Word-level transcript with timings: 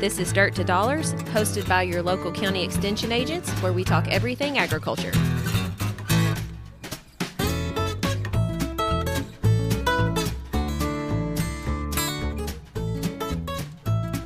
This 0.00 0.18
is 0.18 0.30
Dirt 0.30 0.54
to 0.56 0.62
Dollars, 0.62 1.14
hosted 1.32 1.66
by 1.66 1.80
your 1.80 2.02
local 2.02 2.30
county 2.30 2.62
extension 2.62 3.12
agents, 3.12 3.50
where 3.62 3.72
we 3.72 3.82
talk 3.82 4.06
everything 4.08 4.58
agriculture. 4.58 5.10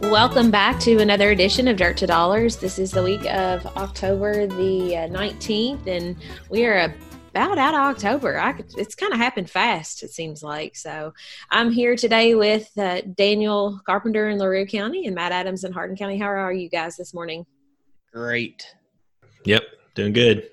Welcome 0.00 0.50
back 0.50 0.80
to 0.80 0.98
another 0.98 1.30
edition 1.30 1.68
of 1.68 1.76
Dirt 1.76 1.96
to 1.98 2.06
Dollars. 2.08 2.56
This 2.56 2.80
is 2.80 2.90
the 2.90 3.04
week 3.04 3.24
of 3.32 3.64
October 3.76 4.48
the 4.48 4.96
uh, 4.96 5.08
19th, 5.08 5.86
and 5.86 6.16
we 6.48 6.66
are 6.66 6.92
about 7.30 7.58
out 7.58 7.74
of 7.74 7.80
October. 7.80 8.38
I 8.38 8.52
could, 8.52 8.66
it's 8.76 8.94
kind 8.94 9.12
of 9.12 9.18
happened 9.18 9.48
fast, 9.48 10.02
it 10.02 10.10
seems 10.10 10.42
like. 10.42 10.76
So 10.76 11.12
I'm 11.50 11.70
here 11.70 11.96
today 11.96 12.34
with 12.34 12.70
uh, 12.76 13.02
Daniel 13.14 13.80
Carpenter 13.86 14.28
in 14.28 14.38
LaRue 14.38 14.66
County 14.66 15.06
and 15.06 15.14
Matt 15.14 15.32
Adams 15.32 15.64
in 15.64 15.72
Hardin 15.72 15.96
County. 15.96 16.18
How 16.18 16.26
are 16.26 16.52
you 16.52 16.68
guys 16.68 16.96
this 16.96 17.14
morning? 17.14 17.46
Great. 18.12 18.66
Yep, 19.44 19.62
doing 19.94 20.12
good. 20.12 20.48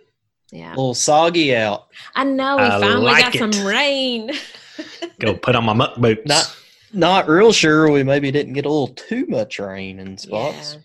Yeah. 0.52 0.70
A 0.70 0.76
little 0.78 0.94
soggy 0.94 1.56
out. 1.56 1.88
I 2.16 2.24
know 2.24 2.58
we 2.58 2.64
I 2.64 2.80
finally 2.80 3.02
like 3.02 3.24
got 3.24 3.36
it. 3.36 3.54
some 3.54 3.66
rain. 3.66 4.32
Go 5.20 5.36
put 5.36 5.56
on 5.56 5.66
my 5.66 5.74
muck 5.74 5.98
boots. 5.98 6.22
Not 6.26 6.56
not 6.94 7.28
real 7.28 7.52
sure 7.52 7.92
we 7.92 8.04
maybe 8.04 8.32
didn't 8.32 8.54
get 8.54 8.66
a 8.66 8.70
little 8.70 8.88
too 8.88 9.26
much 9.28 9.60
rain 9.60 10.00
in 10.00 10.18
spots. 10.18 10.78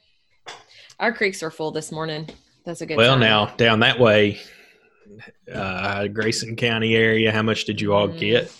Yeah. 0.47 0.55
Our 0.99 1.13
creeks 1.13 1.43
are 1.43 1.51
full 1.51 1.71
this 1.71 1.93
morning. 1.93 2.29
That's 2.65 2.81
a 2.81 2.87
good 2.87 2.97
well, 2.97 3.13
sign. 3.13 3.21
now 3.21 3.47
down 3.57 3.81
that 3.81 3.99
way, 4.01 4.41
uh, 5.53 6.09
Grayson 6.09 6.57
County 6.57 6.95
area. 6.95 7.33
How 7.33 7.43
much 7.43 7.65
did 7.65 7.81
you 7.81 7.95
all 7.95 8.09
Mm. 8.09 8.19
get? 8.19 8.53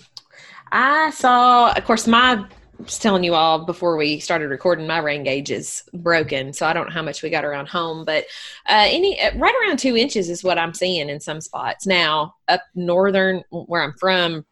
I 0.71 1.11
saw, 1.11 1.73
of 1.73 1.85
course, 1.85 2.07
my 2.07 2.45
was 2.79 2.99
telling 2.99 3.23
you 3.23 3.35
all 3.35 3.65
before 3.65 3.97
we 3.97 4.19
started 4.19 4.49
recording, 4.49 4.87
my 4.87 4.99
rain 4.99 5.23
gauge 5.23 5.51
is 5.51 5.85
broken, 5.95 6.53
so 6.53 6.67
I 6.67 6.73
don't 6.73 6.87
know 6.87 6.93
how 6.93 7.03
much 7.03 7.23
we 7.23 7.31
got 7.31 7.45
around 7.45 7.69
home, 7.69 8.05
but 8.05 8.25
uh, 8.69 8.87
any 8.89 9.21
uh, 9.21 9.37
right 9.37 9.55
around 9.63 9.79
two 9.79 9.97
inches 9.97 10.29
is 10.29 10.43
what 10.43 10.59
I'm 10.59 10.75
seeing 10.75 11.09
in 11.09 11.21
some 11.21 11.41
spots. 11.41 11.87
Now, 11.87 12.35
up 12.49 12.63
northern 12.75 13.45
where 13.51 13.83
I'm 13.83 13.95
from, 13.99 14.45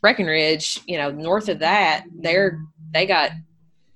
Breckinridge, 0.00 0.80
you 0.86 0.98
know, 0.98 1.10
north 1.10 1.48
of 1.48 1.60
that, 1.60 2.04
they're 2.20 2.60
they 2.92 3.06
got 3.06 3.30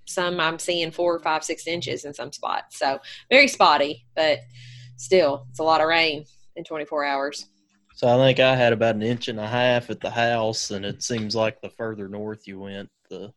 some 0.07 0.39
I'm 0.39 0.59
seeing 0.59 0.91
four, 0.91 1.19
five, 1.21 1.45
six 1.45 1.67
inches 1.67 2.05
in 2.05 2.15
some 2.15 2.33
spots. 2.33 2.79
So 2.79 3.01
very 3.31 3.49
spotty, 3.49 4.07
but 4.15 4.41
still, 4.97 5.47
it's 5.51 5.59
a 5.59 5.65
lot 5.65 5.81
of 5.81 5.89
rain 5.89 6.25
in 6.57 6.65
24 6.65 7.05
hours. 7.05 7.47
So 7.97 8.09
I 8.09 8.17
think 8.27 8.41
I 8.41 8.57
had 8.57 8.73
about 8.73 8.97
an 8.97 9.03
inch 9.03 9.29
and 9.29 9.39
a 9.39 9.47
half 9.47 9.89
at 9.91 10.01
the 10.01 10.11
house, 10.11 10.71
and 10.73 10.85
it 10.85 11.03
seems 11.03 11.37
like 11.37 11.61
the 11.61 11.71
further 11.71 12.09
north 12.09 12.47
you 12.49 12.59
went, 12.61 12.91
the 13.11 13.33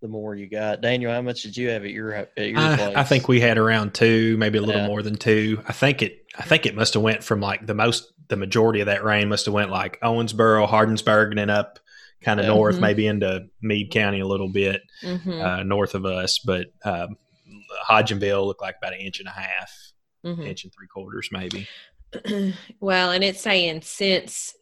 the 0.00 0.06
more 0.06 0.36
you 0.36 0.48
got. 0.48 0.80
Daniel, 0.80 1.12
how 1.12 1.20
much 1.22 1.42
did 1.42 1.56
you 1.56 1.70
have 1.70 1.82
at 1.84 1.90
your 1.90 2.14
at 2.14 2.30
your 2.36 2.56
I, 2.58 2.76
place? 2.76 2.96
I 2.96 3.02
think 3.02 3.26
we 3.26 3.40
had 3.40 3.58
around 3.58 3.94
two, 3.94 4.36
maybe 4.36 4.58
a 4.58 4.62
little 4.62 4.82
Yeah. 4.82 4.86
more 4.86 5.02
than 5.02 5.16
two. 5.16 5.60
I 5.66 5.72
think 5.72 6.02
it. 6.02 6.24
I 6.38 6.42
think 6.44 6.66
it 6.66 6.76
must 6.76 6.94
have 6.94 7.02
went 7.02 7.24
from 7.24 7.40
like 7.40 7.66
the 7.66 7.74
most, 7.74 8.12
the 8.28 8.36
majority 8.36 8.78
of 8.80 8.86
that 8.86 9.02
rain 9.02 9.28
must 9.28 9.46
have 9.46 9.54
went 9.54 9.70
like 9.72 10.00
Owensboro, 10.00 10.68
Hardinsburg, 10.68 11.30
and 11.30 11.38
then 11.38 11.50
up 11.50 11.80
kind 12.20 12.38
of 12.38 12.46
Yeah. 12.46 12.52
north, 12.52 12.76
Mhm. 12.76 12.80
maybe 12.80 13.06
into 13.08 13.46
Meade 13.60 13.90
County 13.90 14.20
a 14.20 14.26
little 14.26 14.48
bit 14.48 14.82
Mm-hmm. 15.02 15.40
uh, 15.40 15.62
north 15.64 15.96
of 15.96 16.04
us. 16.06 16.38
But 16.38 16.66
um, 16.84 17.16
Hodgenville 17.88 18.46
looked 18.46 18.60
like 18.62 18.76
about 18.80 18.92
an 18.94 19.00
inch 19.00 19.18
and 19.18 19.28
a 19.28 19.32
half, 19.32 19.72
mm-hmm. 20.24 20.42
inch 20.42 20.62
and 20.62 20.72
three 20.72 20.86
quarters, 20.86 21.28
maybe. 21.32 21.66
well, 22.80 23.10
and 23.10 23.22
it's 23.22 23.40
saying 23.40 23.82
since 23.82 24.54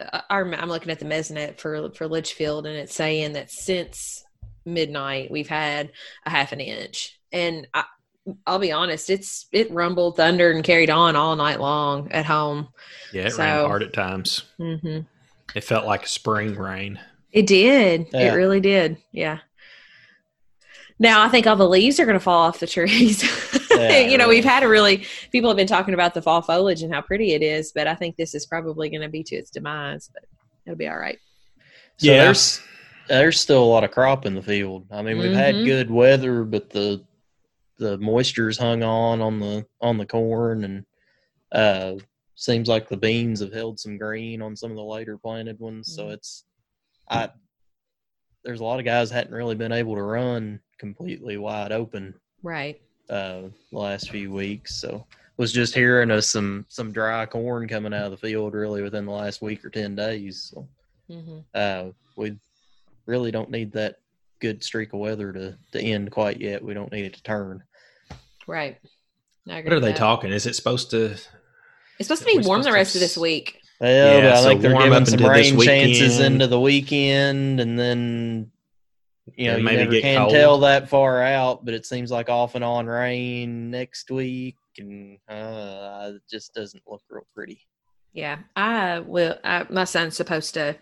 uh, 0.00 0.20
our, 0.30 0.52
I'm 0.54 0.68
looking 0.68 0.90
at 0.90 0.98
the 0.98 1.04
Mesonet 1.04 1.58
for 1.58 1.90
for 1.92 2.06
Litchfield, 2.08 2.66
and 2.66 2.76
it's 2.76 2.94
saying 2.94 3.34
that 3.34 3.50
since 3.50 4.24
midnight 4.64 5.30
we've 5.30 5.48
had 5.48 5.90
a 6.24 6.30
half 6.30 6.52
an 6.52 6.60
inch, 6.60 7.18
and 7.32 7.66
I, 7.74 7.84
I'll 8.46 8.58
be 8.58 8.72
honest, 8.72 9.10
it's 9.10 9.46
it 9.52 9.70
rumbled, 9.70 10.16
thundered, 10.16 10.56
and 10.56 10.64
carried 10.64 10.90
on 10.90 11.14
all 11.16 11.36
night 11.36 11.60
long 11.60 12.10
at 12.12 12.24
home. 12.24 12.68
Yeah, 13.12 13.26
it 13.26 13.32
So- 13.32 13.42
rained 13.44 13.66
hard 13.66 13.82
at 13.82 13.92
times. 13.92 14.44
hmm 14.56 15.00
It 15.54 15.64
felt 15.64 15.84
like 15.86 16.04
a 16.04 16.08
spring 16.08 16.54
rain. 16.56 16.98
It 17.32 17.46
did. 17.46 18.06
Yeah. 18.12 18.32
It 18.32 18.36
really 18.36 18.60
did. 18.60 18.96
Yeah. 19.12 19.40
Now 20.98 21.22
I 21.24 21.28
think 21.28 21.46
all 21.46 21.56
the 21.56 21.68
leaves 21.68 21.98
are 22.00 22.04
going 22.06 22.14
to 22.18 22.20
fall 22.20 22.42
off 22.44 22.60
the 22.60 22.66
trees. 22.66 23.22
Yeah, 23.80 23.98
you 24.00 24.18
know, 24.18 24.24
really. 24.24 24.36
we've 24.36 24.44
had 24.44 24.62
a 24.62 24.68
really 24.68 25.04
people 25.32 25.50
have 25.50 25.56
been 25.56 25.66
talking 25.66 25.94
about 25.94 26.14
the 26.14 26.22
fall 26.22 26.42
foliage 26.42 26.82
and 26.82 26.92
how 26.92 27.00
pretty 27.02 27.32
it 27.32 27.42
is, 27.42 27.72
but 27.72 27.86
I 27.86 27.94
think 27.94 28.16
this 28.16 28.34
is 28.34 28.46
probably 28.46 28.88
going 28.88 29.02
to 29.02 29.08
be 29.08 29.22
to 29.24 29.36
its 29.36 29.50
demise. 29.50 30.10
But 30.12 30.24
it'll 30.66 30.76
be 30.78 30.88
all 30.88 30.98
right. 30.98 31.18
So 31.98 32.12
Yeah. 32.12 32.24
there's 32.24 32.60
there's 33.08 33.38
still 33.40 33.62
a 33.62 33.66
lot 33.66 33.84
of 33.84 33.90
crop 33.90 34.24
in 34.26 34.34
the 34.34 34.42
field. 34.42 34.86
I 34.90 35.02
mean, 35.02 35.18
we've 35.18 35.32
had 35.32 35.56
Mhm. 35.56 35.64
good 35.64 35.90
weather, 35.90 36.44
but 36.44 36.70
the 36.70 37.04
the 37.78 37.98
moisture's 37.98 38.56
hung 38.58 38.82
on 38.82 39.20
on 39.20 39.40
the 39.40 39.66
on 39.80 39.98
the 39.98 40.06
corn, 40.06 40.64
and 40.64 40.86
uh, 41.52 41.96
seems 42.36 42.68
like 42.68 42.88
the 42.88 42.96
beans 42.96 43.40
have 43.40 43.52
held 43.52 43.78
some 43.78 43.98
green 43.98 44.40
on 44.42 44.56
some 44.56 44.70
of 44.70 44.76
the 44.76 44.82
later 44.82 45.18
planted 45.18 45.58
ones. 45.58 45.94
So 45.94 46.06
Mhm. 46.06 46.12
it's 46.14 46.44
I 47.08 47.30
there's 48.44 48.60
a 48.60 48.64
lot 48.64 48.78
of 48.78 48.84
guys 48.84 49.10
hadn't 49.10 49.32
really 49.34 49.54
been 49.54 49.72
able 49.72 49.94
to 49.94 50.02
run 50.02 50.60
completely 50.78 51.36
wide 51.38 51.72
open 51.72 52.14
Right. 52.42 52.80
Uh, 53.10 53.42
the 53.72 53.78
last 53.78 54.10
few 54.10 54.32
weeks. 54.32 54.74
So 54.76 55.06
was 55.36 55.52
just 55.52 55.74
hearing 55.74 56.10
of 56.10 56.24
some 56.24 56.64
some 56.68 56.92
dry 56.92 57.26
corn 57.26 57.68
coming 57.68 57.92
out 57.94 58.06
of 58.06 58.10
the 58.12 58.16
field 58.16 58.54
really 58.54 58.82
within 58.82 59.06
the 59.06 59.12
last 59.12 59.42
week 59.42 59.64
or 59.64 59.70
ten 59.70 59.94
days. 59.94 60.52
So 60.52 60.68
hmm 61.08 61.38
uh, 61.54 61.84
we 62.16 62.36
really 63.06 63.30
don't 63.30 63.50
need 63.50 63.72
that 63.72 63.96
good 64.40 64.62
streak 64.64 64.92
of 64.92 65.00
weather 65.00 65.32
to, 65.32 65.56
to 65.72 65.80
end 65.80 66.10
quite 66.10 66.40
yet. 66.40 66.62
We 66.64 66.74
don't 66.74 66.92
need 66.92 67.04
it 67.04 67.14
to 67.14 67.22
turn. 67.22 67.62
Right. 68.46 68.78
What 69.46 69.66
are 69.66 69.74
with 69.74 69.82
they 69.82 69.92
that. 69.92 69.96
talking? 69.96 70.32
Is 70.32 70.46
it 70.46 70.54
supposed 70.54 70.90
to? 70.90 71.12
It's 71.98 72.08
supposed 72.08 72.22
to 72.22 72.26
be 72.26 72.34
warm 72.34 72.62
supposed 72.62 72.66
the 72.66 72.70
to 72.70 72.74
rest 72.74 72.94
of 72.94 73.00
this 73.00 73.16
week. 73.16 73.60
Well, 73.80 74.22
Yeah, 74.22 74.22
but 74.22 74.32
I 74.32 74.40
so 74.42 74.48
think 74.48 74.62
they're 74.62 74.72
warm 74.72 74.84
giving 74.84 75.02
up 75.02 75.06
some 75.06 75.18
into 75.18 75.30
rain 75.30 75.60
chances 75.60 76.20
into 76.20 76.46
the 76.46 76.60
weekend, 76.60 77.60
and 77.60 77.78
then 77.78 78.50
you 79.36 79.46
know 79.46 79.52
And 79.54 79.58
you 79.60 79.64
maybe 79.64 79.78
never 79.78 79.90
get 79.92 80.02
can 80.02 80.18
cold. 80.18 80.30
tell 80.32 80.58
that 80.60 80.88
far 80.88 81.22
out. 81.22 81.64
But 81.64 81.74
it 81.74 81.86
seems 81.86 82.10
like 82.10 82.28
off 82.28 82.54
and 82.54 82.64
on 82.64 82.86
rain 82.86 83.70
next 83.70 84.10
week, 84.10 84.56
and 84.78 85.18
uh, 85.28 86.12
it 86.14 86.22
just 86.30 86.54
doesn't 86.54 86.82
look 86.86 87.02
real 87.08 87.26
pretty. 87.34 87.60
Yeah. 88.12 88.38
I 88.56 89.00
will. 89.00 89.36
I, 89.44 89.66
my 89.70 89.84
son's 89.84 90.16
supposed 90.16 90.54
to 90.54 90.76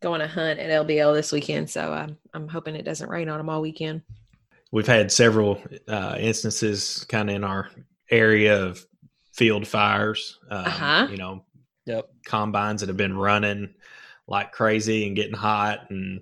go 0.00 0.14
on 0.14 0.20
a 0.20 0.26
hunt 0.28 0.58
at 0.58 0.70
LBL 0.86 1.14
this 1.14 1.30
weekend, 1.32 1.68
so 1.70 1.92
I'm 1.92 2.16
I'm 2.34 2.48
hoping 2.48 2.74
it 2.76 2.84
doesn't 2.84 3.08
rain 3.10 3.28
on 3.28 3.38
him 3.40 3.48
all 3.48 3.60
weekend. 3.60 4.02
We've 4.70 4.86
had 4.86 5.12
several 5.12 5.62
uh, 5.86 6.16
instances 6.18 7.04
kind 7.10 7.28
of 7.28 7.36
in 7.36 7.44
our 7.44 7.68
area 8.10 8.62
of 8.64 8.84
field 9.34 9.66
fires. 9.66 10.38
Um, 10.50 10.64
Uh-huh. 10.66 11.06
You 11.10 11.16
know, 11.18 11.44
Yep. 11.86 12.08
combines 12.24 12.80
that 12.80 12.88
have 12.88 12.96
been 12.96 13.16
running 13.16 13.74
like 14.28 14.52
crazy 14.52 15.06
and 15.06 15.16
getting 15.16 15.34
hot 15.34 15.90
and 15.90 16.20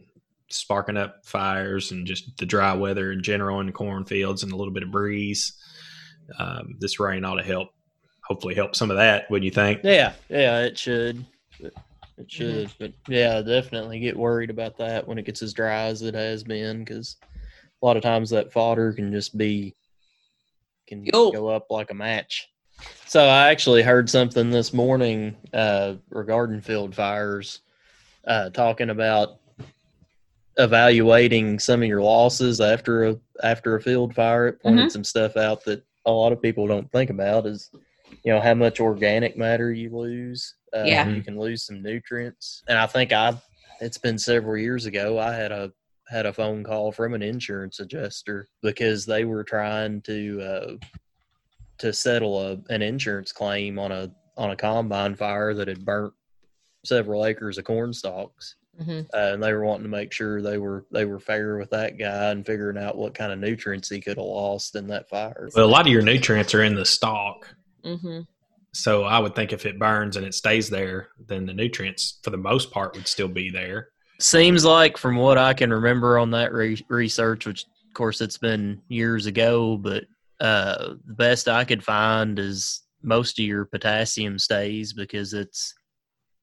sparking 0.53 0.97
up 0.97 1.17
fires 1.25 1.93
and 1.93 2.07
just 2.07 2.37
the 2.39 2.47
dry 2.47 2.75
weather 2.75 3.13
in 3.13 3.23
general 3.23 3.61
in 3.61 3.67
the 3.67 3.73
cornfields 3.73 4.43
and 4.43 4.53
a 4.53 4.57
little 4.57 4.73
bit 4.73 4.83
of 4.83 4.91
breeze. 4.91 5.57
Um, 6.39 6.77
this 6.79 7.01
rain 7.01 7.25
ought 7.25 7.37
to 7.37 7.43
help, 7.43 7.69
hopefully 8.25 8.55
help 8.55 8.77
some 8.77 8.91
of 8.91 8.97
that. 8.97 9.31
Wouldn't 9.31 9.45
you 9.45 9.51
think? 9.51 9.81
Yeah, 9.83 10.13
yeah, 10.29 10.61
it 10.61 10.79
should. 10.79 11.25
It 11.61 12.29
Mm-hmm. 12.29 12.29
should, 12.29 12.71
but 12.79 12.93
yeah, 13.09 13.41
definitely 13.41 13.99
get 13.99 14.15
worried 14.17 14.51
about 14.51 14.77
that 14.77 15.09
when 15.09 15.17
it 15.17 15.25
gets 15.25 15.41
as 15.41 15.55
dry 15.55 15.85
as 15.85 16.03
it 16.03 16.15
has 16.15 16.45
been, 16.45 16.85
because 16.85 17.17
a 17.83 17.87
lot 17.87 17.97
of 17.97 18.03
times 18.03 18.29
that 18.31 18.53
fodder 18.53 18.93
can 18.93 19.11
just 19.11 19.39
be 19.39 19.75
can 20.87 21.03
Yo. 21.05 21.31
go 21.31 21.49
up 21.49 21.67
like 21.71 21.91
a 21.91 21.95
match. 21.95 22.47
So 23.07 23.25
I 23.25 23.51
actually 23.51 23.83
heard 23.83 24.11
something 24.11 24.51
this 24.51 24.75
morning 24.75 25.37
uh, 25.55 25.95
regarding 26.11 26.61
field 26.61 26.95
fires, 26.95 27.61
uh, 28.27 28.51
talking 28.51 28.91
about 28.91 29.40
evaluating 30.65 31.59
some 31.59 31.83
of 31.83 31.89
your 31.89 32.03
losses 32.03 32.61
after 32.61 33.05
a 33.05 33.17
after 33.43 33.77
a 33.77 33.83
field 33.83 34.15
fire. 34.15 34.49
It 34.49 34.63
pointed 34.63 34.81
Mm-hmm. 34.87 34.89
some 34.91 35.05
stuff 35.05 35.37
out 35.37 35.65
that 35.65 35.83
a 36.07 36.11
lot 36.11 36.33
of 36.33 36.43
people 36.43 36.67
don't 36.67 36.91
think 36.93 37.11
about 37.11 37.47
is 37.47 37.71
you 38.25 38.33
know 38.33 38.41
how 38.41 38.55
much 38.55 38.81
organic 38.81 39.37
matter 39.37 39.73
you 39.73 39.97
lose. 39.97 40.55
Uh, 40.75 40.85
Yeah. 40.85 41.09
you 41.09 41.23
can 41.23 41.39
lose 41.39 41.65
some 41.65 41.83
nutrients, 41.83 42.63
and 42.69 42.79
I 42.79 42.87
think 42.87 43.13
I 43.13 43.35
it's 43.81 43.99
been 43.99 44.19
several 44.19 44.57
years 44.59 44.87
ago. 44.87 45.19
I 45.19 45.33
had 45.35 45.53
a 45.53 45.73
had 46.09 46.27
a 46.27 46.33
phone 46.33 46.65
call 46.65 46.91
from 46.93 47.15
an 47.15 47.23
insurance 47.23 47.79
adjuster 47.81 48.49
because 48.63 49.07
they 49.07 49.25
were 49.25 49.45
trying 49.45 50.03
to 50.03 50.41
uh, 50.43 50.73
to 51.79 51.93
settle 51.93 52.41
a, 52.47 52.59
an 52.69 52.83
insurance 52.83 53.33
claim 53.33 53.79
on 53.79 53.93
a 53.93 54.11
on 54.37 54.51
a 54.51 54.57
combine 54.57 55.15
fire 55.17 55.55
that 55.55 55.69
had 55.69 55.85
burnt 55.85 56.13
several 56.85 57.27
acres 57.27 57.59
of 57.59 57.65
corn 57.65 57.93
stalks 57.93 58.57
hmm 58.81 59.01
uh, 59.13 59.33
and 59.33 59.43
they 59.43 59.53
were 59.53 59.65
wanting 59.65 59.83
to 59.85 59.89
make 59.89 60.13
sure 60.13 60.41
they 60.41 60.59
were 60.59 60.87
they 60.91 61.05
were 61.05 61.21
fair 61.21 61.59
with 61.59 61.71
that 61.71 61.99
guy 61.99 62.31
and 62.31 62.47
figuring 62.47 62.79
out 62.79 62.97
what 62.97 63.15
kind 63.15 63.33
of 63.33 63.39
nutrients 63.39 63.89
he 63.89 64.01
could 64.01 64.17
have 64.17 64.27
lost 64.27 64.77
in 64.77 64.87
that 64.87 65.09
fire. 65.09 65.51
Well, 65.55 65.67
a 65.67 65.69
lot 65.69 65.87
of 65.87 65.93
your 65.93 66.03
nutrients 66.03 66.55
are 66.55 66.63
in 66.63 66.75
the 66.75 66.85
stalk. 66.85 67.47
hmm 67.85 68.21
So 68.73 69.05
I 69.05 69.19
would 69.19 69.35
think 69.35 69.53
if 69.53 69.67
it 69.67 69.79
burns 69.79 70.17
and 70.17 70.25
it 70.25 70.35
stays 70.35 70.71
there, 70.71 71.09
then 71.27 71.47
the 71.47 71.53
nutrients, 71.53 72.21
for 72.23 72.31
the 72.31 72.37
most 72.37 72.71
part, 72.71 72.95
would 72.95 73.09
still 73.09 73.29
be 73.29 73.51
there. 73.51 73.89
Seems 74.21 74.65
like, 74.65 74.97
from 74.97 75.17
what 75.17 75.39
I 75.39 75.55
can 75.55 75.73
remember 75.73 76.19
on 76.19 76.31
that 76.33 76.53
re- 76.53 76.85
research, 76.89 77.47
which 77.47 77.65
of 77.65 77.95
course, 77.95 78.21
it's 78.21 78.39
been 78.39 78.81
years 78.89 79.27
ago, 79.27 79.77
but 79.77 80.05
uh, 80.39 80.95
the 81.05 81.15
best 81.15 81.49
I 81.49 81.65
could 81.65 81.83
find 81.83 82.39
is 82.39 82.83
most 83.03 83.39
of 83.39 83.45
your 83.45 83.65
potassium 83.65 84.39
stays 84.39 84.93
because 84.93 85.35
it's, 85.35 85.75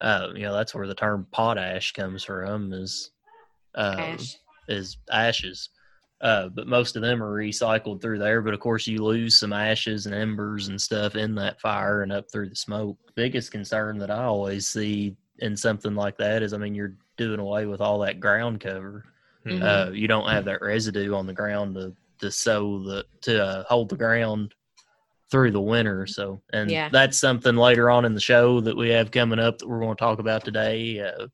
uh, 0.02 0.30
you 0.36 0.44
know, 0.44 0.54
that's 0.54 0.74
where 0.76 0.88
the 0.88 0.96
term 0.96 1.28
potash 1.32 1.94
comes 1.94 2.24
from 2.24 2.74
is, 2.74 3.12
uh, 3.76 3.96
Ash. 3.98 4.38
is 4.68 4.98
ashes. 5.12 5.70
Uh, 6.20 6.48
but 6.50 6.68
most 6.68 6.96
of 6.96 7.04
them 7.04 7.22
are 7.22 7.36
recycled 7.36 8.02
through 8.02 8.18
there. 8.18 8.42
But 8.42 8.56
of 8.56 8.60
course, 8.60 8.88
you 8.88 9.04
lose 9.04 9.38
some 9.38 9.54
ashes 9.54 10.08
and 10.08 10.16
embers 10.16 10.68
and 10.68 10.82
stuff 10.82 11.16
in 11.16 11.36
that 11.36 11.62
fire 11.62 12.02
and 12.02 12.12
up 12.12 12.32
through 12.32 12.50
the 12.50 12.56
smoke. 12.56 12.98
Biggest 13.16 13.52
concern 13.52 14.00
that 14.00 14.10
I 14.10 14.24
always 14.24 14.66
see 14.66 15.16
in 15.40 15.56
something 15.56 15.94
like 15.94 16.18
that 16.18 16.42
is, 16.42 16.54
I 16.54 16.58
mean, 16.58 16.74
you're 16.74 16.96
doing 17.18 17.40
away 17.40 17.68
with 17.68 17.82
all 17.82 18.00
that 18.00 18.20
ground 18.20 18.60
cover. 18.60 19.06
Mhm. 19.46 19.62
Uh, 19.62 19.92
you 19.92 20.08
don't 20.08 20.28
have 20.30 20.46
that 20.46 20.62
residue 20.62 21.14
on 21.14 21.28
the 21.28 21.34
ground 21.34 21.76
to 21.76 21.96
to 22.20 22.32
sow 22.32 22.80
the 22.80 23.06
to 23.22 23.44
uh, 23.44 23.64
hold 23.70 23.90
the 23.90 23.96
ground 23.96 24.56
through 25.30 25.52
the 25.52 25.62
winter. 25.62 26.08
So, 26.08 26.42
and 26.54 26.70
Yeah. 26.72 26.90
that's 26.90 27.18
something 27.18 27.56
later 27.56 27.90
on 27.90 28.06
in 28.06 28.14
the 28.14 28.20
show 28.22 28.62
that 28.62 28.76
we 28.78 28.90
have 28.90 29.12
coming 29.12 29.40
up 29.40 29.58
that 29.58 29.68
we're 29.68 29.80
going 29.82 29.96
to 29.96 30.00
talk 30.00 30.20
about 30.20 30.46
today. 30.46 31.00
Uh, 31.02 31.28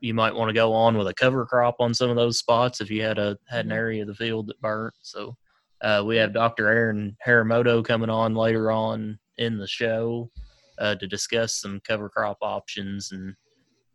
you 0.00 0.14
might 0.14 0.34
want 0.34 0.48
to 0.48 0.54
go 0.54 0.72
on 0.72 0.96
with 0.96 1.06
a 1.08 1.14
cover 1.14 1.44
crop 1.44 1.76
on 1.80 1.92
some 1.92 2.08
of 2.08 2.16
those 2.16 2.38
spots 2.38 2.80
if 2.80 2.90
you 2.90 3.02
had 3.02 3.18
a 3.18 3.36
had 3.48 3.66
an 3.66 3.72
Mhm. 3.72 3.74
area 3.74 4.02
of 4.02 4.08
the 4.08 4.14
field 4.14 4.46
that 4.46 4.60
burnt. 4.62 4.94
So, 5.02 5.36
uh, 5.82 6.02
we 6.06 6.16
have 6.16 6.32
Dr. 6.32 6.68
Erin 6.68 7.16
Haramoto 7.26 7.84
coming 7.84 8.08
on 8.10 8.34
later 8.34 8.70
on 8.70 9.18
in 9.36 9.58
the 9.58 9.66
show 9.66 10.30
uh, 10.78 10.94
to 10.94 11.06
discuss 11.06 11.54
some 11.60 11.80
cover 11.80 12.08
crop 12.08 12.38
options 12.40 13.12
and 13.12 13.34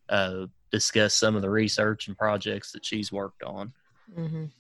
uh, 0.10 0.46
discuss 0.72 1.16
some 1.16 1.36
of 1.36 1.42
the 1.42 1.50
research 1.50 2.08
and 2.08 2.16
projects 2.16 2.72
that 2.72 2.86
she's 2.86 3.12
worked 3.12 3.42
on. 3.42 3.74
Mhm. 4.16 4.52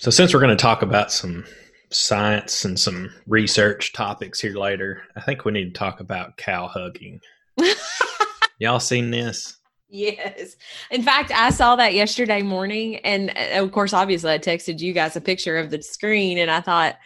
So, 0.00 0.10
since 0.10 0.32
we're 0.32 0.40
going 0.40 0.56
to 0.56 0.62
talk 0.62 0.80
about 0.80 1.12
some 1.12 1.44
science 1.90 2.64
and 2.64 2.80
some 2.80 3.12
research 3.26 3.92
topics 3.92 4.40
here 4.40 4.56
later, 4.56 5.02
I 5.14 5.20
think 5.20 5.44
we 5.44 5.52
need 5.52 5.74
to 5.74 5.78
talk 5.78 6.00
about 6.00 6.38
cow 6.38 6.68
hugging. 6.68 7.20
Y'all 8.58 8.80
seen 8.80 9.10
this? 9.10 9.58
Yes. 9.90 10.56
In 10.90 11.02
fact, 11.02 11.32
I 11.32 11.50
saw 11.50 11.76
that 11.76 11.92
yesterday 11.92 12.40
morning. 12.40 12.96
And 13.00 13.28
uh, 13.36 13.62
of 13.62 13.72
course, 13.72 13.92
obviously, 13.92 14.32
I 14.32 14.38
texted 14.38 14.80
you 14.80 14.94
guys 14.94 15.16
a 15.16 15.20
picture 15.20 15.58
of 15.58 15.68
the 15.68 15.82
screen. 15.82 16.38
And 16.38 16.50
I 16.50 16.62
thought, 16.62 16.96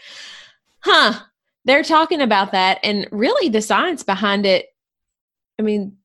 huh, 0.79 1.19
they're 1.65 1.83
talking 1.83 2.21
about 2.21 2.53
that. 2.53 2.79
And 2.85 3.09
really, 3.11 3.49
the 3.49 3.61
science 3.61 4.05
behind 4.05 4.47
it, 4.47 4.67
I 5.59 5.63
mean, 5.63 5.97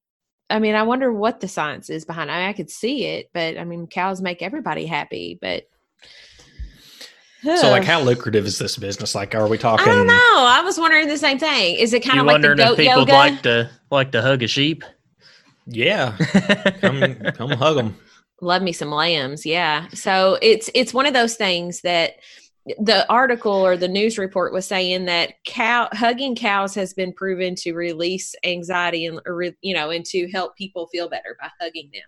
I 0.49 0.57
mean, 0.57 0.73
I 0.73 0.81
wonder 0.81 1.13
what 1.13 1.39
the 1.39 1.47
science 1.47 1.91
is 1.91 2.03
behind 2.03 2.31
it. 2.31 2.33
I, 2.33 2.39
mean, 2.39 2.49
I 2.49 2.53
could 2.53 2.71
see 2.71 3.05
it, 3.05 3.29
but 3.31 3.59
I 3.59 3.63
mean, 3.63 3.85
cows 3.85 4.23
make 4.23 4.41
everybody 4.41 4.87
happy. 4.87 5.37
But 5.39 5.67
So, 7.43 7.69
like, 7.69 7.85
how 7.85 8.01
lucrative 8.01 8.45
is 8.45 8.59
this 8.59 8.75
business? 8.77 9.15
Like, 9.15 9.33
are 9.33 9.47
we 9.47 9.57
talking 9.57 9.87
I 9.87 9.95
don't 9.95 10.07
know. 10.07 10.13
I 10.13 10.61
was 10.63 10.77
wondering 10.77 11.07
the 11.07 11.17
same 11.17 11.39
thing. 11.39 11.75
Is 11.75 11.93
it 11.93 12.01
kind 12.01 12.19
of 12.19 12.25
like 12.25 12.41
the 12.41 12.49
wondering 12.49 12.59
if 12.59 12.67
goat 12.67 12.77
people 12.77 12.99
yoga? 12.99 13.11
like 13.13 13.41
to 13.43 13.69
like 13.89 14.11
to 14.11 14.21
hug 14.21 14.43
a 14.43 14.47
sheep? 14.47 14.83
Yeah, 15.65 16.17
come 16.81 17.15
come 17.33 17.51
hug 17.51 17.75
them. 17.77 17.95
love 18.41 18.61
me 18.61 18.71
some 18.71 18.89
lambs 18.89 19.45
yeah 19.45 19.87
so 19.89 20.37
it's 20.41 20.69
it's 20.73 20.93
one 20.93 21.05
of 21.05 21.13
those 21.13 21.35
things 21.35 21.81
that 21.81 22.13
the 22.77 23.09
article 23.09 23.51
or 23.51 23.75
the 23.77 23.87
news 23.87 24.17
report 24.17 24.53
was 24.53 24.65
saying 24.65 25.05
that 25.05 25.33
cow 25.45 25.87
hugging 25.93 26.35
cows 26.35 26.75
has 26.75 26.93
been 26.93 27.13
proven 27.13 27.55
to 27.55 27.73
release 27.73 28.35
anxiety 28.43 29.05
and 29.05 29.19
you 29.61 29.73
know 29.73 29.89
and 29.89 30.05
to 30.05 30.29
help 30.29 30.55
people 30.55 30.87
feel 30.87 31.09
better 31.09 31.37
by 31.41 31.49
hugging 31.59 31.89
them. 31.93 32.03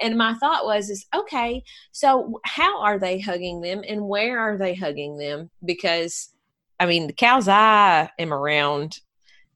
And 0.00 0.16
my 0.16 0.34
thought 0.34 0.64
was 0.64 0.90
is 0.90 1.06
okay 1.14 1.62
so 1.92 2.40
how 2.44 2.80
are 2.80 2.98
they 2.98 3.20
hugging 3.20 3.60
them 3.60 3.82
and 3.86 4.06
where 4.06 4.38
are 4.38 4.56
they 4.56 4.74
hugging 4.74 5.18
them? 5.18 5.50
Because 5.64 6.30
i 6.80 6.86
mean 6.86 7.08
the 7.08 7.12
cows 7.12 7.48
i 7.48 8.08
am 8.18 8.32
around 8.32 9.00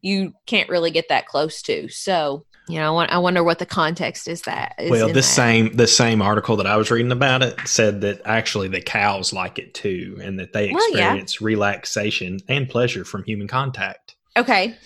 you 0.02 0.34
can't 0.46 0.68
really 0.68 0.90
get 0.90 1.08
that 1.08 1.26
close 1.26 1.62
to. 1.62 1.88
So 1.88 2.44
you 2.68 2.78
know 2.78 2.96
i, 2.96 3.18
wonder 3.18 3.42
what 3.42 3.58
the 3.58 3.66
context 3.66 4.28
is 4.28 4.42
that 4.42 4.74
is 4.78 4.90
well, 4.90 5.08
in 5.08 5.14
this 5.14 5.26
that. 5.26 5.34
same 5.34 5.76
the 5.76 5.86
same 5.86 6.22
article 6.22 6.56
that 6.56 6.66
I 6.66 6.76
was 6.76 6.90
reading 6.90 7.12
about 7.12 7.42
it 7.42 7.58
said 7.66 8.00
that 8.02 8.22
actually 8.24 8.68
the 8.68 8.80
cows 8.80 9.32
like 9.32 9.58
it 9.58 9.74
too, 9.74 10.18
and 10.22 10.38
that 10.38 10.52
they 10.52 10.72
Well, 10.72 10.90
yeah. 10.90 11.04
experience 11.04 11.40
relaxation 11.40 12.40
and 12.48 12.68
pleasure 12.68 13.04
from 13.04 13.24
human 13.24 13.48
contact. 13.48 14.16
Okay. 14.36 14.76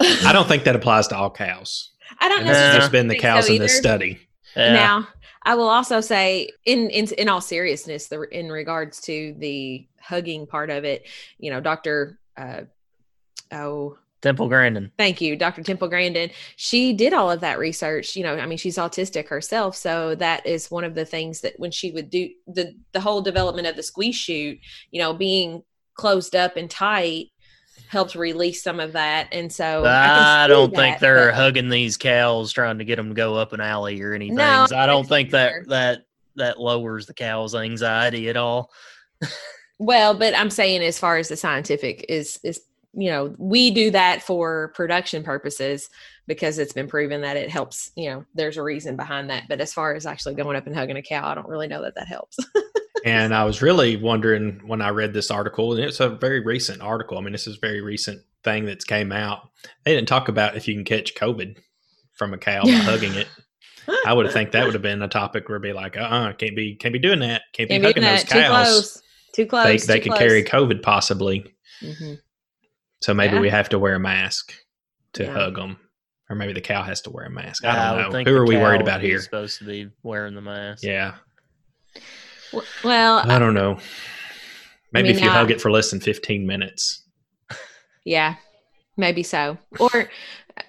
I 0.00 0.32
don't 0.32 0.48
think 0.48 0.64
that 0.64 0.76
applies 0.76 1.08
to 1.08 1.16
all 1.16 1.30
cows. 1.30 1.90
I 2.18 2.28
don't 2.28 2.44
know. 2.44 2.50
it's 2.50 2.58
necessarily 2.58 2.80
just 2.80 2.92
been 2.92 3.08
the 3.08 3.18
cows 3.18 3.46
so 3.46 3.52
in 3.52 3.60
this 3.60 3.76
study. 3.76 4.20
Yeah. 4.56 4.72
Now, 4.72 5.08
I 5.42 5.54
will 5.54 5.68
also 5.68 6.00
say, 6.00 6.50
in 6.64 6.90
in 6.90 7.08
in 7.18 7.28
all 7.28 7.40
seriousness, 7.40 8.08
the, 8.08 8.22
in 8.22 8.50
regards 8.50 9.00
to 9.02 9.34
the 9.38 9.86
hugging 10.00 10.46
part 10.46 10.70
of 10.70 10.84
it, 10.84 11.06
you 11.38 11.50
know, 11.50 11.60
Doctor. 11.60 12.18
Uh, 12.36 12.62
oh, 13.50 13.98
Temple 14.22 14.48
Grandin. 14.48 14.90
thank 14.96 15.20
you, 15.20 15.36
Dr. 15.36 15.62
Temple 15.62 15.88
Grandin. 15.88 16.30
She 16.56 16.92
did 16.92 17.12
all 17.12 17.30
of 17.30 17.40
that 17.40 17.58
research. 17.58 18.16
You 18.16 18.22
know, 18.22 18.36
I 18.36 18.46
mean, 18.46 18.56
she's 18.58 18.78
autistic 18.78 19.28
herself, 19.28 19.76
so 19.76 20.14
that 20.14 20.46
is 20.46 20.70
one 20.70 20.84
of 20.84 20.94
the 20.94 21.04
things 21.04 21.40
that 21.40 21.54
when 21.58 21.72
she 21.72 21.90
would 21.90 22.08
do 22.08 22.30
the 22.46 22.74
the 22.92 23.00
whole 23.00 23.20
development 23.20 23.66
of 23.66 23.76
the 23.76 23.82
squeeze 23.82 24.14
chute, 24.16 24.60
you 24.90 25.00
know, 25.00 25.12
being 25.12 25.62
closed 25.94 26.34
up 26.36 26.56
and 26.56 26.70
tight 26.70 27.26
helped 27.88 28.14
release 28.14 28.62
some 28.62 28.80
of 28.80 28.92
that, 28.92 29.28
and 29.32 29.52
so 29.52 29.84
I, 29.84 30.44
see 30.46 30.48
don't 30.48 30.72
that, 30.72 30.76
think 30.78 30.98
they're 31.00 31.26
but- 31.30 31.34
hugging 31.34 31.68
these 31.68 31.96
cows 31.96 32.52
trying 32.52 32.78
to 32.78 32.84
get 32.84 32.96
them 32.96 33.08
to 33.08 33.14
go 33.14 33.34
up 33.34 33.52
an 33.52 33.60
alley 33.60 34.00
or 34.00 34.14
anything. 34.14 34.36
No, 34.36 34.66
I 34.74 34.86
don't 34.86 35.06
think 35.06 35.30
that 35.32 35.68
that 35.68 36.04
that 36.36 36.58
lowers 36.60 37.06
the 37.06 37.14
cow's 37.14 37.54
anxiety 37.54 38.28
at 38.28 38.36
all. 38.36 38.70
Well, 39.78 40.14
but 40.14 40.36
I'm 40.36 40.50
saying 40.50 40.82
as 40.82 40.96
far 40.96 41.16
as 41.16 41.26
the 41.28 41.36
scientific 41.36 42.06
is 42.08 42.38
is 42.44 42.60
you 42.94 43.10
know, 43.10 43.34
we 43.38 43.70
do 43.70 43.90
that 43.90 44.22
for 44.22 44.72
production 44.74 45.22
purposes 45.22 45.88
because 46.26 46.58
it's 46.58 46.72
been 46.72 46.88
proven 46.88 47.22
that 47.22 47.36
it 47.36 47.50
helps, 47.50 47.90
you 47.96 48.10
know, 48.10 48.24
there's 48.34 48.56
a 48.56 48.62
reason 48.62 48.96
behind 48.96 49.30
that. 49.30 49.44
But 49.48 49.60
as 49.60 49.72
far 49.72 49.94
as 49.94 50.06
actually 50.06 50.34
going 50.34 50.56
up 50.56 50.66
and 50.66 50.76
hugging 50.76 50.96
a 50.96 51.02
cow, 51.02 51.26
I 51.26 51.34
don't 51.34 51.48
really 51.48 51.68
know 51.68 51.82
that 51.82 51.94
that 51.96 52.08
helps. 52.08 52.38
And 53.04 53.34
I 53.34 53.44
was 53.44 53.62
really 53.62 53.96
wondering 53.96 54.60
when 54.64 54.80
I 54.80 54.90
read 54.90 55.12
this 55.12 55.30
article, 55.30 55.72
and 55.72 55.82
it's 55.82 56.00
a 56.00 56.08
very 56.08 56.40
recent 56.40 56.80
article. 56.80 57.18
I 57.18 57.20
mean, 57.20 57.32
this 57.32 57.46
is 57.46 57.56
a 57.56 57.60
very 57.60 57.80
recent 57.80 58.22
thing 58.44 58.64
that's 58.64 58.84
came 58.84 59.10
out. 59.10 59.50
They 59.84 59.94
didn't 59.94 60.08
talk 60.08 60.28
about 60.28 60.56
if 60.56 60.68
you 60.68 60.74
can 60.74 60.84
catch 60.84 61.14
COVID 61.14 61.56
from 62.16 62.32
a 62.32 62.38
cow 62.38 62.62
by 62.62 62.70
hugging 62.70 63.14
it. 63.14 63.26
I 64.06 64.12
would 64.12 64.26
have 64.26 64.32
think 64.32 64.52
that 64.52 64.64
would 64.64 64.74
have 64.74 64.82
been 64.82 65.02
a 65.02 65.08
topic 65.08 65.48
where 65.48 65.56
it'd 65.56 65.62
be 65.62 65.72
like, 65.72 65.96
uh, 65.96 66.02
uh 66.02 66.32
can't 66.34 66.54
be, 66.54 66.76
can't 66.76 66.92
be 66.92 67.00
doing 67.00 67.18
that. 67.20 67.42
Can't 67.52 67.68
be 67.68 67.74
Can't 67.74 67.82
beat 67.82 68.02
hugging 68.02 68.02
those 68.04 68.22
that. 68.22 68.28
Too 68.28 68.40
cows. 68.40 68.48
close. 68.48 69.02
Too 69.34 69.46
close. 69.46 69.86
They, 69.86 69.98
they 69.98 70.06
close. 70.06 70.18
carry 70.18 70.44
COVID 70.44 70.82
possibly. 70.82 71.52
Mhm. 71.82 72.20
So 73.02 73.12
maybe 73.12 73.34
Yeah. 73.34 73.40
we 73.40 73.48
have 73.50 73.68
to 73.70 73.78
wear 73.78 73.94
a 73.96 74.00
mask 74.00 74.54
to 75.14 75.24
Yeah. 75.24 75.32
hug 75.32 75.56
them, 75.56 75.76
or 76.30 76.36
maybe 76.36 76.52
the 76.52 76.60
cow 76.60 76.82
has 76.82 77.00
to 77.02 77.10
wear 77.10 77.26
a 77.26 77.30
mask. 77.30 77.64
I 77.64 77.70
I 77.70 77.92
don't 77.94 78.02
know. 78.02 78.10
think 78.12 78.28
Who 78.28 78.36
are 78.36 78.46
we 78.46 78.56
worried 78.56 78.78
would 78.78 78.88
about 78.88 79.00
be 79.00 79.08
here? 79.08 79.20
Supposed 79.20 79.58
to 79.58 79.64
be 79.64 79.88
wearing 80.02 80.34
the 80.34 80.40
mask. 80.40 80.82
Yeah, 80.84 81.16
Well, 82.84 83.18
I 83.18 83.38
don't 83.38 83.54
know. 83.54 83.78
Maybe 84.92 85.08
mean, 85.08 85.16
if 85.16 85.22
you 85.22 85.30
uh, 85.30 85.32
hug 85.32 85.50
it 85.50 85.60
for 85.60 85.70
less 85.70 85.90
than 85.90 86.00
fifteen 86.00 86.46
minutes. 86.46 87.04
Yeah, 88.04 88.34
maybe 88.96 89.22
so. 89.22 89.56
Or, 89.80 90.10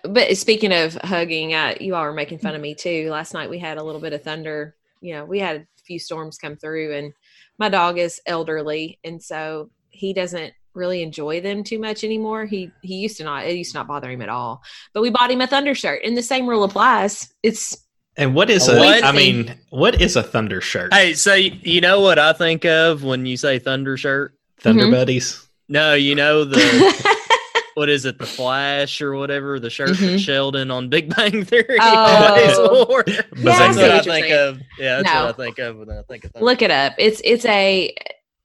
but 0.04 0.38
speaking 0.38 0.72
of 0.72 0.94
hugging, 0.96 1.54
uh, 1.54 1.76
you 1.80 1.94
all 1.96 2.04
were 2.04 2.14
making 2.14 2.40
fun 2.40 2.56
of 2.56 2.62
me 2.62 2.74
too. 2.74 3.10
Last 3.10 3.34
night 3.34 3.50
we 3.50 3.60
had 3.60 3.78
a 3.78 3.84
little 3.84 4.00
bit 4.02 4.14
of 4.14 4.24
thunder. 4.24 4.76
You 5.02 5.16
know, 5.16 5.26
we 5.26 5.40
had 5.40 5.58
a 5.58 5.66
few 5.86 6.00
storms 6.00 6.38
come 6.38 6.56
through, 6.56 6.94
and 6.96 7.14
my 7.58 7.70
dog 7.70 7.98
is 8.00 8.22
elderly, 8.26 9.00
and 9.04 9.22
so 9.22 9.70
he 9.90 10.14
doesn't 10.14 10.54
really 10.74 11.02
enjoy 11.04 11.42
them 11.42 11.64
too 11.64 11.80
much 11.80 12.04
anymore. 12.04 12.46
He 12.46 12.72
he 12.82 12.96
used 12.96 13.18
to 13.18 13.24
not. 13.24 13.46
It 13.46 13.56
used 13.56 13.72
to 13.74 13.78
not 13.80 13.88
bother 13.88 14.10
him 14.10 14.22
at 14.22 14.30
all. 14.30 14.62
But 14.94 15.02
we 15.02 15.10
bought 15.10 15.32
him 15.32 15.42
a 15.42 15.48
thunder 15.48 15.76
shirt, 15.76 16.02
and 16.04 16.18
the 16.18 16.24
same 16.24 16.48
rule 16.48 16.64
applies. 16.64 17.32
It's 17.44 17.78
And 18.18 18.36
what 18.36 18.50
is 18.50 18.68
A 18.68 18.76
a? 18.76 18.80
what? 18.80 19.04
I 19.04 19.12
mean, 19.12 19.56
what 19.70 20.02
is 20.02 20.16
a 20.16 20.24
thunder 20.24 20.62
shirt? 20.62 20.94
Hey, 20.94 21.14
so 21.14 21.32
y- 21.32 21.60
you 21.64 21.82
know 21.82 22.02
what 22.02 22.20
I 22.20 22.34
think 22.34 22.66
of 22.66 23.04
when 23.04 23.26
you 23.26 23.38
say 23.38 23.60
thunder 23.60 23.98
shirt? 23.98 24.34
Thunder 24.60 24.86
Mhm. 24.86 24.92
buddies. 24.92 25.48
No, 25.68 25.94
you 25.96 26.14
know 26.16 26.44
the 26.44 26.58
what 27.76 27.90
is 27.90 28.06
it, 28.06 28.20
the 28.20 28.26
Flash 28.26 29.02
or 29.02 29.14
whatever, 29.16 29.60
the 29.60 29.70
shirt 29.70 29.90
Mhm. 29.92 30.12
that 30.14 30.20
Sheldon 30.20 30.70
on 30.72 30.90
Big 30.90 31.16
Bang 31.16 31.44
Theory 31.46 31.78
Oh. 31.82 31.86
always 32.30 32.58
wore. 32.88 33.04
Yeah, 33.08 33.22
That's 33.34 33.78
what 33.78 33.92
I 33.92 34.00
think 34.02 34.26
saying. 34.28 34.34
of. 34.34 34.62
Yeah, 34.78 34.98
that's 35.02 35.14
No. 35.14 35.26
what 35.26 35.30
I 35.40 35.44
think 35.46 35.60
of 35.60 35.78
when 35.78 35.90
I 35.90 36.02
think 36.04 36.26
of 36.26 36.32
thunder. 36.32 36.46
look 36.46 36.62
it 36.62 36.72
up. 36.72 36.94
It's 36.98 37.22
it's 37.24 37.46
a 37.46 37.94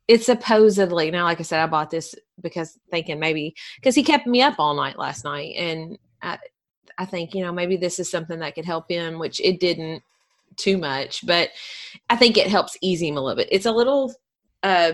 it's 0.08 0.26
supposedly 0.26 1.10
now. 1.10 1.24
Like 1.24 1.38
I 1.38 1.42
said, 1.42 1.60
I 1.60 1.66
bought 1.66 1.90
this 1.90 2.14
because 2.40 2.78
thinking 2.90 3.20
maybe 3.20 3.54
because 3.76 3.94
he 3.94 4.02
kept 4.02 4.26
me 4.26 4.42
up 4.42 4.54
all 4.58 4.74
night 4.74 4.98
last 4.98 5.24
night, 5.24 5.54
and 5.56 5.98
I 6.22 6.38
I 6.96 7.04
think 7.04 7.34
you 7.34 7.44
know 7.44 7.52
maybe 7.52 7.76
this 7.76 7.98
is 7.98 8.10
something 8.10 8.38
that 8.40 8.54
could 8.54 8.64
help 8.64 8.90
him, 8.90 9.18
which 9.18 9.40
it 9.40 9.60
didn't 9.60 10.02
too 10.56 10.78
much, 10.78 11.24
but 11.26 11.50
I 12.08 12.16
think 12.16 12.36
it 12.36 12.48
helps 12.48 12.76
ease 12.80 13.02
him 13.02 13.16
a 13.16 13.20
little 13.20 13.36
bit. 13.36 13.48
It's 13.52 13.66
a 13.66 13.72
little. 13.72 14.14
Uh, 14.62 14.92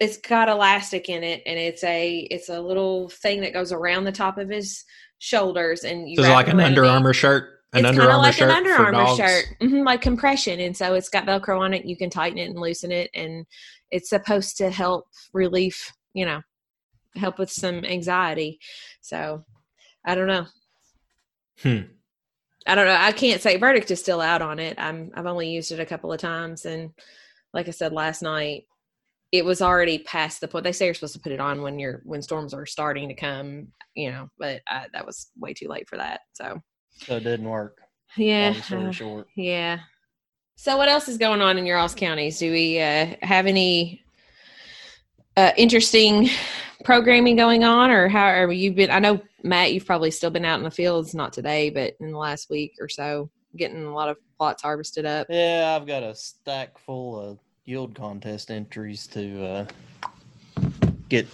it's 0.00 0.16
got 0.16 0.48
elastic 0.48 1.08
in 1.08 1.22
it, 1.22 1.42
and 1.44 1.58
it's 1.58 1.84
a 1.84 2.20
it's 2.30 2.48
a 2.48 2.60
little 2.60 3.08
thing 3.10 3.42
that 3.42 3.52
goes 3.52 3.72
around 3.72 4.04
the 4.04 4.12
top 4.12 4.38
of 4.38 4.48
his 4.48 4.84
shoulders, 5.18 5.84
and 5.84 6.08
you 6.08 6.16
it 6.22 6.28
like 6.28 6.48
an 6.48 6.60
Under 6.60 6.84
Armour 6.84 7.12
shirt? 7.12 7.57
An 7.74 7.84
it's 7.84 7.98
kind 7.98 8.10
of 8.10 8.18
like 8.18 8.40
an 8.40 8.50
Under 8.50 8.72
Armour 8.72 9.14
shirt, 9.16 9.44
hmm 9.60 9.82
like 9.82 10.00
compression, 10.00 10.60
and 10.60 10.76
so 10.76 10.94
it's 10.94 11.10
got 11.10 11.26
Velcro 11.26 11.60
on 11.60 11.74
it. 11.74 11.84
You 11.84 11.96
can 11.96 12.08
tighten 12.08 12.38
it 12.38 12.48
and 12.48 12.58
loosen 12.58 12.90
it, 12.90 13.10
and 13.14 13.44
it's 13.90 14.08
supposed 14.08 14.56
to 14.58 14.70
help 14.70 15.06
relief, 15.34 15.92
you 16.14 16.24
know, 16.24 16.40
help 17.16 17.38
with 17.38 17.50
some 17.50 17.84
anxiety. 17.84 18.58
So, 19.02 19.44
I 20.06 20.14
don't 20.14 20.28
know. 20.28 20.46
Hmm. 21.60 21.80
I 22.66 22.74
don't 22.74 22.86
know. 22.86 22.96
I 22.98 23.12
can't 23.12 23.42
say 23.42 23.56
verdict 23.56 23.90
is 23.90 24.00
still 24.00 24.20
out 24.20 24.42
on 24.42 24.58
it. 24.58 24.78
I'm 24.78 25.10
I've 25.14 25.26
only 25.26 25.50
used 25.50 25.72
it 25.72 25.80
a 25.80 25.86
couple 25.86 26.12
of 26.12 26.20
times, 26.20 26.64
and 26.64 26.90
like 27.52 27.68
I 27.68 27.72
said 27.72 27.92
last 27.92 28.22
night, 28.22 28.64
it 29.30 29.44
was 29.44 29.60
already 29.60 29.98
past 29.98 30.40
the 30.40 30.48
point. 30.48 30.64
They 30.64 30.72
say 30.72 30.86
you're 30.86 30.94
supposed 30.94 31.14
to 31.14 31.20
put 31.20 31.32
it 31.32 31.40
on 31.40 31.62
when 31.62 31.78
you're 31.78 32.00
when 32.04 32.22
storms 32.22 32.54
are 32.54 32.66
starting 32.66 33.08
to 33.08 33.14
come, 33.14 33.68
you 33.94 34.10
know, 34.10 34.28
but 34.38 34.62
I, 34.66 34.86
that 34.92 35.04
was 35.04 35.30
way 35.38 35.52
too 35.52 35.68
late 35.68 35.88
for 35.88 35.98
that. 35.98 36.20
So 36.32 36.60
So 37.04 37.16
it 37.16 37.24
didn't 37.24 37.48
work. 37.48 37.80
yeah, 38.16 38.54
uh, 38.70 39.22
yeah. 39.36 39.80
So 40.56 40.76
what 40.76 40.88
else 40.88 41.08
is 41.08 41.18
going 41.18 41.40
on 41.40 41.56
in 41.56 41.66
your 41.66 41.76
Ross 41.76 41.94
counties? 41.94 42.38
Do 42.38 42.50
we 42.50 42.80
uh, 42.80 43.14
have 43.22 43.46
any 43.46 44.02
uh, 45.36 45.52
interesting 45.56 46.28
programming 46.84 47.36
going 47.36 47.62
on, 47.64 47.90
or 47.90 48.08
how 48.08 48.26
are 48.26 48.50
you 48.50 48.72
been? 48.72 48.90
I 48.90 48.98
know 48.98 49.20
Matt, 49.44 49.72
you've 49.72 49.86
probably 49.86 50.10
still 50.10 50.30
been 50.30 50.44
out 50.44 50.58
in 50.58 50.64
the 50.64 50.70
fields, 50.70 51.14
not 51.14 51.32
today, 51.32 51.70
but 51.70 51.94
in 52.00 52.10
the 52.10 52.18
last 52.18 52.50
week 52.50 52.74
or 52.80 52.88
so, 52.88 53.30
getting 53.56 53.84
a 53.84 53.94
lot 53.94 54.08
of 54.08 54.16
plots 54.36 54.62
harvested 54.62 55.06
up. 55.06 55.28
Yeah, 55.30 55.76
I've 55.76 55.86
got 55.86 56.02
a 56.02 56.14
stack 56.14 56.76
full 56.78 57.20
of 57.20 57.38
yield 57.64 57.94
contest 57.94 58.50
entries 58.50 59.06
to 59.08 59.44
uh, 59.44 59.66
get 61.08 61.26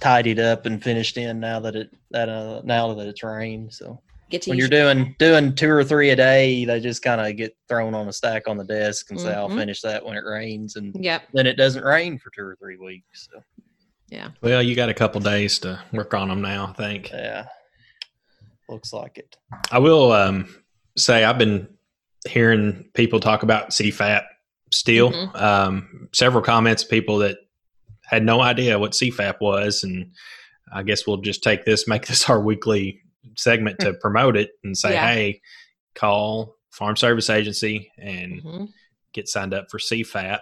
tidied 0.00 0.38
up 0.38 0.66
and 0.66 0.82
finished 0.82 1.16
in 1.16 1.40
now 1.40 1.58
that 1.60 1.74
it 1.74 1.92
that 2.10 2.28
uh, 2.28 2.60
now 2.64 2.94
that 2.94 3.08
it's 3.08 3.22
rained. 3.22 3.72
So 3.72 4.00
Get 4.30 4.42
to 4.42 4.50
when 4.50 4.58
you're 4.58 4.68
doing 4.68 5.14
doing 5.18 5.54
two 5.54 5.70
or 5.70 5.84
three 5.84 6.10
a 6.10 6.16
day, 6.16 6.64
they 6.64 6.80
just 6.80 7.02
kind 7.02 7.20
of 7.20 7.36
get 7.36 7.54
thrown 7.68 7.94
on 7.94 8.08
a 8.08 8.12
stack 8.12 8.48
on 8.48 8.56
the 8.56 8.64
desk 8.64 9.10
and 9.10 9.20
say, 9.20 9.32
"I'll 9.34 9.48
Mhm. 9.50 9.58
finish 9.58 9.80
that 9.82 10.04
when 10.04 10.16
it 10.16 10.24
rains," 10.24 10.76
and 10.76 10.94
Yep. 10.98 11.22
then 11.34 11.46
it 11.46 11.54
doesn't 11.56 11.84
rain 11.84 12.18
for 12.18 12.30
two 12.30 12.42
or 12.42 12.56
three 12.56 12.76
weeks. 12.78 13.28
So 13.32 13.42
yeah. 14.08 14.30
Well, 14.40 14.62
you 14.62 14.74
got 14.74 14.88
a 14.88 14.94
couple 14.94 15.20
days 15.20 15.58
to 15.60 15.78
work 15.92 16.14
on 16.14 16.28
them 16.28 16.40
now. 16.40 16.66
I 16.68 16.72
think. 16.72 17.10
yeah, 17.10 17.46
looks 18.68 18.92
like 18.92 19.18
it. 19.18 19.36
I 19.70 19.78
will 19.78 20.12
um, 20.12 20.54
say 20.96 21.24
I've 21.24 21.38
been 21.38 21.68
hearing 22.26 22.88
people 22.94 23.20
talk 23.20 23.42
about 23.42 23.70
CFAP 23.72 24.24
still. 24.72 25.12
Mhm. 25.12 25.40
Um, 25.40 26.08
several 26.14 26.42
comments, 26.42 26.82
people 26.82 27.18
that 27.18 27.36
had 28.06 28.24
no 28.24 28.40
idea 28.40 28.78
what 28.78 28.92
CFAP 28.94 29.40
was, 29.40 29.84
and 29.84 30.12
I 30.72 30.82
guess 30.82 31.06
we'll 31.06 31.18
just 31.18 31.42
take 31.42 31.64
this, 31.64 31.86
make 31.86 32.06
this 32.06 32.28
our 32.30 32.40
weekly 32.40 33.00
segment 33.36 33.78
to 33.80 33.94
promote 33.94 34.36
it, 34.36 34.50
and 34.64 34.76
say, 34.76 34.92
Yeah. 34.92 35.06
hey, 35.12 35.40
call 35.94 36.56
Farm 36.70 36.96
Service 36.96 37.30
Agency 37.30 37.90
and 37.98 38.42
Mhm. 38.42 38.68
get 39.12 39.28
signed 39.28 39.54
up 39.54 39.66
for 39.70 39.78
CFAP. 39.78 40.40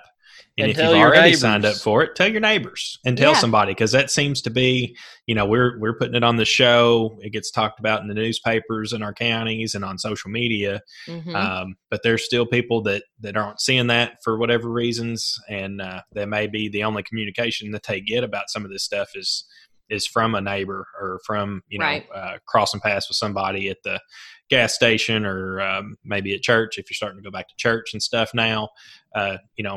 And, 0.59 0.65
And 0.65 0.71
if 0.71 0.79
you've 0.79 0.97
your 0.97 1.09
already 1.09 1.35
signed 1.35 1.65
up 1.65 1.77
for 1.77 2.03
it, 2.03 2.15
tell 2.15 2.29
your 2.29 2.41
neighbors 2.41 2.99
and 3.05 3.17
tell 3.17 3.33
Yeah. 3.33 3.39
somebody 3.39 3.73
because 3.73 3.93
that 3.93 4.11
seems 4.11 4.43
to 4.43 4.51
be, 4.51 4.97
you 5.27 5.35
know, 5.35 5.47
we're 5.47 5.79
we're 5.79 5.97
putting 5.97 6.15
it 6.15 6.25
on 6.25 6.37
the 6.37 6.45
show. 6.45 7.19
It 7.23 7.31
gets 7.31 7.51
talked 7.51 7.79
about 7.81 8.03
in 8.03 8.09
the 8.09 8.15
newspapers 8.15 8.93
in 8.93 9.03
our 9.03 9.15
counties 9.15 9.75
and 9.75 9.85
on 9.85 9.99
social 9.99 10.31
media. 10.31 10.83
Mhm. 11.07 11.35
Um, 11.35 11.77
but 11.91 12.03
there's 12.03 12.25
still 12.25 12.45
people 12.47 12.83
that 12.83 13.05
that 13.21 13.37
aren't 13.37 13.61
seeing 13.61 13.87
that 13.89 14.19
for 14.25 14.37
whatever 14.39 14.71
reasons, 14.71 15.39
and 15.49 15.81
uh, 15.81 16.03
that 16.12 16.29
may 16.29 16.47
be 16.47 16.69
the 16.69 16.85
only 16.85 17.03
communication 17.03 17.71
that 17.73 17.85
they 17.85 18.01
get 18.01 18.25
about 18.25 18.51
some 18.51 18.65
of 18.65 18.71
this 18.71 18.85
stuff 18.85 19.11
is 19.15 19.45
is 19.93 20.07
from 20.07 20.35
a 20.35 20.41
neighbor 20.41 20.87
or 21.01 21.21
from 21.27 21.63
you 21.69 21.79
know 21.79 21.85
Right. 21.85 22.07
uh, 22.15 22.39
crossing 22.47 22.81
paths 22.81 23.09
with 23.09 23.17
somebody 23.17 23.69
at 23.69 23.83
the 23.85 24.01
gas 24.49 24.75
station 24.75 25.25
or 25.25 25.61
um, 25.61 25.97
maybe 26.05 26.35
at 26.35 26.43
church 26.43 26.79
if 26.79 26.89
you're 26.91 26.95
starting 26.95 27.19
to 27.19 27.23
go 27.23 27.31
back 27.31 27.49
to 27.49 27.55
church 27.57 27.93
and 27.93 28.03
stuff 28.03 28.31
now. 28.35 28.69
Uh, 29.15 29.37
you 29.57 29.65
know, 29.65 29.77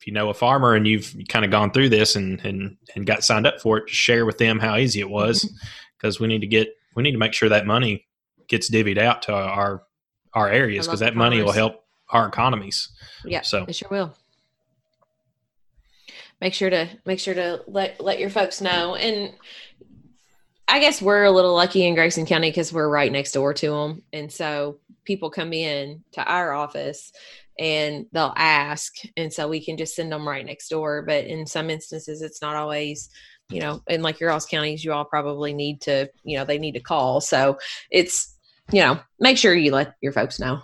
if 0.00 0.06
you 0.06 0.12
know 0.12 0.30
a 0.30 0.34
farmer 0.34 0.74
and 0.74 0.86
you've 0.88 1.14
kind 1.28 1.44
of 1.44 1.50
gone 1.50 1.70
through 1.72 1.88
this 1.88 2.16
and 2.16 2.40
and 2.44 2.76
and 2.94 3.06
got 3.06 3.24
signed 3.24 3.46
up 3.46 3.60
for 3.60 3.78
it, 3.78 3.88
just 3.88 4.00
share 4.00 4.24
with 4.24 4.38
them 4.38 4.58
how 4.58 4.76
easy 4.76 5.00
it 5.00 5.10
was 5.10 5.50
because 5.98 6.18
we 6.20 6.26
need 6.28 6.40
to 6.40 6.46
get 6.46 6.68
we 6.94 7.02
need 7.02 7.12
to 7.12 7.18
make 7.18 7.32
sure 7.34 7.48
that 7.48 7.66
money 7.66 8.06
gets 8.48 8.70
divvied 8.70 8.98
out 8.98 9.22
to 9.22 9.32
our 9.34 9.82
our 10.34 10.48
areas 10.48 10.86
because 10.86 11.00
that 11.00 11.14
money 11.16 11.42
will 11.42 11.52
help 11.52 11.84
our 12.10 12.26
economies. 12.28 12.88
Yeah, 13.24 13.40
So- 13.42 13.64
it 13.68 13.74
sure 13.74 13.88
will. 13.90 14.14
Make 16.42 16.54
sure 16.54 16.70
to 16.70 16.88
make 17.06 17.20
sure 17.20 17.34
to 17.34 17.62
let 17.68 18.00
let 18.00 18.18
your 18.18 18.28
folks 18.28 18.60
know, 18.60 18.96
and 18.96 19.32
I 20.66 20.80
guess 20.80 21.00
we're 21.00 21.22
a 21.22 21.30
little 21.30 21.54
lucky 21.54 21.86
in 21.86 21.94
Grayson 21.94 22.26
County 22.26 22.50
because 22.50 22.72
we're 22.72 22.88
right 22.88 23.12
next 23.12 23.30
door 23.30 23.54
to 23.54 23.70
them, 23.70 24.02
and 24.12 24.30
so 24.32 24.80
people 25.04 25.30
come 25.30 25.52
in 25.52 26.02
to 26.14 26.24
our 26.24 26.52
office 26.52 27.12
and 27.60 28.06
they'll 28.10 28.34
ask, 28.36 28.92
and 29.16 29.32
so 29.32 29.46
we 29.46 29.64
can 29.64 29.76
just 29.76 29.94
send 29.94 30.10
them 30.10 30.26
right 30.26 30.44
next 30.44 30.68
door. 30.68 31.02
But 31.02 31.26
in 31.26 31.46
some 31.46 31.70
instances, 31.70 32.22
it's 32.22 32.42
not 32.42 32.56
always, 32.56 33.08
you 33.48 33.60
know, 33.60 33.80
and 33.88 34.02
like 34.02 34.18
your 34.18 34.30
Ross 34.30 34.44
counties, 34.44 34.84
you 34.84 34.92
all 34.92 35.04
probably 35.04 35.54
need 35.54 35.80
to, 35.82 36.10
you 36.24 36.38
know, 36.38 36.44
they 36.44 36.58
need 36.58 36.72
to 36.72 36.80
call. 36.80 37.20
So 37.20 37.56
it's, 37.88 38.36
you 38.72 38.80
know, 38.80 38.98
make 39.20 39.38
sure 39.38 39.54
you 39.54 39.70
let 39.70 39.94
your 40.00 40.10
folks 40.12 40.40
know. 40.40 40.60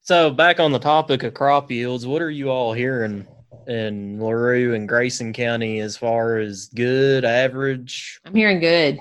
So 0.00 0.32
back 0.32 0.58
on 0.58 0.72
the 0.72 0.80
topic 0.80 1.22
of 1.22 1.34
crop 1.34 1.70
yields, 1.70 2.08
what 2.08 2.22
are 2.22 2.30
you 2.30 2.50
all 2.50 2.72
hearing 2.72 3.28
in 3.66 4.18
Larue 4.20 4.74
and 4.74 4.88
Grayson 4.88 5.32
County 5.32 5.80
as 5.80 5.96
far 5.96 6.38
as 6.38 6.66
good, 6.74 7.24
average? 7.24 8.20
I'm 8.24 8.34
hearing 8.34 8.60
good. 8.60 8.98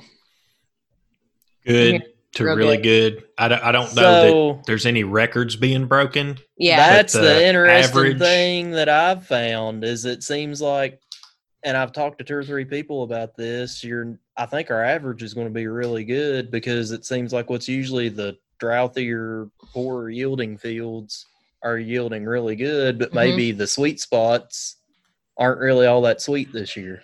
Good 1.65 1.93
Yeah, 1.93 1.99
to 2.33 2.43
real 2.45 2.55
really 2.55 2.77
good. 2.77 3.15
good. 3.17 3.23
I 3.37 3.47
don't, 3.47 3.63
I 3.63 3.71
don't 3.71 3.95
know 3.95 4.53
that 4.53 4.65
there's 4.65 4.85
any 4.85 5.03
records 5.03 5.55
being 5.55 5.85
broken. 5.87 6.37
Yeah. 6.57 6.77
that's 6.77 7.13
the, 7.13 7.21
the 7.21 7.47
interesting 7.47 7.89
average- 7.91 8.19
thing 8.19 8.71
that 8.71 8.89
I've 8.89 9.25
found 9.25 9.83
is 9.83 10.05
it 10.05 10.23
seems 10.23 10.61
like, 10.61 10.99
and 11.63 11.77
I've 11.77 11.93
talked 11.93 12.17
to 12.17 12.25
two 12.25 12.35
or 12.35 12.43
three 12.43 12.65
people 12.65 13.03
about 13.03 13.37
this. 13.37 13.83
You're, 13.83 14.19
I 14.35 14.45
think 14.45 14.69
our 14.69 14.83
average 14.83 15.23
is 15.23 15.33
going 15.33 15.47
to 15.47 15.53
be 15.53 15.67
really 15.67 16.03
good 16.03 16.51
because 16.51 16.91
it 16.91 17.05
seems 17.05 17.31
like 17.31 17.49
what's 17.49 17.69
usually 17.69 18.09
the 18.09 18.37
drouthier, 18.59 19.49
poorer 19.73 20.09
yielding 20.09 20.57
fields 20.57 21.25
are 21.63 21.77
yielding 21.79 22.25
really 22.25 22.55
good, 22.55 22.99
but 22.99 23.11
Mhm. 23.11 23.15
maybe 23.15 23.51
the 23.51 23.67
sweet 23.67 23.99
spots 23.99 24.77
aren't 25.37 25.59
really 25.61 25.87
all 25.87 26.01
that 26.01 26.21
sweet 26.21 26.51
this 26.51 26.75
year. 26.75 27.03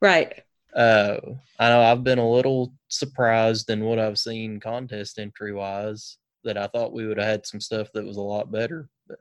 Right. 0.00 0.42
Uh, 0.74 1.16
I 1.58 1.68
know 1.70 1.80
I've 1.82 2.04
been 2.04 2.18
a 2.18 2.30
little 2.30 2.72
surprised 2.88 3.70
in 3.70 3.84
what 3.84 3.98
I've 3.98 4.18
seen 4.18 4.60
contest 4.60 5.18
entry 5.18 5.52
wise. 5.52 6.18
That 6.44 6.56
I 6.56 6.68
thought 6.68 6.92
we 6.92 7.06
would 7.06 7.18
have 7.18 7.26
had 7.26 7.46
some 7.46 7.60
stuff 7.60 7.88
that 7.92 8.04
was 8.06 8.18
a 8.18 8.22
lot 8.22 8.52
better. 8.52 8.88
But 9.08 9.18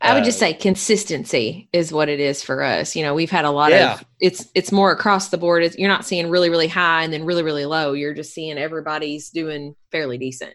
I 0.00 0.14
would 0.14 0.22
just 0.22 0.38
Uh, 0.38 0.46
say 0.46 0.54
consistency 0.54 1.68
is 1.72 1.92
what 1.92 2.08
it 2.08 2.20
is 2.20 2.40
for 2.42 2.62
us. 2.62 2.94
You 2.94 3.02
know, 3.02 3.14
we've 3.14 3.30
had 3.30 3.44
a 3.44 3.50
lot 3.50 3.72
Yeah. 3.72 3.94
of 3.94 4.04
it's 4.20 4.46
it's 4.54 4.70
more 4.70 4.92
across 4.92 5.28
the 5.30 5.38
board. 5.38 5.64
It's, 5.64 5.76
you're 5.76 5.88
not 5.88 6.04
seeing 6.06 6.30
really 6.30 6.48
really 6.48 6.68
high 6.68 7.02
and 7.02 7.12
then 7.12 7.24
really 7.24 7.42
really 7.42 7.64
low. 7.66 7.94
You're 7.94 8.14
just 8.14 8.32
seeing 8.32 8.58
everybody's 8.58 9.30
doing 9.30 9.74
fairly 9.90 10.18
decent. 10.18 10.54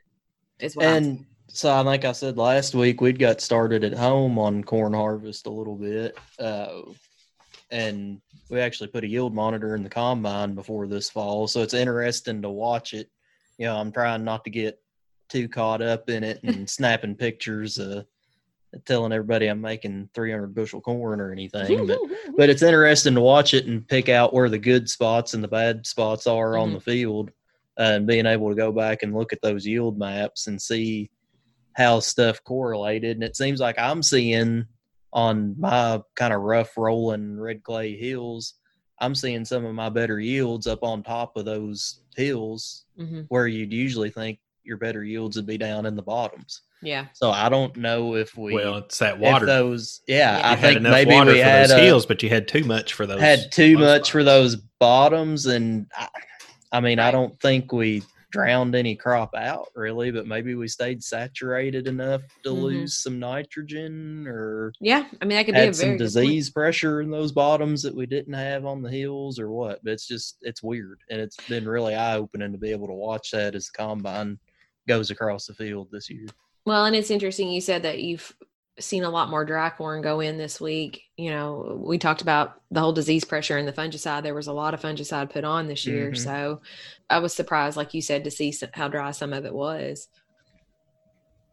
Is 0.60 0.76
what 0.78 0.86
and 0.86 1.26
so 1.54 1.72
I 1.74 1.84
think 1.84 2.06
I 2.06 2.12
said 2.12 2.38
last 2.38 2.74
week 2.76 3.02
we'd 3.02 3.20
got 3.20 3.42
started 3.42 3.84
at 3.84 3.94
home 3.94 4.38
on 4.40 4.64
corn 4.64 4.94
harvest 4.94 5.48
a 5.48 5.52
little 5.52 5.76
bit, 5.76 6.18
uh, 6.40 6.82
and 7.70 8.22
we 8.50 8.60
actually 8.60 8.88
put 8.88 9.04
a 9.04 9.08
yield 9.08 9.34
monitor 9.34 9.76
in 9.76 9.84
the 9.84 9.90
combine 9.90 10.56
before 10.56 10.88
this 10.88 11.10
fall. 11.10 11.48
So 11.48 11.62
it's 11.62 11.74
interesting 11.74 12.42
to 12.42 12.50
watch 12.50 12.94
it. 12.94 13.10
You 13.58 13.68
know, 13.68 13.78
I'm 13.78 13.92
trying 13.92 14.24
not 14.24 14.44
to 14.46 14.50
get 14.50 14.80
too 15.30 15.48
caught 15.48 15.82
up 15.82 16.10
in 16.10 16.24
it 16.24 16.44
and 16.44 16.70
snapping 16.70 17.16
pictures, 17.16 17.80
uh, 17.80 18.04
telling 18.86 19.12
everybody 19.14 19.48
I'm 19.48 19.62
making 19.62 20.10
300 20.14 20.54
bushel 20.54 20.82
corn 20.82 21.22
or 21.22 21.32
anything. 21.32 21.86
But 21.88 22.00
but 22.38 22.50
it's 22.50 22.62
interesting 22.62 23.16
to 23.16 23.22
watch 23.22 23.54
it 23.54 23.66
and 23.68 23.88
pick 23.88 24.10
out 24.10 24.34
where 24.34 24.50
the 24.50 24.58
good 24.58 24.90
spots 24.90 25.34
and 25.34 25.44
the 25.44 25.48
bad 25.50 25.86
spots 25.86 26.28
are 26.28 26.58
on 26.58 26.70
Mhm. 26.70 26.74
the 26.74 26.80
field 26.82 27.32
uh, 27.80 27.84
and 27.84 28.08
being 28.08 28.26
able 28.26 28.50
to 28.50 28.56
go 28.56 28.72
back 28.72 29.04
and 29.04 29.14
look 29.14 29.34
at 29.34 29.42
those 29.42 29.66
yield 29.66 29.98
maps 29.98 30.48
and 30.48 30.62
see 30.62 31.10
how 31.76 32.00
stuff 32.00 32.44
correlated 32.44 33.18
and 33.18 33.24
it 33.24 33.36
seems 33.38 33.60
like 33.60 33.78
i'm 33.80 34.04
seeing 34.04 34.66
on 35.14 35.56
my 35.60 36.00
kind 36.16 36.34
of 36.34 36.42
rough 36.42 36.78
rolling 36.78 37.40
red 37.40 37.64
clay 37.64 37.96
hills 37.96 38.56
i'm 39.00 39.16
seeing 39.16 39.44
some 39.46 39.66
of 39.66 39.74
my 39.76 39.90
better 39.90 40.20
yields 40.20 40.68
up 40.68 40.84
on 40.84 41.02
top 41.04 41.36
of 41.38 41.46
those 41.46 42.02
hills 42.16 42.86
Mhm. 43.00 43.26
where 43.30 43.48
you'd 43.48 43.74
usually 43.74 44.10
think 44.10 44.40
your 44.64 44.78
better 44.78 45.04
yields 45.04 45.36
would 45.38 45.46
be 45.48 45.58
down 45.58 45.86
in 45.86 45.96
the 45.96 46.02
bottoms 46.04 46.62
Yeah. 46.82 47.06
so 47.14 47.32
i 47.32 47.50
don't 47.50 47.76
know 47.78 48.16
if 48.16 48.38
we 48.38 48.54
well, 48.54 48.78
it's 48.78 49.00
that 49.00 49.16
if 49.16 49.22
water. 49.22 49.46
those 49.46 50.02
yeah, 50.08 50.38
Yeah. 50.40 50.48
i 50.48 50.52
you 50.52 50.56
had 50.58 50.60
think 50.60 50.78
enough 50.78 50.92
maybe 50.92 51.12
water 51.14 51.32
we 51.32 51.38
for 51.40 51.44
had 51.44 51.70
those 51.70 51.72
a, 51.72 51.80
hills, 51.80 52.06
but 52.06 52.22
you 52.22 52.30
had 52.30 52.48
too 52.48 52.64
much 52.64 52.94
for 52.94 53.06
those. 53.08 53.20
had 53.22 53.52
too 53.52 53.78
low 53.78 53.86
much 53.88 54.12
for 54.12 54.24
those 54.24 54.56
bottoms 54.80 55.46
and 55.48 55.88
I, 55.98 56.08
I 56.74 56.80
mean 56.80 57.00
i 57.00 57.12
don't 57.12 57.40
think 57.42 57.72
we 57.74 58.04
drowned 58.32 58.74
any 58.76 58.96
crop 58.96 59.36
out 59.36 59.68
really 59.76 60.10
but 60.12 60.26
maybe 60.26 60.56
we 60.56 60.68
stayed 60.68 61.04
saturated 61.04 61.88
enough 61.88 62.22
to 62.44 62.50
Mhm. 62.50 62.62
lose 62.62 62.98
some 62.98 63.20
nitrogen 63.20 64.26
or 64.28 64.72
Yeah. 64.80 65.08
I 65.22 65.26
mean 65.26 65.38
that 65.38 65.46
could 65.46 65.56
be 65.56 65.60
a 65.62 65.64
very 65.64 65.74
some 65.74 65.98
disease 65.98 66.50
pressure 66.50 67.02
in 67.02 67.12
those 67.12 67.32
bottoms 67.32 67.82
that 67.84 67.94
we 67.96 68.06
didn't 68.06 68.34
have 68.34 68.66
on 68.66 68.82
the 68.82 68.90
hills 68.90 69.38
or 69.40 69.52
what 69.52 69.84
but 69.84 69.94
it's 69.94 70.08
just 70.08 70.38
it's 70.42 70.64
weird 70.64 71.00
and 71.10 71.20
it's 71.22 71.38
been 71.48 71.68
really 71.68 71.94
eye-opening 71.96 72.52
to 72.52 72.58
be 72.58 72.72
able 72.72 72.88
to 72.88 72.94
watch 72.94 73.32
that 73.32 73.54
as 73.54 73.66
the 73.68 73.78
combine 73.78 74.40
goes 74.88 75.12
across 75.12 75.46
the 75.46 75.54
field 75.54 75.90
this 75.92 76.10
year. 76.10 76.26
Well, 76.66 76.86
and 76.86 76.96
it's 76.96 77.12
interesting 77.12 77.50
you 77.52 77.62
said 77.62 77.84
that 77.84 78.02
you've 78.02 78.36
seen 78.80 79.04
a 79.04 79.10
lot 79.10 79.30
more 79.30 79.46
dry 79.46 79.70
corn 79.70 80.02
go 80.02 80.20
in 80.22 80.38
this 80.38 80.62
week. 80.62 81.04
You 81.18 81.32
know, 81.32 81.82
we 81.84 81.98
talked 81.98 82.22
about 82.22 82.62
the 82.72 82.80
whole 82.80 82.94
disease 82.94 83.26
pressure 83.26 83.58
and 83.58 83.68
the 83.68 83.74
fungicide. 83.74 84.24
There 84.24 84.34
was 84.34 84.48
a 84.48 84.54
lot 84.54 84.74
of 84.74 84.82
fungicide 84.82 85.30
put 85.30 85.44
on 85.44 85.68
this 85.68 85.86
year. 85.86 86.12
Mhm. 86.12 86.18
So 86.18 86.62
I 87.10 87.20
was 87.20 87.34
surprised, 87.34 87.78
like 87.78 87.94
you 87.94 88.02
said, 88.02 88.24
to 88.24 88.32
see 88.32 88.54
how 88.74 88.88
dry 88.88 89.12
some 89.12 89.34
of 89.34 89.46
it 89.46 89.54
was. 89.54 90.08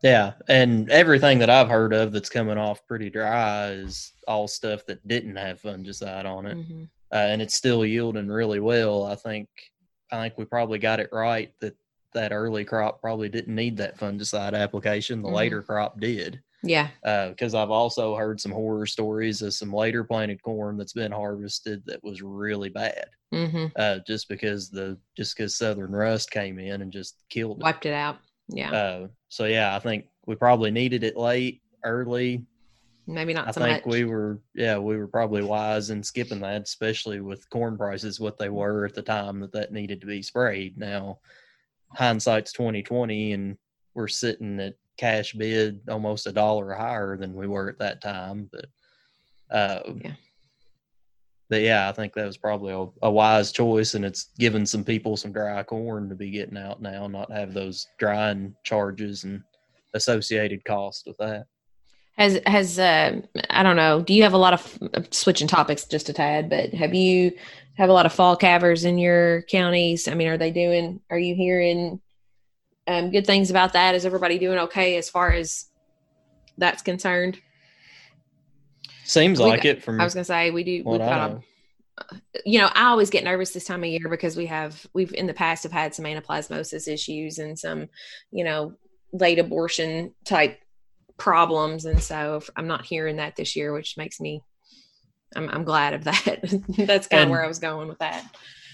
Yeah, 0.01 0.35
and 0.49 0.89
everything 0.91 1.41
that 1.41 1.51
I've 1.51 1.69
heard 1.69 1.93
of 1.93 2.13
that's 2.13 2.31
coming 2.31 2.57
off 2.57 2.87
pretty 2.87 3.11
dry 3.11 3.71
is 3.71 4.13
all 4.29 4.47
stuff 4.47 4.87
that 4.87 5.07
didn't 5.09 5.35
have 5.35 5.61
fungicide 5.61 6.25
on 6.25 6.47
it, 6.47 6.57
Mhm. 6.57 6.89
uh, 7.13 7.17
and 7.17 7.43
it's 7.43 7.55
still 7.57 7.85
yielding 7.85 8.29
really 8.29 8.61
well. 8.61 9.05
I 9.05 9.17
think 9.17 9.49
I 10.11 10.23
think 10.23 10.39
we 10.39 10.47
probably 10.47 10.79
got 10.79 11.01
it 11.01 11.11
right 11.13 11.53
that 11.61 11.77
that 12.15 12.33
early 12.33 12.65
crop 12.65 12.99
probably 13.03 13.29
didn't 13.29 13.55
need 13.55 13.77
that 13.77 13.99
fungicide 13.99 14.55
application. 14.55 15.21
The 15.21 15.29
Mhm. 15.29 15.35
later 15.35 15.63
crop 15.63 16.01
did, 16.01 16.41
Yeah. 16.63 16.89
because 17.29 17.55
I've 17.55 17.71
also 17.71 18.17
heard 18.17 18.41
some 18.41 18.53
horror 18.53 18.87
stories 18.87 19.43
of 19.43 19.55
some 19.55 19.73
later 19.73 20.03
planted 20.03 20.43
corn 20.43 20.77
that's 20.77 20.93
been 20.93 21.13
harvested 21.13 21.83
that 21.87 22.03
was 22.03 22.21
really 22.23 22.69
bad, 22.69 23.07
hmm 23.33 23.67
uh, 23.77 23.99
just 24.07 24.29
because 24.29 24.69
the 24.71 24.99
just 25.17 25.37
because 25.37 25.55
southern 25.55 25.93
rust 25.93 26.31
came 26.31 26.59
in 26.59 26.83
and 26.83 26.93
just 26.93 27.23
killed 27.31 27.61
it. 27.61 27.63
Wiped 27.63 27.87
it 27.87 27.95
out. 27.95 28.19
Yeah. 28.49 28.73
Uh, 28.73 29.09
so 29.29 29.45
yeah, 29.45 29.77
I 29.77 29.79
think 29.79 30.07
we 30.27 30.35
probably 30.35 30.71
needed 30.71 31.05
it 31.05 31.17
late, 31.17 31.63
early. 31.85 32.45
Maybe 33.07 33.33
not 33.33 33.49
I 33.49 33.51
so 33.53 33.61
think 33.63 33.87
much. 33.87 33.91
we 33.91 34.05
were, 34.05 34.39
yeah, 34.55 34.77
we 34.79 34.97
were 34.99 35.07
probably 35.07 35.43
wise 35.43 35.89
in 35.89 36.03
skipping 36.03 36.41
that, 36.41 36.63
especially 36.63 37.21
with 37.21 37.49
corn 37.49 37.79
prices 37.79 38.21
what 38.21 38.37
they 38.37 38.51
were 38.51 38.85
at 38.85 38.95
the 38.95 39.01
time 39.03 39.41
that 39.41 39.53
that 39.53 39.73
needed 39.73 40.01
to 40.03 40.07
be 40.07 40.21
sprayed. 40.23 40.77
Now, 40.77 41.21
hindsight's 41.95 42.53
twenty 42.53 42.83
twenty, 42.83 43.33
and 43.33 43.57
we're 43.95 44.09
sitting 44.09 44.61
at 44.61 44.75
cash 44.99 45.33
bid 45.33 45.81
almost 45.89 46.27
a 46.27 46.33
dollar 46.33 46.75
higher 46.75 47.17
than 47.17 47.35
we 47.35 47.47
were 47.47 47.69
at 47.71 47.79
that 47.79 48.03
time. 48.03 48.51
But, 48.53 48.67
uh, 49.51 49.93
Yeah. 50.03 50.13
But 51.51 51.63
yeah, 51.63 51.89
I 51.89 51.93
think 51.93 52.13
that 52.13 52.27
was 52.27 52.37
probably 52.37 52.75
a, 52.75 52.87
a 53.07 53.11
wise 53.11 53.53
choice, 53.53 53.95
and 53.95 54.05
it's 54.05 54.29
given 54.39 54.67
some 54.67 54.85
people 54.85 55.17
some 55.17 55.33
dry 55.33 55.63
corn 55.63 56.11
to 56.11 56.15
be 56.15 56.31
getting 56.31 56.59
out 56.59 56.83
now, 56.83 57.07
not 57.07 57.33
have 57.33 57.55
those 57.55 57.87
drying 57.99 58.55
charges 58.65 59.25
and 59.25 59.43
associated 59.95 60.65
costs 60.67 61.05
with 61.07 61.17
that. 61.17 61.47
Has 62.19 62.39
has 62.47 62.79
uh, 62.79 63.21
I 63.49 63.63
don't 63.63 63.77
know. 63.77 64.03
Do 64.03 64.13
you 64.13 64.25
have 64.25 64.35
a 64.35 64.39
lot 64.39 64.53
of 64.53 64.79
uh, 64.93 65.03
switching 65.11 65.49
topics 65.49 65.85
just 65.87 66.11
a 66.11 66.13
tad? 66.13 66.51
But 66.51 66.75
have 66.75 66.93
you 66.93 67.33
have 67.79 67.89
a 67.89 67.93
lot 67.93 68.07
of 68.07 68.13
fall 68.13 68.37
calvers 68.37 68.85
in 68.85 68.99
your 68.99 69.43
counties? 69.43 70.07
I 70.07 70.15
mean, 70.15 70.29
are 70.29 70.37
they 70.37 70.51
doing? 70.51 71.01
Are 71.11 71.19
you 71.19 71.35
hearing 71.35 72.01
um, 72.89 73.11
good 73.11 73.27
things 73.27 73.51
about 73.51 73.75
that? 73.75 73.95
Is 73.95 74.07
everybody 74.07 74.39
doing 74.39 74.59
okay 74.59 74.97
as 74.97 75.09
far 75.09 75.31
as 75.33 75.67
that's 76.57 76.83
concerned? 76.83 77.39
Seems 79.05 79.39
We 79.39 79.47
like 79.47 79.65
it 79.65 79.83
from 79.83 80.01
I 80.01 80.05
was 80.05 80.15
gonna 80.15 80.25
say 80.25 80.51
we 80.51 80.65
do. 80.65 80.83
We've 80.85 80.99
got 80.99 81.31
a, 81.31 81.43
you 82.45 82.59
know, 82.59 82.71
I 82.75 82.87
always 82.87 83.11
get 83.11 83.25
nervous 83.25 83.53
this 83.53 83.65
time 83.65 83.85
of 83.85 83.91
year 83.91 84.09
because 84.09 84.37
we 84.37 84.47
have 84.47 84.87
we've 84.95 85.15
in 85.15 85.27
the 85.27 85.35
past 85.35 85.63
have 85.63 85.73
had 85.73 85.95
some 85.95 86.05
anaplasmosis 86.05 86.89
issues 86.89 87.39
and 87.39 87.59
some, 87.59 87.89
you 88.31 88.45
know, 88.45 88.75
late 89.13 89.39
abortion 89.39 90.15
type 90.25 90.59
problems, 91.17 91.85
and 91.85 92.03
so 92.03 92.41
I'm 92.57 92.67
not 92.67 92.87
hearing 92.87 93.17
that 93.17 93.37
this 93.37 93.55
year, 93.55 93.73
which 93.73 93.97
makes 93.97 94.21
me. 94.21 94.43
I'm 95.37 95.49
I'm 95.51 95.65
glad 95.65 95.93
of 95.93 96.05
that. 96.05 96.41
That's 96.87 97.07
kind 97.07 97.25
of 97.25 97.31
where 97.31 97.45
I 97.45 97.49
was 97.49 97.59
going 97.59 97.89
with 97.89 97.99
that. 97.99 98.25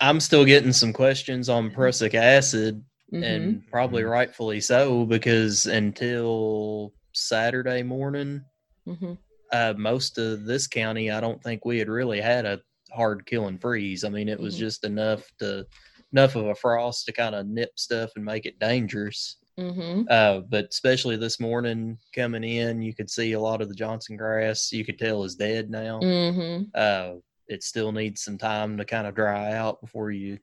I'm 0.00 0.20
still 0.20 0.44
getting 0.44 0.72
some 0.72 0.92
questions 0.92 1.48
on 1.48 1.70
prussic 1.70 2.14
acid, 2.14 2.84
Mhm. 3.14 3.22
and 3.22 3.66
probably 3.68 4.02
Mhm. 4.02 4.10
rightfully 4.10 4.60
so, 4.60 5.04
because 5.06 5.66
until 5.66 6.92
Saturday 7.12 7.82
morning, 7.82 8.44
Mhm. 8.86 9.16
uh, 9.52 9.74
most 9.76 10.18
of 10.18 10.44
this 10.44 10.66
county, 10.66 11.10
I 11.10 11.20
don't 11.20 11.42
think 11.42 11.64
we 11.64 11.78
had 11.78 11.88
really 11.88 12.20
had 12.20 12.44
a 12.44 12.60
hard 12.90 13.24
killing 13.26 13.58
freeze. 13.58 14.04
I 14.04 14.08
mean, 14.08 14.28
it 14.28 14.38
was 14.40 14.56
Mhm. 14.56 14.58
just 14.60 14.84
enough 14.84 15.30
to 15.38 15.66
enough 16.12 16.36
of 16.36 16.46
a 16.46 16.54
frost 16.54 17.06
to 17.06 17.12
kind 17.12 17.34
of 17.34 17.46
nip 17.46 17.70
stuff 17.76 18.12
and 18.14 18.24
make 18.24 18.46
it 18.46 18.58
dangerous. 18.60 19.36
Mhm. 19.58 20.06
Uh, 20.08 20.40
but 20.48 20.66
especially 20.70 21.16
this 21.16 21.40
morning 21.40 21.98
coming 22.12 22.44
in, 22.44 22.82
you 22.82 22.94
could 22.94 23.10
see 23.10 23.32
a 23.32 23.40
lot 23.40 23.60
of 23.60 23.68
the 23.68 23.74
Johnson 23.74 24.16
grass. 24.16 24.72
You 24.72 24.84
could 24.84 24.98
tell 24.98 25.24
is 25.24 25.34
dead 25.34 25.70
now. 25.70 26.00
Mhm. 26.00 26.70
Uh, 26.74 27.14
it 27.48 27.62
still 27.64 27.90
needs 27.92 28.22
some 28.22 28.38
time 28.38 28.76
to 28.76 28.84
kind 28.84 29.06
of 29.08 29.14
dry 29.14 29.52
out 29.54 29.80
before 29.80 30.10
you 30.12 30.38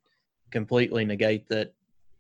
completely 0.52 1.06
negate 1.06 1.48
that. 1.50 1.74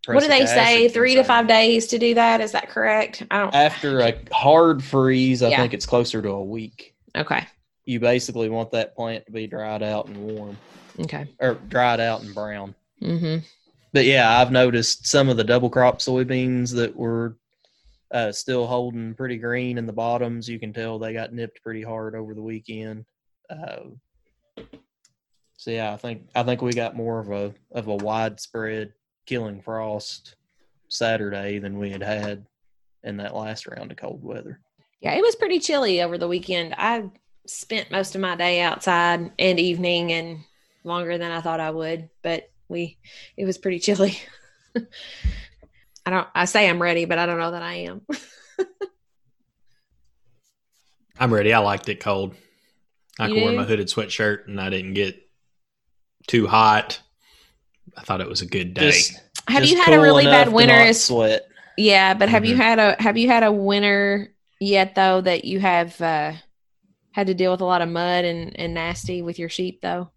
What 0.07 0.21
do 0.21 0.27
they 0.27 0.45
say? 0.45 0.87
Three 0.89 1.15
to 1.15 1.23
five 1.23 1.47
days 1.47 1.87
to 1.87 1.99
do 1.99 2.15
that? 2.15 2.41
Is 2.41 2.51
that 2.53 2.69
correct? 2.69 3.23
I 3.29 3.39
don't. 3.39 3.53
After 3.53 3.99
a 4.01 4.15
hard 4.31 4.83
freeze, 4.83 5.43
I 5.43 5.49
Yeah. 5.49 5.57
think 5.57 5.73
it's 5.73 5.85
closer 5.85 6.21
to 6.21 6.29
a 6.29 6.43
week. 6.43 6.95
Okay. 7.15 7.45
You 7.85 7.99
basically 7.99 8.49
want 8.49 8.71
that 8.71 8.95
plant 8.95 9.25
to 9.27 9.31
be 9.31 9.45
dried 9.47 9.83
out 9.83 10.07
and 10.07 10.17
warm, 10.17 10.57
Okay. 10.99 11.27
or 11.39 11.55
dried 11.69 11.99
out 11.99 12.21
and 12.23 12.33
brown. 12.33 12.73
Mm-hmm. 13.01 13.45
But 13.93 14.05
yeah, 14.05 14.39
I've 14.39 14.51
noticed 14.51 15.05
some 15.05 15.29
of 15.29 15.37
the 15.37 15.43
double 15.43 15.69
crop 15.69 15.99
soybeans 15.99 16.73
that 16.75 16.95
were 16.95 17.35
uh, 18.11 18.31
still 18.31 18.65
holding 18.67 19.13
pretty 19.13 19.37
green 19.37 19.77
in 19.77 19.85
the 19.85 19.93
bottoms. 19.93 20.47
You 20.49 20.59
can 20.59 20.73
tell 20.73 20.97
they 20.99 21.13
got 21.13 21.33
nipped 21.33 21.61
pretty 21.61 21.81
hard 21.83 22.15
over 22.15 22.33
the 22.33 22.41
weekend. 22.41 23.05
Uh, 23.49 23.81
so 25.57 25.71
yeah, 25.71 25.93
I 25.93 25.97
think 25.97 26.27
I 26.33 26.43
think 26.43 26.61
we 26.61 26.73
got 26.73 26.95
more 26.95 27.19
of 27.19 27.31
a 27.31 27.53
of 27.71 27.87
a 27.87 27.95
widespread 27.95 28.93
killing 29.25 29.62
frost 29.62 30.36
Saturday 30.89 31.60
than 31.60 31.77
we 31.77 31.89
had 31.89 32.03
had 32.03 32.45
in 33.03 33.17
that 33.17 33.36
last 33.36 33.67
round 33.67 33.91
of 33.91 33.97
cold 33.97 34.23
weather. 34.23 34.60
Yeah, 35.01 35.13
it 35.13 35.21
was 35.21 35.36
pretty 35.36 35.60
chilly 35.60 36.01
over 36.01 36.17
the 36.17 36.27
weekend. 36.27 36.75
I 36.77 37.10
spent 37.47 37.91
most 37.91 38.15
of 38.15 38.21
my 38.21 38.36
day 38.36 38.62
outside 38.62 39.31
and 39.39 39.60
evening 39.60 40.12
and 40.12 40.39
longer 40.84 41.17
than 41.17 41.31
I 41.31 41.41
thought 41.41 41.60
I 41.60 41.71
would, 41.71 42.10
but 42.21 42.49
we 42.67 42.97
it 43.36 43.45
was 43.45 43.57
pretty 43.57 43.79
chilly. 43.79 44.19
I 46.05 46.10
don't 46.10 46.27
I 46.36 46.45
say 46.45 46.69
I'm 46.69 46.81
ready, 46.81 47.05
but 47.05 47.17
I 47.17 47.25
don't 47.25 47.39
know 47.39 47.51
that 47.51 47.63
I 47.63 47.73
am. 47.73 48.01
I'm 51.19 51.34
ready. 51.34 51.53
I 51.53 51.60
liked 51.60 51.89
it 51.89 51.99
cold. 51.99 52.36
I 53.19 53.27
You 53.27 53.36
could 53.36 53.43
wear 53.43 53.53
my 53.53 53.65
hooded 53.65 53.88
sweatshirt 53.88 54.47
and 54.47 54.60
I 54.60 54.69
didn't 54.69 54.93
get 54.93 55.21
too 56.27 56.47
hot. 56.47 57.01
I 57.97 58.01
thought 58.04 58.21
it 58.21 58.27
was 58.30 58.41
a 58.41 58.45
good 58.45 58.73
day. 58.73 58.91
Just, 58.91 59.13
have 59.47 59.62
just 59.63 59.73
you 59.73 59.82
had 59.82 59.93
a 59.93 59.99
really 60.01 60.23
enough 60.23 60.34
bad 60.34 60.43
to 60.45 60.51
winter 60.51 60.75
not 60.77 60.88
as 60.88 61.04
sweat. 61.04 61.43
Yeah, 61.77 62.13
but 62.13 62.30
have 62.30 62.45
you 62.45 62.56
Mhm. 62.56 62.60
had 62.60 62.80
a 62.80 62.95
have 63.01 63.17
you 63.17 63.27
had 63.27 63.43
a 63.43 63.51
winter 63.51 64.34
yet 64.60 64.93
though 64.95 65.21
that 65.21 65.45
you 65.45 65.60
have 65.60 65.99
uh 66.01 66.34
had 67.13 67.27
to 67.27 67.34
deal 67.34 67.51
with 67.51 67.62
a 67.62 67.65
lot 67.65 67.82
of 67.82 67.89
mud 67.89 68.23
and, 68.25 68.58
and 68.60 68.73
nasty 68.73 69.21
with 69.21 69.38
your 69.39 69.49
sheep 69.49 69.82
though? 69.82 70.12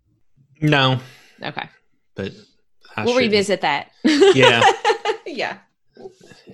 no, 0.61 1.01
Okay. 1.43 1.69
but 2.15 2.33
I 2.97 3.05
we'll 3.05 3.15
shouldn't. 3.15 3.33
revisit 3.33 3.61
that. 3.63 3.91
Yeah. 4.05 4.63
yeah. 5.27 5.59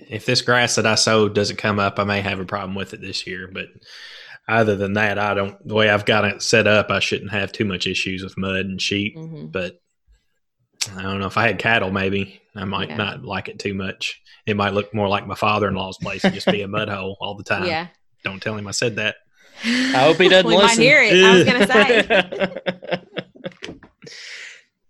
If 0.08 0.26
this 0.26 0.40
grass 0.42 0.74
that 0.76 0.86
I 0.86 0.94
sowed 0.94 1.34
doesn't 1.34 1.56
come 1.56 1.78
up, 1.78 1.98
I 1.98 2.04
may 2.04 2.20
have 2.20 2.40
a 2.40 2.44
problem 2.44 2.74
with 2.74 2.94
it 2.94 3.00
this 3.00 3.26
year. 3.26 3.48
But 3.52 3.66
other 4.48 4.74
than 4.76 4.94
that, 4.94 5.18
I 5.18 5.34
don't. 5.34 5.56
The 5.66 5.74
way 5.74 5.90
I've 5.90 6.04
got 6.06 6.24
it 6.24 6.42
set 6.42 6.66
up, 6.66 6.90
I 6.90 6.98
shouldn't 7.00 7.30
have 7.32 7.52
too 7.52 7.64
much 7.64 7.86
issues 7.86 8.22
with 8.22 8.38
mud 8.38 8.64
and 8.66 8.80
sheep. 8.80 9.16
hmm 9.16 9.46
But 9.46 9.80
I 10.96 11.02
don't 11.02 11.20
know 11.20 11.26
if 11.26 11.36
I 11.36 11.46
had 11.46 11.58
cattle, 11.58 11.90
maybe 11.90 12.40
I 12.56 12.64
might 12.64 12.88
Yeah. 12.90 12.96
not 12.96 13.24
like 13.24 13.48
it 13.48 13.58
too 13.58 13.74
much. 13.74 14.20
It 14.46 14.56
might 14.56 14.72
look 14.72 14.92
more 14.94 15.08
like 15.08 15.26
my 15.26 15.34
father-in-law's 15.34 15.98
place 15.98 16.24
and 16.24 16.32
just 16.34 16.46
be 16.46 16.62
a 16.62 16.68
mud 16.68 16.88
hole 16.94 17.16
all 17.20 17.34
the 17.34 17.44
time. 17.44 17.66
Yeah. 17.66 17.88
Don't 18.24 18.42
tell 18.42 18.56
him 18.56 18.66
I 18.66 18.70
said 18.72 18.96
that. 18.96 19.16
I 19.64 20.04
hope 20.04 20.16
he 20.16 20.28
doesn't 20.28 20.46
we 20.46 20.56
listen. 20.56 20.78
might 20.78 20.82
hear 20.82 21.02
it. 21.02 21.22
I 21.22 21.34
was 21.34 21.44
gonna 21.44 21.66
say. 21.66 23.02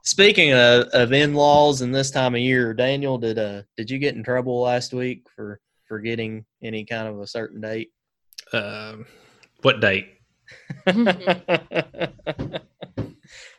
Speaking 0.02 0.52
of, 0.52 0.84
of 0.92 1.12
in 1.12 1.34
laws 1.34 1.82
and 1.82 1.94
this 1.94 2.10
time 2.10 2.34
of 2.34 2.40
year, 2.40 2.72
Daniel, 2.72 3.18
did 3.18 3.38
uh 3.38 3.62
did 3.76 3.90
you 3.90 3.98
get 3.98 4.14
in 4.14 4.22
trouble 4.22 4.60
last 4.60 4.92
week 4.94 5.26
for 5.34 5.60
forgetting 5.86 6.44
any 6.62 6.84
kind 6.84 7.08
of 7.08 7.18
a 7.20 7.26
certain 7.26 7.60
date? 7.60 7.90
Um, 8.52 9.06
what 9.62 9.80
date? 9.80 10.08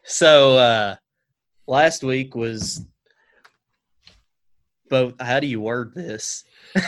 so 0.04 0.58
uh 0.58 0.96
last 1.72 2.04
week 2.04 2.36
was 2.36 2.86
both 4.90 5.14
how 5.22 5.40
do 5.40 5.48
you 5.48 5.62
word 5.62 5.94
this? 5.96 6.44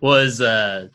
was 0.00 0.40
uh 0.40 0.86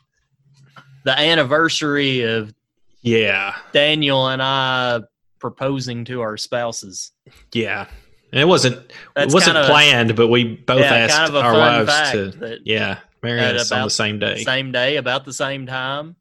the 1.04 1.20
anniversary 1.20 2.22
of 2.22 2.54
Yeah, 3.02 3.56
Daniel 3.74 4.30
and 4.30 4.42
I 4.42 5.02
proposing 5.40 6.06
to 6.06 6.22
our 6.22 6.38
spouses. 6.38 7.12
yeah. 7.52 7.88
And 8.32 8.42
it 8.42 8.46
wasn't. 8.46 8.78
That's 9.16 9.32
it 9.32 9.36
wasn't 9.36 9.56
kind 9.56 9.66
of- 9.66 9.70
planned, 9.70 10.16
but 10.16 10.30
we 10.30 10.56
both 10.56 10.80
yeah, 10.80 10.96
asked 10.96 11.14
kind 11.16 11.30
of 11.30 11.36
our 11.36 11.54
wives 11.54 12.12
to. 12.14 12.32
that 12.40 12.60
Yeah, 12.66 12.98
marry 13.22 13.42
at 13.42 13.56
us 13.58 13.72
on 13.72 13.84
the 13.84 13.90
same 13.92 14.18
day. 14.18 14.44
same 14.44 14.72
day, 14.72 14.96
about 14.96 15.24
the 15.24 15.34
same 15.34 15.68
time. 15.68 16.16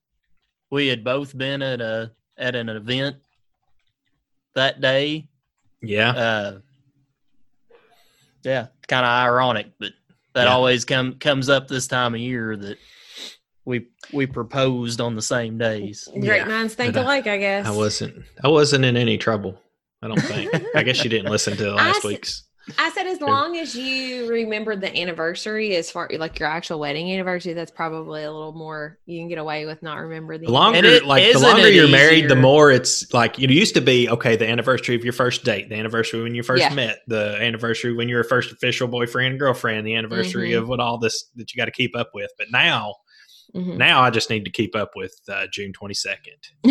We 0.70 0.88
had 0.88 1.04
both 1.04 1.34
been 1.38 1.62
at 1.62 1.80
a 1.80 2.10
at 2.36 2.54
an 2.54 2.68
event 2.68 3.16
that 4.54 4.80
day. 4.80 5.28
Yeah, 5.80 6.10
Uh, 6.10 6.58
yeah, 8.44 8.66
kind 8.88 9.04
of 9.04 9.10
ironic, 9.10 9.68
but 9.78 9.92
that 10.34 10.44
Yeah. 10.44 10.52
always 10.52 10.84
come 10.84 11.14
comes 11.18 11.48
up 11.48 11.68
this 11.68 11.86
time 11.86 12.14
of 12.14 12.20
year 12.20 12.56
that 12.56 12.78
we 13.64 13.86
we 14.12 14.26
proposed 14.26 15.00
on 15.00 15.14
the 15.14 15.22
same 15.22 15.58
days. 15.58 16.08
Great 16.12 16.24
Yeah, 16.38 16.44
minds 16.46 16.74
think 16.74 16.94
but 16.94 17.00
I- 17.00 17.02
alike, 17.02 17.26
I 17.26 17.36
guess. 17.38 17.66
I 17.66 17.70
wasn't. 17.70 18.24
I 18.42 18.48
wasn't 18.48 18.84
in 18.84 18.96
any 18.96 19.18
trouble. 19.18 19.60
I 20.02 20.08
don't 20.08 20.20
think. 20.20 20.50
I 20.74 20.82
guess 20.82 21.02
you 21.04 21.10
didn't 21.10 21.30
listen 21.30 21.56
to 21.58 21.74
last 21.74 21.98
s- 21.98 22.04
week's. 22.04 22.44
I 22.78 22.90
said 22.90 23.06
as 23.06 23.20
long 23.20 23.56
as 23.56 23.74
you 23.74 24.28
remember 24.28 24.76
the 24.76 24.96
anniversary, 24.96 25.74
as 25.76 25.90
far 25.90 26.08
like 26.18 26.38
your 26.38 26.48
actual 26.48 26.78
wedding 26.78 27.10
anniversary, 27.12 27.54
that's 27.54 27.70
probably 27.70 28.22
a 28.22 28.30
little 28.30 28.52
more 28.52 28.98
you 29.04 29.20
can 29.20 29.28
get 29.28 29.38
away 29.38 29.66
with 29.66 29.82
not 29.82 29.96
remembering 29.96 30.40
the 30.40 30.46
The 30.46 30.52
longer, 30.52 30.78
And 30.78 30.86
it- 30.86 31.04
like 31.04 31.32
the 31.32 31.38
longer 31.40 31.68
you're 31.68 31.88
married, 31.88 32.28
the 32.28 32.36
more 32.36 32.70
it's 32.70 33.12
like 33.12 33.38
it 33.40 33.50
used 33.50 33.74
to 33.74 33.80
be. 33.80 34.08
Okay, 34.08 34.36
the 34.36 34.48
anniversary 34.48 34.94
of 34.94 35.02
your 35.04 35.12
first 35.12 35.44
date, 35.44 35.68
the 35.68 35.74
anniversary 35.74 36.22
when 36.22 36.34
you 36.34 36.42
first 36.42 36.62
Yeah. 36.62 36.74
met, 36.74 36.98
the 37.08 37.36
anniversary 37.40 37.92
when 37.94 38.08
you 38.08 38.16
were 38.16 38.24
first 38.24 38.52
official 38.52 38.86
boyfriend 38.86 39.32
and 39.32 39.40
girlfriend, 39.40 39.86
the 39.86 39.94
anniversary 39.94 40.50
Mhm. 40.50 40.58
of 40.58 40.68
what 40.68 40.78
all 40.80 40.98
this 40.98 41.24
that 41.36 41.52
you 41.52 41.58
got 41.58 41.64
to 41.66 41.72
keep 41.72 41.96
up 41.96 42.10
with. 42.14 42.30
But 42.38 42.48
now, 42.52 42.94
Mhm. 43.54 43.76
now 43.76 44.00
I 44.00 44.10
just 44.10 44.30
need 44.30 44.44
to 44.46 44.50
keep 44.50 44.74
up 44.74 44.92
with 44.96 45.14
uh, 45.28 45.46
June 45.52 45.72
twenty 45.72 45.94
second. 45.94 46.36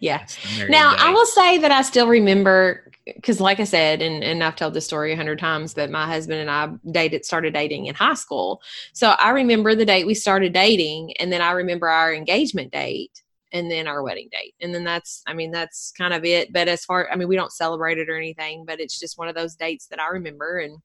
yeah. 0.00 0.24
Now 0.68 0.94
I 0.96 1.12
will 1.12 1.26
say 1.26 1.58
that 1.58 1.72
I 1.72 1.82
still 1.82 2.06
remember 2.06 2.90
because, 3.04 3.40
like 3.40 3.60
I 3.60 3.64
said, 3.64 4.00
and 4.00 4.22
and 4.22 4.42
I've 4.42 4.56
told 4.56 4.74
this 4.74 4.86
story 4.86 5.12
a 5.12 5.16
hundred 5.16 5.38
times, 5.38 5.74
but 5.74 5.90
my 5.90 6.06
husband 6.06 6.40
and 6.40 6.50
I 6.50 6.70
dated 6.90 7.24
started 7.24 7.54
dating 7.54 7.86
in 7.86 7.94
high 7.94 8.14
school, 8.14 8.62
so 8.92 9.08
I 9.10 9.30
remember 9.30 9.74
the 9.74 9.84
date 9.84 10.06
we 10.06 10.14
started 10.14 10.52
dating, 10.52 11.14
and 11.18 11.32
then 11.32 11.42
I 11.42 11.52
remember 11.52 11.88
our 11.88 12.14
engagement 12.14 12.72
date, 12.72 13.22
and 13.52 13.70
then 13.70 13.86
our 13.86 14.02
wedding 14.02 14.28
date, 14.30 14.54
and 14.60 14.74
then 14.74 14.84
that's 14.84 15.22
I 15.26 15.34
mean 15.34 15.50
that's 15.50 15.92
kind 15.98 16.14
of 16.14 16.24
it. 16.24 16.52
But 16.52 16.68
as 16.68 16.84
far 16.84 17.08
I 17.10 17.16
mean 17.16 17.28
we 17.28 17.36
don't 17.36 17.52
celebrate 17.52 17.98
it 17.98 18.08
or 18.08 18.16
anything, 18.16 18.64
but 18.64 18.80
it's 18.80 18.98
just 18.98 19.18
one 19.18 19.28
of 19.28 19.34
those 19.34 19.56
dates 19.56 19.86
that 19.88 20.00
I 20.00 20.08
remember, 20.08 20.58
and 20.58 20.78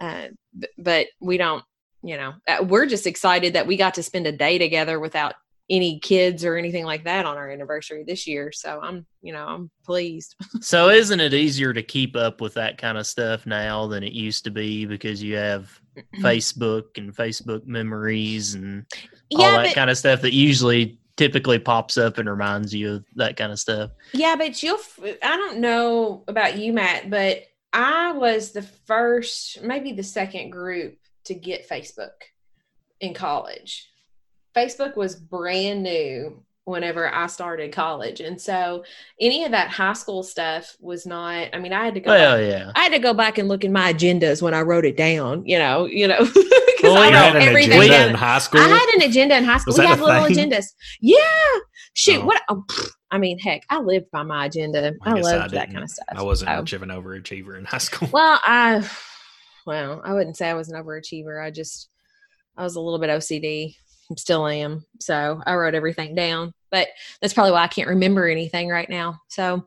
uh, 0.00 0.28
b- 0.58 0.68
but 0.78 1.08
we 1.20 1.36
don't. 1.36 1.64
You 2.02 2.16
know, 2.16 2.32
uh, 2.48 2.64
we're 2.64 2.86
just 2.86 3.06
excited 3.06 3.54
that 3.54 3.66
we 3.66 3.76
got 3.76 3.94
to 3.94 4.02
spend 4.02 4.26
a 4.26 4.32
day 4.32 4.58
together 4.58 4.98
without 4.98 5.34
any 5.70 6.00
kids 6.00 6.44
or 6.44 6.56
anything 6.56 6.84
like 6.84 7.04
that 7.04 7.24
on 7.24 7.36
our 7.36 7.50
anniversary 7.50 8.04
this 8.06 8.26
year. 8.26 8.52
So 8.52 8.80
I'm, 8.82 9.06
you 9.22 9.32
know, 9.32 9.46
I'm 9.46 9.70
pleased. 9.84 10.34
So 10.60 10.90
isn't 10.90 11.20
it 11.20 11.34
easier 11.34 11.72
to 11.72 11.82
keep 11.82 12.14
up 12.14 12.40
with 12.40 12.54
that 12.54 12.78
kind 12.78 12.96
of 12.96 13.06
stuff 13.06 13.46
now 13.46 13.86
than 13.86 14.04
it 14.04 14.12
used 14.12 14.44
to 14.44 14.50
be 14.50 14.86
because 14.86 15.22
you 15.22 15.36
have 15.36 15.80
Facebook 16.18 16.84
and 16.96 17.14
Facebook 17.14 17.66
memories 17.66 18.54
and 18.54 18.86
all 19.34 19.40
yeah, 19.40 19.56
that 19.56 19.66
but 19.68 19.74
kind 19.74 19.90
of 19.90 19.98
stuff 19.98 20.20
that 20.22 20.32
usually 20.32 21.00
typically 21.16 21.58
pops 21.58 21.98
up 21.98 22.18
and 22.18 22.28
reminds 22.28 22.72
you 22.72 22.94
of 22.94 23.04
that 23.16 23.36
kind 23.36 23.50
of 23.50 23.58
stuff. 23.58 23.90
yeah, 24.12 24.36
but 24.36 24.62
you'll. 24.62 24.76
f- 24.76 25.18
I 25.22 25.36
don't 25.36 25.58
know 25.58 26.24
about 26.28 26.58
you, 26.58 26.72
Matt, 26.72 27.10
but 27.10 27.42
I 27.72 28.12
was 28.12 28.52
the 28.52 28.62
first, 28.62 29.62
maybe 29.62 29.92
the 29.92 30.02
second 30.02 30.50
group 30.50 30.96
to 31.24 31.34
get 31.34 31.68
Facebook 31.68 32.10
in 33.00 33.14
college. 33.14 33.88
Facebook 34.56 34.96
was 34.96 35.14
brand 35.14 35.82
new 35.82 36.42
whenever 36.64 37.12
I 37.12 37.26
started 37.26 37.72
college, 37.72 38.20
and 38.20 38.40
so 38.40 38.84
any 39.20 39.44
of 39.44 39.50
that 39.52 39.68
high 39.70 39.94
school 39.94 40.22
stuff 40.22 40.76
was 40.78 41.06
not. 41.06 41.48
I 41.54 41.58
mean, 41.58 41.72
I 41.72 41.84
had 41.84 41.94
to 41.94 42.00
go. 42.00 42.10
Well, 42.10 42.36
back- 42.38 42.50
yeah. 42.50 42.72
I 42.76 42.82
had 42.84 42.92
to 42.92 42.98
go 42.98 43.14
back 43.14 43.38
and 43.38 43.48
look 43.48 43.64
in 43.64 43.72
my 43.72 43.92
agendas 43.92 44.42
when 44.42 44.54
I 44.54 44.60
wrote 44.60 44.84
it 44.84 44.96
down. 44.96 45.44
You 45.46 45.58
know, 45.58 45.86
you 45.86 46.06
know, 46.06 46.18
because 46.24 46.42
Well, 46.82 46.98
I 46.98 47.06
had 47.10 47.36
an 47.36 47.42
everything 47.42 47.72
agenda 47.78 47.98
down. 47.98 48.08
in 48.10 48.14
high 48.14 48.38
school. 48.38 48.60
I 48.60 48.68
had 48.68 48.88
an 48.96 49.08
agenda 49.08 49.36
in 49.38 49.44
high 49.44 49.58
school. 49.58 49.72
Was 49.72 49.78
we 49.80 49.86
had 49.86 50.00
little 50.00 50.24
thing? 50.26 50.50
agendas. 50.50 50.66
Yeah. 51.00 51.18
Shoot, 51.94 52.20
Oh. 52.22 52.26
what? 52.26 52.42
Oh. 52.48 52.64
I 53.10 53.18
mean, 53.18 53.38
heck, 53.38 53.62
I 53.68 53.78
lived 53.80 54.10
by 54.10 54.22
my 54.22 54.46
agenda. 54.46 54.92
I 55.02 55.10
I, 55.10 55.14
guess 55.16 55.26
I 55.26 55.36
loved 55.36 55.54
that 55.54 55.70
kind 55.70 55.82
of 55.82 55.90
stuff. 55.90 56.06
I 56.14 56.22
wasn't 56.22 56.50
So- 56.50 56.56
much 56.56 56.72
of 56.74 56.82
an 56.82 56.88
overachiever 56.90 57.58
in 57.58 57.64
high 57.64 57.78
school. 57.78 58.08
Well, 58.12 58.38
I, 58.42 58.88
well, 59.66 60.00
I 60.04 60.14
wouldn't 60.14 60.36
say 60.36 60.48
I 60.48 60.54
was 60.54 60.68
an 60.68 60.82
overachiever. 60.82 61.42
I 61.42 61.50
just, 61.50 61.88
I 62.56 62.64
was 62.64 62.76
a 62.76 62.80
little 62.80 62.98
bit 62.98 63.10
OCD. 63.10 63.76
Still 64.16 64.46
am. 64.46 64.84
So 65.00 65.40
I 65.46 65.54
wrote 65.54 65.74
everything 65.74 66.14
down, 66.14 66.52
but 66.70 66.88
that's 67.20 67.32
probably 67.32 67.52
why 67.52 67.62
I 67.62 67.68
can't 67.68 67.88
remember 67.88 68.28
anything 68.28 68.68
right 68.68 68.88
now. 68.90 69.20
So 69.28 69.66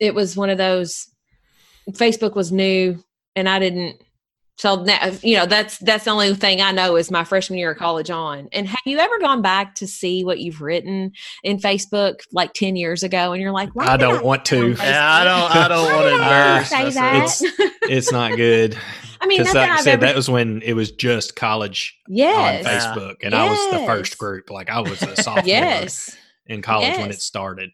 it 0.00 0.14
was 0.14 0.36
one 0.36 0.48
of 0.48 0.58
those. 0.58 1.08
Facebook 1.90 2.34
was 2.34 2.50
new, 2.50 3.02
and 3.36 3.48
I 3.48 3.58
didn't. 3.58 4.00
So 4.56 4.82
now, 4.84 5.10
you 5.22 5.36
know, 5.36 5.46
that's 5.46 5.78
that's 5.78 6.04
the 6.04 6.10
only 6.12 6.32
thing 6.34 6.60
I 6.60 6.70
know 6.70 6.94
is 6.96 7.10
my 7.10 7.24
freshman 7.24 7.58
year 7.58 7.72
of 7.72 7.78
college 7.78 8.08
on. 8.08 8.48
And 8.52 8.68
have 8.68 8.80
you 8.86 8.98
ever 8.98 9.18
gone 9.18 9.42
back 9.42 9.74
to 9.76 9.86
see 9.86 10.24
what 10.24 10.38
you've 10.38 10.60
written 10.60 11.10
in 11.42 11.58
Facebook 11.58 12.20
like 12.32 12.52
ten 12.52 12.76
years 12.76 13.02
ago, 13.02 13.32
and 13.32 13.42
you're 13.42 13.50
like, 13.52 13.70
why 13.74 13.86
I 13.86 13.96
don't 13.96 14.24
want 14.24 14.44
to. 14.46 14.70
Yeah, 14.78 15.12
I 15.12 15.24
don't 15.24 15.56
I 15.56 15.68
don't 15.68 15.92
want 15.92 16.04
to 16.08 16.12
embarrass 16.14 16.68
say 16.70 16.90
that? 16.90 17.24
It's 17.24 17.42
it's 17.82 18.12
not 18.12 18.36
good. 18.36 18.78
I 19.20 19.26
mean, 19.26 19.40
Because 19.40 19.54
like 19.54 19.68
that 19.68 19.78
I 19.80 19.82
said, 19.82 19.92
ever. 19.94 20.06
that 20.06 20.16
was 20.16 20.28
when 20.30 20.60
it 20.62 20.74
was 20.74 20.92
just 20.92 21.34
college 21.34 21.98
yes. 22.08 22.64
on 22.66 22.70
Facebook, 22.98 23.14
and 23.24 23.34
I 23.34 23.48
was 23.48 23.70
the 23.72 23.86
first 23.86 24.18
group. 24.18 24.50
Like 24.50 24.68
I 24.70 24.80
was 24.80 25.02
a 25.02 25.16
sophomore 25.22 25.44
Yes. 25.46 26.14
in 26.46 26.62
college 26.62 26.96
when 26.98 27.10
it 27.10 27.20
started, 27.20 27.70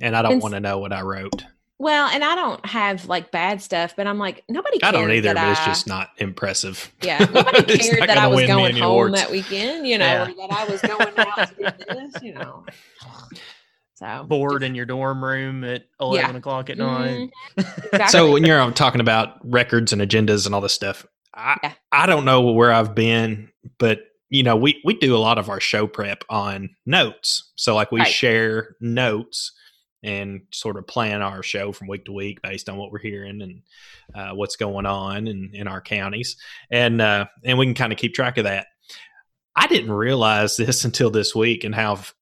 and 0.00 0.16
I 0.16 0.22
don't 0.22 0.40
want 0.40 0.54
to 0.54 0.60
know 0.60 0.78
what 0.78 0.92
I 0.92 1.02
wrote. 1.02 1.44
Well, 1.84 2.08
and 2.08 2.24
I 2.24 2.34
don't 2.34 2.64
have 2.64 3.04
like 3.10 3.30
bad 3.30 3.60
stuff, 3.60 3.94
but 3.94 4.06
I'm 4.06 4.18
like 4.18 4.42
nobody. 4.48 4.78
I 4.82 4.90
Cared 4.90 4.94
don't 4.94 5.10
either, 5.12 5.34
that 5.34 5.44
but 5.44 5.50
it's 5.50 5.66
just 5.66 5.86
not 5.86 6.08
impressive. 6.16 6.90
yeah. 7.02 7.18
Nobody 7.34 7.76
cared 7.78 8.08
that 8.08 8.16
I 8.16 8.26
was 8.26 8.46
going 8.46 8.74
home 8.74 8.82
awards. 8.90 9.14
that 9.16 9.30
weekend, 9.30 9.86
you 9.86 9.98
know, 9.98 10.06
Yeah. 10.06 10.22
or 10.22 10.34
that 10.34 10.50
I 10.50 10.64
was 10.64 10.80
going 10.80 11.12
out 11.18 11.48
to 11.48 11.54
do 11.54 11.94
this, 11.94 12.22
you 12.22 12.32
know. 12.32 12.64
So 13.96 14.24
Bored 14.26 14.62
in 14.62 14.74
your 14.74 14.86
dorm 14.86 15.22
room 15.22 15.62
at 15.62 15.84
eleven 16.00 16.36
o'clock 16.36 16.70
at 16.70 16.78
night. 16.78 17.30
Mhm. 17.58 17.84
Exactly. 17.92 18.08
So 18.08 18.32
when 18.32 18.44
you're 18.44 18.70
talking 18.72 19.02
about 19.02 19.38
records 19.44 19.92
and 19.92 20.00
agendas 20.00 20.46
and 20.46 20.54
all 20.54 20.62
this 20.62 20.72
stuff, 20.72 21.06
I 21.34 21.58
Yeah. 21.62 21.72
I 21.92 22.06
don't 22.06 22.24
know 22.24 22.40
where 22.50 22.72
I've 22.72 22.94
been, 22.94 23.50
but 23.78 24.00
you 24.30 24.42
know 24.42 24.56
we 24.56 24.80
we 24.86 24.94
do 24.94 25.14
a 25.14 25.18
lot 25.18 25.36
of 25.36 25.50
our 25.50 25.60
show 25.60 25.86
prep 25.86 26.24
on 26.30 26.70
notes. 26.86 27.52
So 27.56 27.74
like 27.74 27.92
we 27.92 28.00
Right. 28.00 28.08
share 28.10 28.74
notes 28.80 29.52
and 30.04 30.42
sort 30.52 30.76
of 30.76 30.86
plan 30.86 31.22
our 31.22 31.42
show 31.42 31.72
from 31.72 31.88
week 31.88 32.04
to 32.04 32.12
week 32.12 32.40
based 32.42 32.68
on 32.68 32.76
what 32.76 32.92
we're 32.92 32.98
hearing 33.00 33.40
and 33.42 33.62
uh, 34.14 34.34
what's 34.34 34.54
going 34.56 34.86
on 34.86 35.26
in, 35.26 35.50
in 35.54 35.66
our 35.66 35.80
counties, 35.80 36.36
and 36.70 37.00
uh, 37.00 37.24
and 37.42 37.58
we 37.58 37.66
can 37.66 37.74
kind 37.74 37.92
of 37.92 37.98
keep 37.98 38.14
track 38.14 38.38
of 38.38 38.44
that. 38.44 38.66
I 39.56 39.66
didn't 39.66 39.92
realize 39.92 40.56
this 40.56 40.84
until 40.84 41.10
this 41.10 41.34
week 41.34 41.64
and 41.64 41.74
how 41.74 41.94
f- 41.94 42.14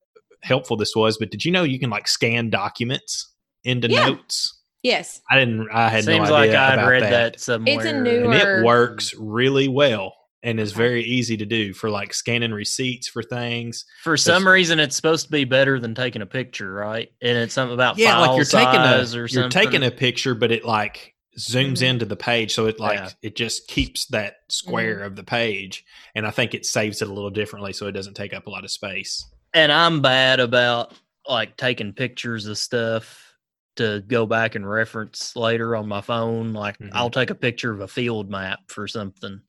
helpful 0.43 0.77
this 0.77 0.95
was. 0.97 1.19
But 1.19 1.31
did 1.31 1.45
you 1.45 1.51
know 1.53 1.65
you 1.65 1.79
can 1.79 1.91
like 1.91 2.09
scan 2.09 2.49
documents 2.51 3.33
into 3.65 3.89
Yeah. 3.91 4.07
notes? 4.09 4.59
yes, 4.83 5.21
I 5.31 5.39
didn't. 5.39 5.69
I 5.73 5.89
had 5.89 6.05
Seems 6.05 6.29
no 6.29 6.35
like 6.35 6.51
I'd 6.51 6.75
about 6.75 6.89
read 6.89 7.03
that. 7.05 7.11
that, 7.35 7.41
somewhere. 7.41 7.75
It's 7.77 7.85
a 7.85 8.01
new- 8.01 8.31
and 8.31 8.35
it 8.35 8.65
works 8.65 9.15
really 9.19 9.69
well 9.69 10.15
and 10.43 10.59
is 10.59 10.73
very 10.73 11.05
easy 11.05 11.37
to 11.37 11.47
do 11.47 11.73
for 11.73 11.89
like 11.91 12.13
scanning 12.13 12.53
receipts 12.53 13.09
for 13.09 13.23
things. 13.23 13.85
For 14.03 14.17
some 14.17 14.47
reason, 14.47 14.81
it's 14.81 14.97
supposed 14.97 15.27
to 15.27 15.31
be 15.33 15.45
better 15.45 15.79
than 15.79 15.95
taking 15.95 16.23
a 16.23 16.27
picture, 16.27 16.73
right? 16.73 17.11
And 17.23 17.39
it's 17.39 17.55
something 17.55 17.75
about 17.75 17.99
Yeah, 17.99 18.13
file 18.13 18.21
like 18.23 18.37
you're 18.37 18.45
taking 18.45 18.81
a 18.81 18.97
or 18.97 19.03
you're 19.21 19.29
something. 19.29 19.51
taking 19.51 19.83
a 19.85 19.91
picture, 19.91 20.35
but 20.35 20.51
it 20.51 20.65
like 20.65 21.15
zooms 21.39 21.79
Mhm. 21.79 21.83
into 21.89 22.05
the 22.05 22.17
page, 22.17 22.53
so 22.53 22.67
it 22.67 22.79
like 22.81 22.99
Yeah. 22.99 23.11
it 23.23 23.37
just 23.37 23.67
keeps 23.69 24.07
that 24.07 24.37
square 24.51 24.97
Mm-hmm. 24.97 25.05
of 25.07 25.17
the 25.17 25.25
page, 25.25 25.85
and 26.15 26.27
I 26.27 26.31
think 26.31 26.55
it 26.55 26.67
saves 26.67 27.01
it 27.03 27.09
a 27.09 27.13
little 27.13 27.31
differently, 27.31 27.73
so 27.73 27.87
it 27.87 27.93
doesn't 27.93 28.15
take 28.15 28.35
up 28.35 28.47
a 28.47 28.51
lot 28.51 28.65
of 28.65 28.71
space. 28.71 29.25
and 29.55 29.71
I'm 29.71 30.01
bad 30.01 30.41
about 30.41 30.95
like 31.29 31.59
taking 31.59 31.93
pictures 31.93 32.47
of 32.47 32.57
stuff 32.57 33.35
to 33.77 34.03
go 34.09 34.25
back 34.27 34.55
and 34.55 34.69
reference 34.69 35.37
later 35.37 35.77
on 35.77 35.87
my 35.89 36.01
phone. 36.01 36.53
Like 36.55 36.79
Mhm. 36.79 36.89
I'll 36.95 37.11
take 37.11 37.29
a 37.31 37.35
picture 37.35 37.71
of 37.71 37.81
a 37.81 37.87
field 37.89 38.31
map 38.31 38.61
for 38.69 38.89
something, 38.89 39.41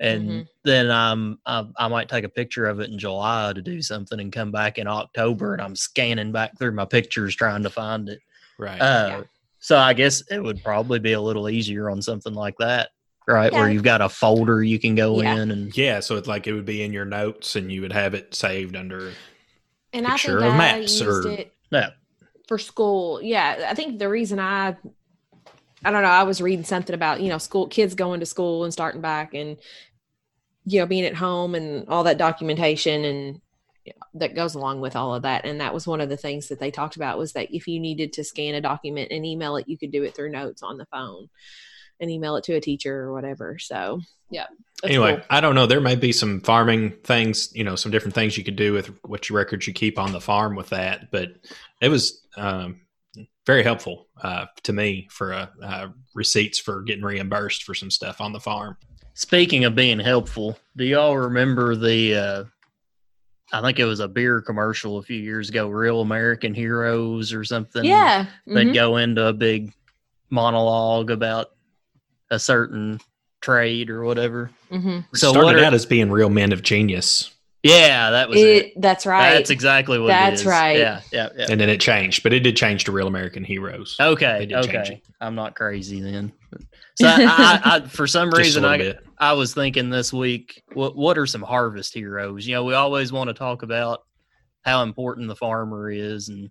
and 0.00 0.28
Mhm. 0.28 0.48
then 0.64 0.90
I'm 0.90 1.38
I, 1.46 1.66
I 1.78 1.88
might 1.88 2.08
take 2.08 2.24
a 2.24 2.28
picture 2.28 2.66
of 2.66 2.80
it 2.80 2.90
in 2.90 2.98
July 2.98 3.52
to 3.52 3.62
do 3.62 3.80
something, 3.82 4.18
and 4.20 4.32
come 4.32 4.50
back 4.52 4.78
in 4.78 4.86
October, 4.86 5.52
and 5.52 5.62
I'm 5.62 5.76
scanning 5.76 6.32
back 6.32 6.58
through 6.58 6.72
my 6.72 6.84
pictures 6.84 7.34
trying 7.36 7.62
to 7.62 7.70
find 7.70 8.08
it. 8.08 8.20
Right. 8.58 8.80
Uh, 8.80 9.06
Yeah. 9.08 9.22
So 9.60 9.78
I 9.78 9.94
guess 9.94 10.22
it 10.30 10.42
would 10.42 10.62
probably 10.62 10.98
be 10.98 11.12
a 11.14 11.20
little 11.20 11.48
easier 11.48 11.88
on 11.88 12.02
something 12.02 12.34
like 12.34 12.54
that, 12.58 12.90
right? 13.26 13.50
Where 13.50 13.70
you've 13.70 13.82
got 13.82 14.02
a 14.02 14.10
folder 14.10 14.62
you 14.62 14.78
can 14.78 14.94
go 14.94 15.22
Yeah. 15.22 15.36
in 15.36 15.50
and 15.50 15.74
yeah, 15.76 16.00
so 16.00 16.16
it's 16.16 16.28
like 16.28 16.46
it 16.46 16.52
would 16.52 16.66
be 16.66 16.82
in 16.82 16.92
your 16.92 17.06
notes, 17.06 17.56
and 17.56 17.72
you 17.72 17.80
would 17.80 17.92
have 17.92 18.12
it 18.14 18.34
saved 18.34 18.76
under. 18.76 19.12
and 19.94 20.06
I 20.06 20.10
picture 20.12 20.40
think 20.40 20.48
of 20.48 20.54
I 20.54 20.58
maps 20.58 21.00
used 21.00 21.02
or- 21.04 21.28
it 21.30 21.52
Yeah. 21.70 21.90
for 22.48 22.58
school. 22.58 23.22
Yeah, 23.22 23.68
I 23.70 23.74
think 23.74 23.98
the 24.00 24.08
reason 24.08 24.38
I, 24.40 24.76
I 25.84 25.90
don't 25.90 26.02
know, 26.02 26.08
I 26.08 26.22
was 26.22 26.40
reading 26.40 26.64
something 26.64 26.94
about 26.94 27.20
you 27.20 27.28
know 27.28 27.38
school 27.38 27.68
kids 27.68 27.94
going 27.94 28.20
to 28.20 28.26
school 28.26 28.64
and 28.64 28.72
starting 28.72 29.00
back 29.00 29.34
and 29.34 29.56
you 30.64 30.80
know 30.80 30.86
being 30.86 31.04
at 31.04 31.14
home 31.14 31.54
and 31.54 31.88
all 31.88 32.04
that 32.04 32.18
documentation 32.18 33.04
and 33.04 33.40
you 33.84 33.92
know, 33.94 34.20
that 34.20 34.34
goes 34.34 34.54
along 34.54 34.80
with 34.80 34.96
all 34.96 35.14
of 35.14 35.22
that. 35.22 35.44
And 35.44 35.60
that 35.60 35.74
was 35.74 35.86
one 35.86 36.00
of 36.00 36.08
the 36.08 36.16
things 36.16 36.48
that 36.48 36.58
they 36.58 36.70
talked 36.70 36.96
about 36.96 37.18
was 37.18 37.34
that 37.34 37.54
if 37.54 37.68
you 37.68 37.78
needed 37.78 38.14
to 38.14 38.24
scan 38.24 38.54
a 38.54 38.60
document 38.60 39.12
and 39.12 39.26
email 39.26 39.56
it, 39.56 39.68
you 39.68 39.76
could 39.76 39.92
do 39.92 40.02
it 40.04 40.14
through 40.14 40.30
notes 40.30 40.62
on 40.62 40.78
the 40.78 40.86
phone 40.86 41.28
and 42.00 42.10
email 42.10 42.36
it 42.36 42.44
to 42.44 42.54
a 42.54 42.60
teacher 42.60 43.00
or 43.00 43.12
whatever. 43.12 43.58
So 43.58 44.00
yeah. 44.30 44.46
anyway, 44.82 45.16
cool. 45.16 45.24
I 45.28 45.40
don't 45.40 45.54
know. 45.54 45.66
There 45.66 45.80
may 45.80 45.96
be 45.96 46.12
some 46.12 46.40
farming 46.40 46.92
things, 47.04 47.54
you 47.54 47.62
know, 47.62 47.76
some 47.76 47.92
different 47.92 48.14
things 48.14 48.38
you 48.38 48.44
could 48.44 48.56
do 48.56 48.72
with 48.72 48.86
what 49.04 49.28
your 49.28 49.36
records 49.36 49.66
you 49.66 49.74
keep 49.74 49.98
on 49.98 50.12
the 50.12 50.20
farm 50.20 50.56
with 50.56 50.70
that. 50.70 51.10
But 51.10 51.34
it 51.80 51.88
was 51.88 52.22
um, 52.36 52.80
very 53.46 53.62
helpful 53.62 54.08
uh, 54.22 54.46
to 54.62 54.72
me 54.72 55.08
for 55.10 55.32
uh, 55.32 55.46
uh, 55.62 55.88
receipts 56.14 56.58
for 56.58 56.82
getting 56.82 57.04
reimbursed 57.04 57.64
for 57.64 57.74
some 57.74 57.90
stuff 57.90 58.20
on 58.20 58.32
the 58.32 58.40
farm. 58.40 58.76
Speaking 59.14 59.64
of 59.64 59.74
being 59.74 60.00
helpful, 60.00 60.58
do 60.76 60.84
y'all 60.84 61.16
remember 61.16 61.76
the? 61.76 62.14
Uh, 62.14 62.44
I 63.52 63.60
think 63.60 63.78
it 63.78 63.84
was 63.84 64.00
a 64.00 64.08
beer 64.08 64.40
commercial 64.40 64.98
a 64.98 65.02
few 65.02 65.20
years 65.20 65.50
ago, 65.50 65.68
"Real 65.68 66.00
American 66.00 66.54
Heroes" 66.54 67.32
or 67.32 67.44
something. 67.44 67.84
Yeah. 67.84 68.26
they'd 68.46 68.68
mhm. 68.68 68.74
go 68.74 68.96
into 68.96 69.26
a 69.26 69.32
big 69.32 69.72
monologue 70.30 71.10
about 71.10 71.50
a 72.30 72.38
certain 72.38 73.00
trade 73.40 73.90
or 73.90 74.04
whatever. 74.04 74.50
Mhm. 74.72 75.04
So 75.14 75.30
Started 75.30 75.46
what? 75.46 75.56
Are, 75.56 75.64
out 75.64 75.74
as 75.74 75.86
being 75.86 76.10
real 76.10 76.30
men 76.30 76.52
of 76.52 76.62
genius, 76.62 77.30
yeah, 77.64 78.10
that 78.10 78.28
was 78.28 78.38
it. 78.38 78.46
It, 78.46 78.72
that's 78.76 79.06
right. 79.06 79.32
That's 79.32 79.48
exactly 79.48 79.98
what. 79.98 80.08
That's 80.08 80.42
it 80.42 80.44
is. 80.44 80.46
right. 80.46 80.78
Yeah, 80.78 81.00
yeah, 81.10 81.30
yeah. 81.34 81.46
and 81.48 81.58
then 81.58 81.70
it 81.70 81.80
changed, 81.80 82.22
but 82.22 82.34
it 82.34 82.40
did 82.40 82.56
change 82.56 82.84
to 82.84 82.92
Real 82.92 83.06
American 83.06 83.42
Heroes. 83.42 83.96
Okay, 83.98 84.40
They 84.40 84.46
did 84.46 84.58
okay. 84.58 84.94
it. 84.96 85.02
I'm 85.20 85.34
not 85.34 85.56
crazy 85.56 86.00
then. 86.00 86.32
So 86.96 87.08
I, 87.08 87.60
I, 87.64 87.76
I, 87.76 87.80
for 87.88 88.06
some 88.06 88.30
reason, 88.30 88.64
I, 88.64 88.78
bit. 88.78 89.00
I 89.18 89.32
was 89.32 89.52
thinking 89.52 89.90
this 89.90 90.12
week, 90.12 90.62
what 90.74 90.94
what 90.94 91.18
are 91.18 91.26
some 91.26 91.42
harvest 91.42 91.92
heroes? 91.92 92.46
You 92.46 92.54
know, 92.54 92.62
we 92.62 92.74
always 92.74 93.10
want 93.10 93.26
to 93.26 93.34
talk 93.34 93.64
about 93.64 94.04
how 94.62 94.84
important 94.84 95.26
the 95.26 95.34
farmer 95.34 95.90
is, 95.90 96.28
and 96.28 96.50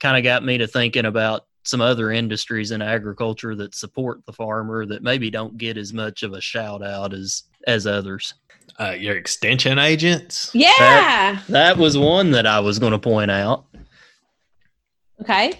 kind 0.00 0.16
of 0.16 0.24
got 0.24 0.44
me 0.44 0.58
to 0.58 0.66
thinking 0.66 1.04
about 1.04 1.42
some 1.62 1.80
other 1.80 2.10
industries 2.10 2.72
in 2.72 2.82
agriculture 2.82 3.54
that 3.54 3.76
support 3.76 4.26
the 4.26 4.32
farmer 4.32 4.86
that 4.86 5.04
maybe 5.04 5.30
don't 5.30 5.56
get 5.56 5.76
as 5.76 5.92
much 5.92 6.24
of 6.24 6.32
a 6.32 6.40
shout 6.40 6.82
out 6.82 7.14
as 7.14 7.44
as 7.68 7.86
others. 7.86 8.34
Uh, 8.80 8.92
your 8.92 9.14
extension 9.14 9.78
agents. 9.78 10.50
yeah. 10.54 11.38
That 11.50 11.76
was 11.76 11.98
one 11.98 12.30
that 12.30 12.46
I 12.46 12.60
was 12.60 12.78
going 12.78 12.92
to 12.92 12.98
point 12.98 13.30
out. 13.30 13.66
okay. 15.20 15.52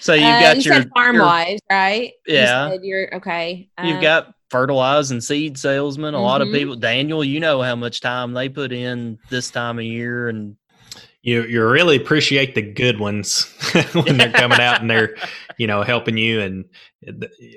So 0.00 0.12
you've 0.12 0.24
Uh, 0.24 0.40
got 0.40 0.56
you 0.58 0.62
your 0.62 0.74
said 0.82 0.90
farm 0.94 1.16
your- 1.16 1.24
wives, 1.24 1.60
right? 1.70 2.12
You 2.26 2.34
Yeah. 2.34 2.68
said 2.70 2.80
you're 2.84 3.14
okay. 3.16 3.68
You've 3.82 3.96
Um, 3.96 4.02
got 4.02 4.34
fertilizer 4.50 5.14
and 5.14 5.24
seed 5.24 5.58
salesmen. 5.58 6.12
A 6.14 6.20
lot 6.22 6.42
of 6.42 6.48
Mhm. 6.48 6.52
people, 6.52 6.76
Daniel, 6.76 7.24
you 7.24 7.40
know 7.40 7.62
how 7.62 7.76
much 7.76 8.00
time 8.00 8.34
they 8.34 8.48
put 8.50 8.72
in 8.72 9.18
this 9.30 9.50
time 9.50 9.78
of 9.78 9.84
year, 9.84 10.28
and 10.28 10.56
You 11.22 11.42
you 11.44 11.66
really 11.66 11.96
appreciate 11.96 12.54
the 12.54 12.62
good 12.62 13.00
ones 13.00 13.46
when 13.94 14.16
they're 14.16 14.30
coming 14.44 14.60
out 14.60 14.80
and 14.80 14.88
they're 14.88 15.16
you 15.58 15.66
know 15.66 15.82
helping 15.82 16.16
you 16.16 16.40
and 16.40 16.66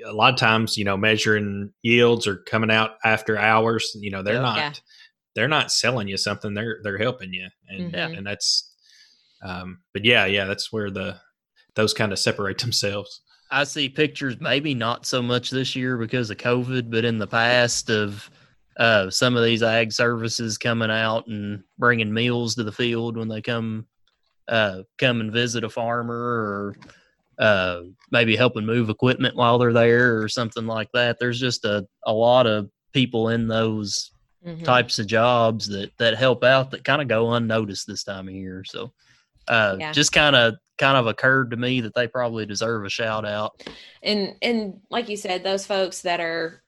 a 0.04 0.12
lot 0.12 0.32
of 0.34 0.40
times 0.40 0.76
you 0.76 0.84
know 0.84 0.96
measuring 0.96 1.72
yields 1.82 2.26
or 2.26 2.38
coming 2.38 2.70
out 2.72 2.96
after 3.04 3.38
hours. 3.38 3.92
You 4.00 4.10
know 4.10 4.22
they're 4.24 4.34
Yeah. 4.34 4.40
not 4.40 4.56
Yeah. 4.56 4.72
They're 5.34 5.48
not 5.48 5.70
selling 5.72 6.08
you 6.08 6.16
something. 6.16 6.54
They're 6.54 6.78
they're 6.82 6.98
helping 6.98 7.32
you 7.32 7.48
and 7.68 7.92
Mhm. 7.92 8.18
and 8.18 8.26
that's 8.26 8.72
um 9.42 9.78
but 9.94 10.04
yeah 10.04 10.26
yeah 10.26 10.44
that's 10.44 10.72
where 10.72 10.90
the 10.90 11.16
those 11.74 11.94
kind 11.94 12.12
of 12.12 12.18
separate 12.18 12.58
themselves. 12.62 13.22
I 13.52 13.64
see 13.64 13.88
pictures, 13.88 14.36
maybe 14.40 14.74
not 14.74 15.06
so 15.06 15.20
much 15.22 15.50
this 15.50 15.74
year 15.74 15.96
because 15.96 16.30
of 16.30 16.36
COVID, 16.36 16.88
but 16.90 17.04
in 17.04 17.18
the 17.18 17.26
past 17.26 17.90
of 17.90 18.30
uh, 18.78 19.10
some 19.10 19.36
of 19.36 19.42
these 19.42 19.62
ag 19.62 19.92
services 19.92 20.56
coming 20.56 20.90
out 20.90 21.26
and 21.26 21.64
bringing 21.76 22.14
meals 22.14 22.54
to 22.54 22.62
the 22.64 22.70
field 22.72 23.16
when 23.16 23.26
they 23.28 23.42
come 23.42 23.86
uh, 24.48 24.82
come 24.98 25.20
and 25.20 25.32
visit 25.32 25.64
a 25.64 25.68
farmer 25.68 26.14
or 26.14 26.76
uh, 27.40 27.80
maybe 28.12 28.36
helping 28.36 28.66
move 28.66 28.88
equipment 28.88 29.34
while 29.36 29.58
they're 29.58 29.72
there 29.72 30.20
or 30.22 30.28
something 30.28 30.66
like 30.66 30.88
that. 30.94 31.16
There's 31.18 31.40
just 31.40 31.64
a, 31.64 31.86
a 32.06 32.12
lot 32.12 32.46
of 32.46 32.70
people 32.92 33.30
in 33.30 33.48
those 33.48 34.12
mhm. 34.46 34.64
types 34.64 34.98
of 34.98 35.06
jobs 35.06 35.68
that 35.68 35.90
that 35.98 36.16
help 36.16 36.44
out 36.44 36.70
that 36.70 36.84
kind 36.84 37.02
of 37.02 37.08
go 37.08 37.32
unnoticed 37.34 37.86
this 37.86 38.04
time 38.04 38.28
of 38.28 38.34
year. 38.34 38.64
So 38.64 38.92
uh 39.48 39.76
Yeah. 39.78 39.92
just 39.92 40.12
kind 40.12 40.36
of 40.36 40.54
kind 40.78 40.96
of 40.96 41.06
occurred 41.06 41.50
to 41.50 41.56
me 41.56 41.80
that 41.82 41.94
they 41.94 42.06
probably 42.08 42.46
deserve 42.46 42.84
a 42.84 42.90
shout 42.90 43.26
out. 43.26 43.62
and 44.02 44.34
and 44.42 44.80
like 44.90 45.08
you 45.08 45.16
said 45.16 45.42
those 45.42 45.66
folks 45.66 46.02
that 46.02 46.20
are 46.20 46.62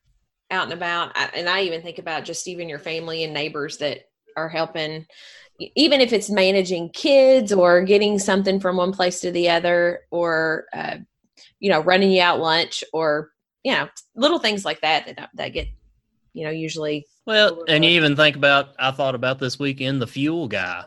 out 0.50 0.64
and 0.64 0.74
about 0.74 1.12
I- 1.16 1.30
and 1.34 1.48
i 1.48 1.62
even 1.62 1.80
think 1.80 1.98
about 1.98 2.24
just 2.26 2.46
even 2.46 2.68
your 2.68 2.78
family 2.78 3.24
and 3.24 3.32
neighbors 3.32 3.78
that 3.78 4.00
are 4.36 4.50
helping 4.50 5.06
even 5.58 6.00
if 6.02 6.12
it's 6.12 6.28
managing 6.28 6.90
kids 6.90 7.52
or 7.52 7.82
getting 7.82 8.18
something 8.18 8.60
from 8.60 8.76
one 8.76 8.92
place 8.92 9.20
to 9.20 9.30
the 9.30 9.48
other 9.48 10.00
or 10.10 10.66
uh, 10.74 10.96
you 11.60 11.70
know 11.70 11.80
running 11.80 12.10
you 12.10 12.20
out 12.20 12.40
lunch 12.40 12.84
or 12.92 13.30
you 13.62 13.72
know 13.72 13.88
little 14.14 14.38
things 14.38 14.64
like 14.64 14.80
that 14.82 15.06
that, 15.06 15.30
that 15.34 15.48
get 15.50 15.68
you 16.34 16.44
know 16.44 16.50
usually 16.50 17.06
Well, 17.26 17.64
and 17.68 17.84
you 17.84 17.90
even 17.92 18.16
think 18.16 18.36
about 18.36 18.70
I 18.78 18.90
thought 18.90 19.14
about 19.14 19.38
this 19.38 19.58
weekend 19.58 20.00
the 20.00 20.06
fuel 20.06 20.48
guy. 20.48 20.84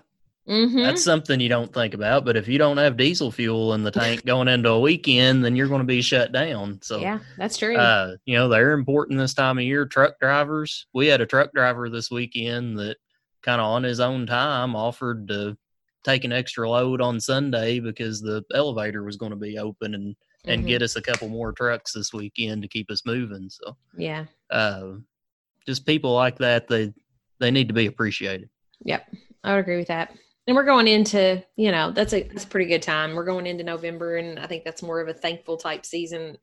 Mhm. 0.48 0.84
That's 0.84 1.04
something 1.04 1.40
you 1.40 1.50
don't 1.50 1.74
think 1.74 1.94
about, 1.96 2.24
but 2.26 2.38
if 2.38 2.48
you 2.48 2.58
don't 2.60 2.78
have 2.78 2.98
diesel 2.98 3.32
fuel 3.32 3.74
in 3.74 3.84
the 3.84 3.92
tank 3.92 4.24
going 4.26 4.48
into 4.48 4.70
a 4.70 4.80
weekend, 4.80 5.44
then 5.44 5.56
you're 5.56 5.68
going 5.68 5.82
to 5.82 5.86
be 5.86 6.02
shut 6.02 6.32
down. 6.32 6.80
So 6.84 7.00
yeah 7.00 7.20
that's 7.38 7.58
true 7.58 7.76
uh, 7.78 8.16
you 8.26 8.36
know, 8.38 8.48
they're 8.48 8.74
important 8.74 9.18
this 9.20 9.34
time 9.34 9.58
of 9.58 9.64
year. 9.64 9.86
Truck 9.86 10.20
drivers. 10.20 10.86
We 10.94 11.08
had 11.08 11.22
a 11.22 11.26
truck 11.26 11.52
driver 11.54 11.90
this 11.90 12.12
weekend 12.12 12.78
that 12.80 12.98
kind 13.42 13.60
of 13.60 13.66
on 13.68 13.84
his 13.84 14.00
own 14.00 14.26
time 14.28 14.76
offered 14.76 15.28
to 15.30 15.58
take 16.04 16.24
an 16.24 16.32
extra 16.32 16.70
load 16.70 17.02
on 17.02 17.20
Sunday 17.20 17.80
because 17.80 18.22
the 18.22 18.44
elevator 18.54 19.04
was 19.04 19.18
going 19.18 19.32
to 19.32 19.36
be 19.36 19.58
open 19.58 19.96
and 19.96 20.16
and 20.48 20.64
Mhm. 20.64 20.68
get 20.68 20.84
us 20.84 20.96
a 20.96 21.02
couple 21.02 21.28
more 21.28 21.52
trucks 21.54 21.92
this 21.94 22.14
weekend 22.14 22.62
to 22.62 22.68
keep 22.68 22.92
us 22.92 23.04
moving. 23.04 23.50
So 23.50 23.76
yeah 23.98 24.26
uh, 24.52 24.94
just 25.65 25.86
people 25.86 26.13
like 26.13 26.38
that, 26.39 26.67
they 26.67 26.93
they 27.39 27.51
need 27.51 27.67
to 27.67 27.73
be 27.73 27.86
appreciated. 27.86 28.49
Yep, 28.84 29.08
I 29.43 29.54
would 29.54 29.60
agree 29.60 29.78
with 29.78 29.88
that. 29.88 30.15
And 30.47 30.56
we're 30.56 30.63
going 30.63 30.88
into, 30.88 31.43
you 31.56 31.71
know, 31.71 31.91
that's 31.91 32.13
a 32.13 32.23
that's 32.23 32.43
a 32.43 32.47
pretty 32.47 32.67
good 32.67 32.84
time. 32.84 33.15
We're 33.15 33.25
going 33.25 33.47
into 33.47 33.63
November, 33.63 34.17
and 34.17 34.39
I 34.39 34.47
think 34.47 34.63
that's 34.63 34.84
more 34.84 35.01
of 35.01 35.08
a 35.08 35.13
thankful 35.13 35.58
type 35.58 35.86
season 35.86 36.38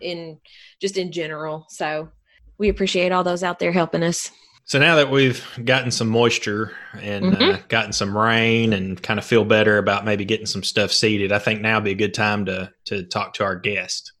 in 0.00 0.38
just 0.80 0.96
in 0.96 1.12
general. 1.12 1.66
So 1.68 2.10
we 2.58 2.68
appreciate 2.68 3.12
all 3.12 3.24
those 3.24 3.42
out 3.42 3.58
there 3.58 3.72
helping 3.72 4.02
us. 4.02 4.30
So 4.64 4.78
now 4.78 4.96
that 4.96 5.10
we've 5.10 5.44
gotten 5.64 5.90
some 5.90 6.08
moisture 6.08 6.72
and 6.94 7.36
uh, 7.36 7.58
gotten 7.68 7.92
some 7.92 8.16
rain 8.16 8.72
and 8.72 9.02
kind 9.02 9.18
of 9.18 9.24
feel 9.24 9.44
better 9.44 9.78
about 9.78 10.04
maybe 10.04 10.24
getting 10.24 10.46
some 10.46 10.62
stuff 10.62 10.92
seeded, 10.92 11.32
I 11.32 11.40
think 11.40 11.60
now 11.60 11.78
would 11.78 11.84
be 11.84 11.90
a 11.90 11.96
good 11.96 12.14
time 12.14 12.46
to 12.46 12.70
to 12.86 13.02
talk 13.02 13.34
to 13.34 13.44
our 13.44 13.56
guest. 13.56 14.12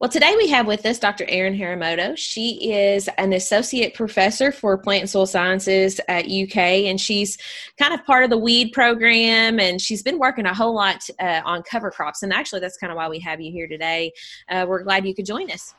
Well, 0.00 0.08
today 0.08 0.34
we 0.38 0.48
have 0.48 0.66
with 0.66 0.86
us 0.86 0.98
Dr. 0.98 1.26
Erin 1.28 1.54
Haramoto. 1.54 2.16
She 2.16 2.72
is 2.72 3.06
an 3.18 3.34
associate 3.34 3.92
professor 3.92 4.50
for 4.50 4.78
plant 4.78 5.02
and 5.02 5.10
soil 5.10 5.26
sciences 5.26 6.00
at 6.08 6.24
UK, 6.24 6.56
and 6.56 6.98
she's 6.98 7.36
kind 7.78 7.92
of 7.92 8.02
part 8.06 8.24
of 8.24 8.30
the 8.30 8.38
weed 8.38 8.72
program. 8.72 9.60
And 9.60 9.78
she's 9.78 10.02
been 10.02 10.18
working 10.18 10.46
a 10.46 10.54
whole 10.54 10.74
lot 10.74 11.06
uh, 11.20 11.42
on 11.44 11.62
cover 11.64 11.90
crops. 11.90 12.22
And 12.22 12.32
actually, 12.32 12.60
that's 12.60 12.78
kind 12.78 12.90
of 12.90 12.96
why 12.96 13.10
we 13.10 13.18
have 13.18 13.42
you 13.42 13.52
here 13.52 13.68
today. 13.68 14.10
Uh, 14.48 14.64
we're 14.66 14.84
glad 14.84 15.04
you 15.04 15.14
could 15.14 15.26
join 15.26 15.50
us. 15.50 15.74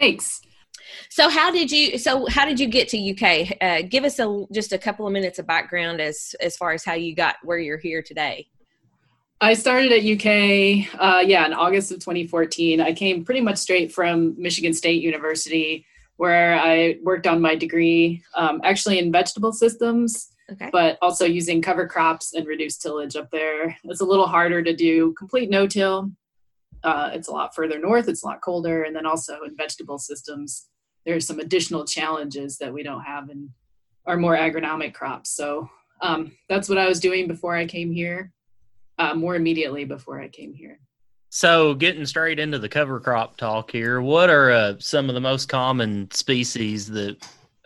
Thanks. 0.00 0.40
So, 1.10 1.28
how 1.28 1.50
did 1.50 1.70
you? 1.70 1.98
So, 1.98 2.24
how 2.28 2.46
did 2.46 2.58
you 2.58 2.68
get 2.68 2.88
to 2.88 3.10
UK? 3.10 3.58
Uh, 3.60 3.86
give 3.86 4.04
us 4.04 4.18
a 4.18 4.46
just 4.54 4.72
a 4.72 4.78
couple 4.78 5.06
of 5.06 5.12
minutes 5.12 5.38
of 5.38 5.46
background 5.46 6.00
as 6.00 6.34
as 6.40 6.56
far 6.56 6.72
as 6.72 6.82
how 6.82 6.94
you 6.94 7.14
got 7.14 7.36
where 7.42 7.58
you're 7.58 7.76
here 7.76 8.00
today. 8.00 8.48
I 9.40 9.52
started 9.52 9.92
at 9.92 10.02
UK, 10.02 10.88
uh, 10.98 11.20
yeah, 11.20 11.44
in 11.44 11.52
August 11.52 11.92
of 11.92 11.98
2014. 11.98 12.80
I 12.80 12.94
came 12.94 13.22
pretty 13.22 13.42
much 13.42 13.58
straight 13.58 13.92
from 13.92 14.34
Michigan 14.40 14.72
State 14.72 15.02
University, 15.02 15.84
where 16.16 16.58
I 16.58 16.96
worked 17.02 17.26
on 17.26 17.42
my 17.42 17.54
degree, 17.54 18.22
um, 18.34 18.62
actually 18.64 18.98
in 18.98 19.12
vegetable 19.12 19.52
systems, 19.52 20.32
Okay. 20.50 20.70
but 20.72 20.96
also 21.02 21.26
using 21.26 21.60
cover 21.60 21.86
crops 21.86 22.32
and 22.32 22.46
reduced 22.46 22.80
tillage 22.80 23.16
up 23.16 23.30
there. 23.30 23.76
It's 23.84 24.00
a 24.00 24.04
little 24.04 24.28
harder 24.28 24.62
to 24.62 24.74
do 24.74 25.12
complete 25.14 25.50
no-till. 25.50 26.12
Uh, 26.82 27.10
it's 27.12 27.28
a 27.28 27.32
lot 27.32 27.54
further 27.54 27.78
north. 27.78 28.08
It's 28.08 28.22
a 28.22 28.26
lot 28.26 28.40
colder, 28.40 28.84
and 28.84 28.94
then 28.94 29.06
also 29.06 29.42
in 29.42 29.56
vegetable 29.56 29.98
systems, 29.98 30.68
there's 31.04 31.26
some 31.26 31.40
additional 31.40 31.84
challenges 31.84 32.56
that 32.58 32.72
we 32.72 32.82
don't 32.84 33.02
have 33.02 33.28
in 33.28 33.50
our 34.06 34.16
more 34.16 34.36
agronomic 34.36 34.94
crops. 34.94 35.30
So 35.30 35.68
um, 36.00 36.32
that's 36.48 36.68
what 36.68 36.78
I 36.78 36.86
was 36.86 37.00
doing 37.00 37.26
before 37.26 37.56
I 37.56 37.66
came 37.66 37.92
here 37.92 38.32
uh, 38.98 39.14
more 39.14 39.34
immediately 39.34 39.84
before 39.84 40.20
I 40.20 40.28
came 40.28 40.54
here. 40.54 40.78
So, 41.28 41.74
getting 41.74 42.06
straight 42.06 42.38
into 42.38 42.58
the 42.58 42.68
cover 42.68 43.00
crop 43.00 43.36
talk 43.36 43.70
here, 43.70 44.00
what 44.00 44.30
are 44.30 44.50
uh, 44.50 44.74
some 44.78 45.08
of 45.08 45.14
the 45.14 45.20
most 45.20 45.48
common 45.48 46.10
species 46.10 46.86
that 46.88 47.16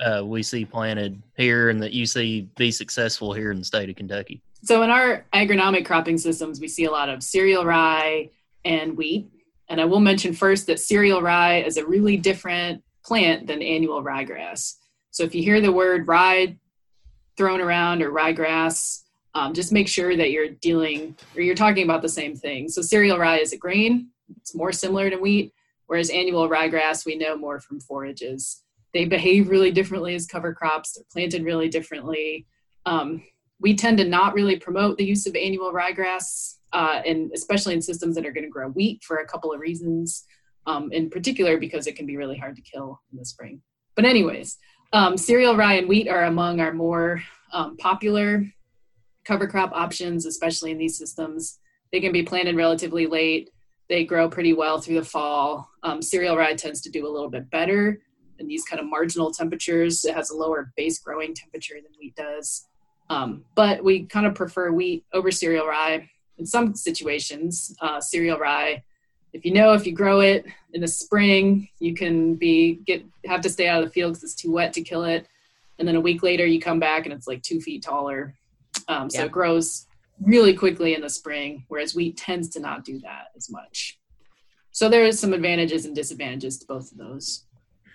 uh, 0.01 0.23
we 0.25 0.43
see 0.43 0.65
planted 0.65 1.23
here 1.37 1.69
and 1.69 1.81
that 1.83 1.93
you 1.93 2.07
see 2.07 2.49
be 2.57 2.73
successful 2.73 3.33
here 3.33 3.53
in 3.53 3.59
the 3.59 3.65
state 3.65 3.91
of 3.91 3.97
Kentucky? 3.97 4.43
So, 4.65 4.83
in 4.83 4.91
our 4.91 5.25
agronomic 5.33 5.85
cropping 5.85 6.19
systems, 6.19 6.59
we 6.59 6.69
see 6.69 6.87
a 6.87 6.91
lot 6.91 7.09
of 7.09 7.23
cereal 7.23 7.65
rye 7.65 8.31
and 8.65 8.97
wheat. 8.97 9.31
And 9.69 9.81
I 9.81 9.85
will 9.85 10.01
mention 10.01 10.33
first 10.33 10.67
that 10.67 10.81
cereal 10.81 11.23
rye 11.23 11.63
is 11.63 11.77
a 11.77 11.87
really 11.87 12.17
different 12.17 12.83
plant 13.05 13.47
than 13.47 13.63
annual 13.63 14.03
ryegrass. 14.03 14.75
So, 15.13 15.23
if 15.23 15.35
you 15.35 15.43
hear 15.43 15.61
the 15.61 15.71
word 15.71 16.09
rye 16.09 16.57
thrown 17.37 17.61
around 17.61 18.03
or 18.03 18.11
ryegrass, 18.11 19.03
um, 19.35 19.55
just 19.55 19.73
make 19.73 19.89
sure 19.89 20.17
that 20.17 20.31
you're 20.31 20.49
dealing 20.49 21.17
or 21.37 21.43
you're 21.43 21.55
talking 21.55 21.85
about 21.85 22.03
the 22.03 22.09
same 22.09 22.35
thing. 22.35 22.69
So, 22.69 22.83
cereal 22.83 23.19
rye 23.19 23.39
is 23.39 23.53
a 23.53 23.57
grain, 23.57 24.09
it's 24.37 24.55
more 24.55 24.73
similar 24.73 25.11
to 25.11 25.17
wheat, 25.17 25.53
whereas 25.87 26.11
annual 26.11 26.49
ryegrass 26.49 27.07
we 27.07 27.17
know 27.17 27.37
more 27.37 27.61
from 27.61 27.81
forages. 27.81 28.63
They 28.93 29.05
behave 29.05 29.49
really 29.49 29.71
differently 29.71 30.15
as 30.15 30.27
cover 30.27 30.53
crops, 30.55 30.93
they're 30.93 31.05
planted 31.13 31.45
really 31.45 31.69
differently. 31.69 32.47
Um, 32.87 33.23
we 33.61 33.75
tend 33.75 33.99
to 33.99 34.05
not 34.05 34.35
really 34.35 34.57
promote 34.57 34.97
the 34.97 35.05
use 35.05 35.27
of 35.27 35.37
annual 35.37 35.73
ryegrass, 35.73 36.57
uh, 36.73 37.03
and 37.07 37.31
especially 37.35 37.75
in 37.75 37.83
systems 37.83 38.15
that 38.15 38.27
are 38.27 38.33
going 38.33 38.45
to 38.45 38.51
grow 38.51 38.69
wheat 38.71 39.05
for 39.05 39.19
a 39.19 39.27
couple 39.27 39.53
of 39.53 39.61
reasons. 39.61 40.25
Um, 40.67 40.93
in 40.93 41.09
particular, 41.09 41.57
because 41.57 41.87
it 41.87 41.97
can 41.97 42.05
be 42.05 42.19
really 42.19 42.37
hard 42.37 42.55
to 42.57 42.63
kill 42.63 43.01
in 43.11 43.19
the 43.19 43.25
spring. 43.25 43.63
But 43.97 44.05
anyways, 44.05 44.59
Um, 44.93 45.17
cereal 45.17 45.57
rye 45.57 45.75
and 45.75 45.89
wheat 45.89 46.09
are 46.09 46.25
among 46.25 46.61
our 46.61 46.73
more 46.73 47.23
um, 47.53 47.77
popular 47.77 48.45
cover 49.25 49.47
crop 49.47 49.73
options, 49.73 50.27
especially 50.27 50.71
in 50.71 50.79
these 50.79 50.97
systems. 50.97 51.59
They 51.93 52.01
can 52.01 52.13
be 52.13 52.23
planted 52.23 52.57
relatively 52.57 53.07
late. 53.07 53.51
They 53.89 54.05
grow 54.05 54.29
pretty 54.29 54.53
well 54.53 54.81
through 54.81 54.97
the 54.97 55.05
fall. 55.05 55.69
Um, 55.83 56.01
cereal 56.01 56.37
rye 56.37 56.55
tends 56.55 56.81
to 56.83 56.91
do 56.91 57.07
a 57.07 57.11
little 57.11 57.31
bit 57.31 57.51
better 57.51 58.01
in 58.39 58.47
these 58.47 58.65
kind 58.65 58.81
of 58.81 58.87
marginal 58.87 59.33
temperatures. 59.33 60.05
It 60.05 60.15
has 60.15 60.31
a 60.31 60.37
lower 60.37 60.73
base 60.77 60.99
growing 60.99 61.35
temperature 61.35 61.75
than 61.75 61.93
wheat 61.99 62.15
does. 62.17 62.67
Um, 63.11 63.45
but 63.57 63.83
we 63.83 64.05
kind 64.07 64.27
of 64.27 64.35
prefer 64.35 64.71
wheat 64.71 65.05
over 65.13 65.31
cereal 65.31 65.67
rye 65.67 66.09
in 66.39 66.47
some 66.47 66.75
situations. 66.75 67.75
Uh, 67.81 68.01
cereal 68.01 68.39
rye, 68.39 68.83
if 69.33 69.45
you 69.45 69.53
know 69.53 69.73
if 69.73 69.87
you 69.87 69.93
grow 69.93 70.21
it 70.21 70.47
in 70.73 70.81
the 70.81 70.89
spring, 70.89 71.69
you 71.79 71.95
can 71.95 72.35
be 72.35 72.81
get 72.87 73.05
have 73.27 73.41
to 73.43 73.49
stay 73.51 73.69
out 73.69 73.83
of 73.83 73.89
the 73.89 73.93
field 73.93 74.13
because 74.13 74.25
it's 74.25 74.35
too 74.35 74.51
wet 74.51 74.73
to 74.73 74.83
kill 74.83 75.05
it, 75.05 75.29
and 75.79 75.87
then 75.87 75.97
a 75.97 76.01
week 76.01 76.23
later 76.23 76.47
you 76.47 76.61
come 76.61 76.81
back 76.81 77.05
and 77.05 77.13
it's 77.13 77.29
like 77.29 77.43
two 77.43 77.61
feet 77.61 77.83
taller. 77.83 78.35
Um, 78.89 79.11
so 79.11 79.21
yeah. 79.21 79.27
it 79.27 79.33
grows 79.33 79.87
really 80.21 80.55
quickly 80.55 80.95
in 80.95 81.01
the 81.01 81.09
spring, 81.09 81.65
whereas 81.69 81.95
wheat 81.95 82.17
tends 82.17 82.49
to 82.51 82.61
not 82.61 82.85
do 82.85 82.99
that 83.01 83.29
as 83.37 83.51
much. 83.51 83.99
So 84.73 84.89
there 84.89 85.05
is 85.05 85.19
some 85.19 85.33
advantages 85.33 85.87
and 85.87 85.95
disadvantages 85.95 86.59
to 86.59 86.67
both 86.67 86.93
of 86.93 86.99
those. 86.99 87.45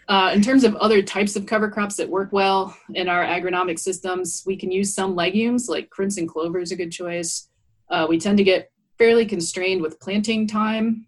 Uh, 0.08 0.32
in 0.34 0.42
terms 0.42 0.64
of 0.64 0.76
other 0.76 1.02
types 1.02 1.36
of 1.36 1.46
cover 1.46 1.70
crops 1.70 1.96
that 1.96 2.10
work 2.10 2.32
well 2.32 2.78
in 2.94 3.10
our 3.10 3.24
agronomic 3.26 3.80
systems, 3.80 4.44
we 4.46 4.56
can 4.56 4.72
use 4.72 4.94
some 4.94 5.16
legumes, 5.16 5.68
like 5.68 5.90
crimson 5.90 6.28
clover 6.28 6.60
is 6.60 6.72
a 6.72 6.76
good 6.76 6.92
choice. 6.92 7.50
Uh, 7.90 8.06
we 8.08 8.20
tend 8.20 8.38
to 8.38 8.44
get 8.44 8.72
fairly 8.98 9.26
constrained 9.26 9.82
with 9.82 10.00
planting 10.00 10.48
time. 10.48 11.08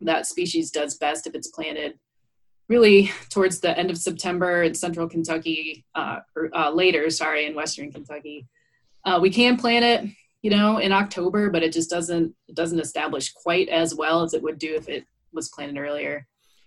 That 0.00 0.26
species 0.26 0.70
does 0.70 0.98
best 0.98 1.26
if 1.26 1.34
it's 1.34 1.48
planted 1.48 1.98
really 2.68 3.10
towards 3.30 3.60
the 3.60 3.78
end 3.78 3.90
of 3.90 3.98
September 3.98 4.62
in 4.62 4.74
central 4.74 5.08
Kentucky, 5.08 5.84
uh, 5.94 6.20
or 6.36 6.54
uh, 6.54 6.70
later, 6.70 7.08
sorry, 7.10 7.46
in 7.46 7.54
western 7.54 7.92
Kentucky. 7.92 8.46
Uh, 9.04 9.18
we 9.20 9.30
can 9.30 9.56
plant 9.56 9.84
it, 9.84 10.10
you 10.42 10.50
know, 10.50 10.78
in 10.78 10.92
October, 10.92 11.50
but 11.50 11.62
it 11.62 11.72
just 11.72 11.90
doesn't 11.90 12.34
it 12.48 12.56
doesn't 12.56 12.80
establish 12.80 13.32
quite 13.32 13.68
as 13.68 13.94
well 13.94 14.22
as 14.22 14.34
it 14.34 14.42
would 14.42 14.58
do 14.58 14.74
if 14.74 14.88
it 14.88 15.04
was 15.32 15.48
planted 15.48 15.78
earlier. 15.78 16.26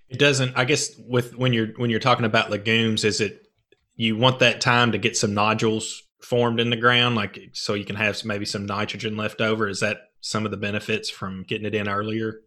It 0.10 0.19
doesn't. 0.19 0.58
I 0.58 0.65
guess 0.65 0.95
with 0.97 1.36
when 1.38 1.54
you're 1.54 1.69
when 1.78 1.89
you're 1.89 2.00
talking 2.00 2.26
about 2.26 2.50
legumes, 2.50 3.04
is 3.04 3.21
it 3.21 3.47
you 3.95 4.15
want 4.15 4.39
that 4.39 4.62
time 4.62 4.91
to 4.91 4.97
get 4.97 5.17
some 5.17 5.34
nodules 5.34 6.04
formed 6.21 6.60
in 6.60 6.69
the 6.69 6.78
ground, 6.78 7.15
like 7.15 7.39
so 7.54 7.73
you 7.73 7.86
can 7.86 7.95
have 7.95 8.15
some, 8.15 8.28
maybe 8.28 8.45
some 8.45 8.65
nitrogen 8.65 9.17
left 9.17 9.41
over? 9.41 9.67
Is 9.67 9.80
that 9.80 9.97
some 10.21 10.45
of 10.45 10.52
the 10.52 10.58
benefits 10.58 11.10
from 11.10 11.43
getting 11.43 11.65
it 11.65 11.76
in 11.76 11.89
earlier? 11.89 12.41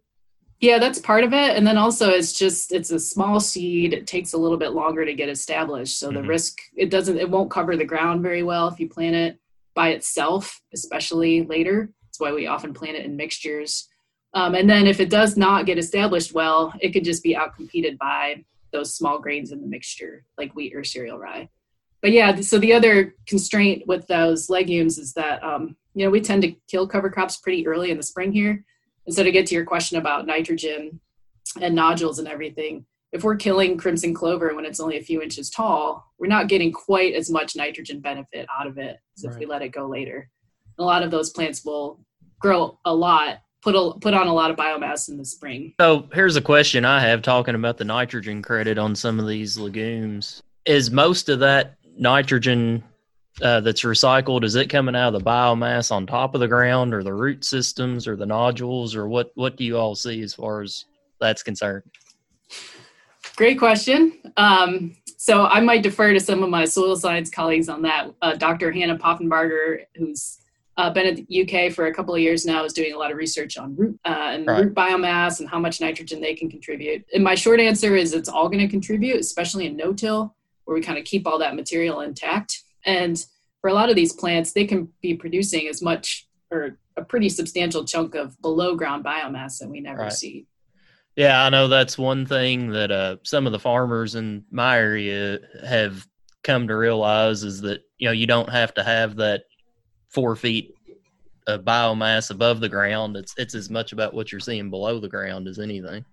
Yeah, 0.59 0.77
that's 0.77 0.99
part 0.99 1.23
of 1.23 1.33
it. 1.33 1.57
And 1.57 1.65
then 1.65 1.77
also 1.77 2.09
it's 2.09 2.33
just 2.33 2.71
it's 2.71 2.91
a 2.91 2.99
small 2.99 3.39
seed. 3.39 3.93
It 3.93 4.07
takes 4.07 4.33
a 4.33 4.37
little 4.37 4.57
bit 4.57 4.73
longer 4.73 5.03
to 5.03 5.13
get 5.13 5.29
established. 5.29 5.99
So 5.99 6.07
mm-hmm. 6.07 6.21
the 6.21 6.27
risk 6.27 6.59
it 6.75 6.89
doesn't 6.89 7.17
it 7.17 7.29
won't 7.29 7.51
cover 7.51 7.75
the 7.75 7.85
ground 7.85 8.21
very 8.21 8.43
well 8.43 8.67
if 8.67 8.79
you 8.79 8.87
plant 8.87 9.15
it 9.15 9.40
by 9.73 9.89
itself, 9.89 10.61
especially 10.73 11.43
later. 11.43 11.91
That's 12.05 12.19
why 12.19 12.33
we 12.33 12.47
often 12.47 12.73
plant 12.73 12.97
it 12.97 13.05
in 13.05 13.15
mixtures. 13.15 13.87
Um, 14.33 14.55
and 14.55 14.69
then 14.69 14.87
if 14.87 14.99
it 14.99 15.09
does 15.09 15.37
not 15.37 15.65
get 15.65 15.77
established 15.77 16.33
well, 16.33 16.73
it 16.79 16.91
could 16.91 17.03
just 17.03 17.23
be 17.23 17.35
outcompeted 17.35 17.97
by 17.97 18.43
those 18.71 18.95
small 18.95 19.19
grains 19.19 19.51
in 19.51 19.61
the 19.61 19.67
mixture, 19.67 20.25
like 20.37 20.55
wheat 20.55 20.73
or 20.75 20.83
cereal 20.83 21.17
rye. 21.17 21.49
But 22.01 22.11
yeah, 22.11 22.35
so 22.41 22.57
the 22.57 22.73
other 22.73 23.15
constraint 23.27 23.85
with 23.87 24.07
those 24.07 24.49
legumes 24.49 24.97
is 24.97 25.13
that 25.13 25.43
um, 25.43 25.75
you 25.93 26.05
know 26.05 26.11
we 26.11 26.21
tend 26.21 26.41
to 26.43 26.55
kill 26.69 26.87
cover 26.87 27.09
crops 27.09 27.37
pretty 27.37 27.67
early 27.67 27.91
in 27.91 27.97
the 27.97 28.03
spring 28.03 28.31
here. 28.31 28.63
And 29.05 29.15
so 29.15 29.23
to 29.23 29.31
get 29.31 29.45
to 29.47 29.55
your 29.55 29.65
question 29.65 29.97
about 29.97 30.25
nitrogen 30.25 30.99
and 31.59 31.75
nodules 31.75 32.19
and 32.19 32.27
everything, 32.27 32.85
if 33.11 33.23
we're 33.23 33.35
killing 33.35 33.77
crimson 33.77 34.13
clover 34.13 34.55
when 34.55 34.65
it's 34.65 34.79
only 34.79 34.97
a 34.97 35.03
few 35.03 35.21
inches 35.21 35.49
tall, 35.49 36.05
we're 36.17 36.27
not 36.27 36.47
getting 36.47 36.71
quite 36.71 37.13
as 37.13 37.29
much 37.29 37.55
nitrogen 37.55 37.99
benefit 37.99 38.47
out 38.57 38.67
of 38.67 38.77
it 38.77 38.97
as 39.17 39.25
right. 39.25 39.33
if 39.33 39.39
we 39.39 39.45
let 39.45 39.61
it 39.61 39.69
go 39.69 39.87
later. 39.87 40.29
A 40.79 40.83
lot 40.83 41.03
of 41.03 41.11
those 41.11 41.31
plants 41.31 41.65
will 41.65 41.99
grow 42.39 42.79
a 42.85 42.93
lot 42.93 43.39
put 43.61 43.75
a, 43.75 43.99
put 43.99 44.13
on 44.13 44.27
a 44.27 44.33
lot 44.33 44.51
of 44.51 44.57
biomass 44.57 45.09
in 45.09 45.17
the 45.17 45.25
spring. 45.25 45.73
So 45.79 46.09
here's 46.13 46.35
a 46.35 46.41
question 46.41 46.85
I 46.85 46.99
have 46.99 47.21
talking 47.21 47.55
about 47.55 47.77
the 47.77 47.85
nitrogen 47.85 48.41
credit 48.41 48.77
on 48.77 48.95
some 48.95 49.19
of 49.19 49.27
these 49.27 49.57
legumes. 49.57 50.41
Is 50.65 50.91
most 50.91 51.29
of 51.29 51.39
that 51.39 51.75
nitrogen 51.97 52.83
uh, 53.41 53.61
that's 53.61 53.81
recycled 53.81 54.43
is 54.43 54.55
it 54.55 54.69
coming 54.69 54.95
out 54.95 55.13
of 55.13 55.23
the 55.23 55.29
biomass 55.29 55.91
on 55.91 56.05
top 56.05 56.35
of 56.35 56.41
the 56.41 56.47
ground 56.47 56.93
or 56.93 57.01
the 57.01 57.13
root 57.13 57.45
systems 57.45 58.07
or 58.07 58.15
the 58.15 58.25
nodules 58.25 58.93
or 58.93 59.07
what 59.07 59.31
what 59.35 59.55
do 59.55 59.63
you 59.63 59.77
all 59.77 59.95
see 59.95 60.21
as 60.21 60.33
far 60.33 60.61
as 60.61 60.85
that's 61.19 61.41
concerned 61.41 61.83
great 63.41 63.57
question 63.57 64.13
um, 64.37 64.95
so 65.17 65.45
i 65.45 65.59
might 65.59 65.81
defer 65.81 66.13
to 66.13 66.19
some 66.19 66.43
of 66.43 66.49
my 66.49 66.63
soil 66.63 66.95
science 66.95 67.27
colleagues 67.29 67.69
on 67.69 67.81
that 67.81 68.07
uh, 68.21 68.35
dr 68.35 68.71
hanna 68.71 68.95
poffenbarger 68.95 69.79
who's 69.95 70.37
uh, 70.77 70.89
been 70.89 71.05
at 71.05 71.27
the 71.27 71.41
UK 71.41 71.71
for 71.71 71.87
a 71.87 71.93
couple 71.93 72.15
of 72.15 72.21
years 72.21 72.45
now, 72.45 72.63
is 72.63 72.73
doing 72.73 72.93
a 72.93 72.97
lot 72.97 73.11
of 73.11 73.17
research 73.17 73.57
on 73.57 73.75
root 73.75 73.99
uh, 74.05 74.29
and 74.31 74.47
right. 74.47 74.63
root 74.63 74.73
biomass 74.73 75.39
and 75.39 75.49
how 75.49 75.59
much 75.59 75.81
nitrogen 75.81 76.21
they 76.21 76.33
can 76.33 76.49
contribute. 76.49 77.05
And 77.13 77.23
my 77.23 77.35
short 77.35 77.59
answer 77.59 77.95
is 77.95 78.13
it's 78.13 78.29
all 78.29 78.47
going 78.47 78.65
to 78.65 78.67
contribute, 78.67 79.19
especially 79.19 79.67
in 79.67 79.75
no-till, 79.75 80.33
where 80.63 80.73
we 80.73 80.81
kind 80.81 80.97
of 80.97 81.03
keep 81.03 81.27
all 81.27 81.37
that 81.39 81.55
material 81.55 81.99
intact. 81.99 82.63
And 82.85 83.23
for 83.59 83.69
a 83.69 83.73
lot 83.73 83.89
of 83.89 83.95
these 83.95 84.13
plants, 84.13 84.53
they 84.53 84.65
can 84.65 84.89
be 85.01 85.13
producing 85.13 85.67
as 85.67 85.81
much 85.81 86.27
or 86.49 86.79
a 86.97 87.03
pretty 87.03 87.29
substantial 87.29 87.85
chunk 87.85 88.15
of 88.15 88.41
below 88.41 88.75
ground 88.75 89.03
biomass 89.03 89.59
that 89.59 89.69
we 89.69 89.81
never 89.81 90.03
right. 90.03 90.13
see. 90.13 90.47
Yeah, 91.15 91.43
I 91.43 91.49
know 91.49 91.67
that's 91.67 91.97
one 91.97 92.25
thing 92.25 92.69
that 92.71 92.91
uh, 92.91 93.17
some 93.23 93.45
of 93.45 93.51
the 93.51 93.59
farmers 93.59 94.15
in 94.15 94.45
my 94.49 94.77
area 94.77 95.39
have 95.65 96.07
come 96.43 96.67
to 96.67 96.75
realize 96.75 97.43
is 97.43 97.61
that 97.61 97.81
you 97.97 98.07
know 98.07 98.13
you 98.13 98.25
don't 98.25 98.49
have 98.49 98.73
to 98.75 98.83
have 98.83 99.17
that 99.17 99.43
four 100.09 100.35
feet 100.35 100.73
of 101.47 101.61
biomass 101.61 102.31
above 102.31 102.59
the 102.59 102.69
ground. 102.69 103.17
It's 103.17 103.33
it's 103.37 103.55
as 103.55 103.69
much 103.69 103.91
about 103.91 104.13
what 104.13 104.31
you're 104.31 104.39
seeing 104.39 104.69
below 104.69 104.99
the 104.99 105.09
ground 105.09 105.47
as 105.47 105.59
anything. 105.59 106.05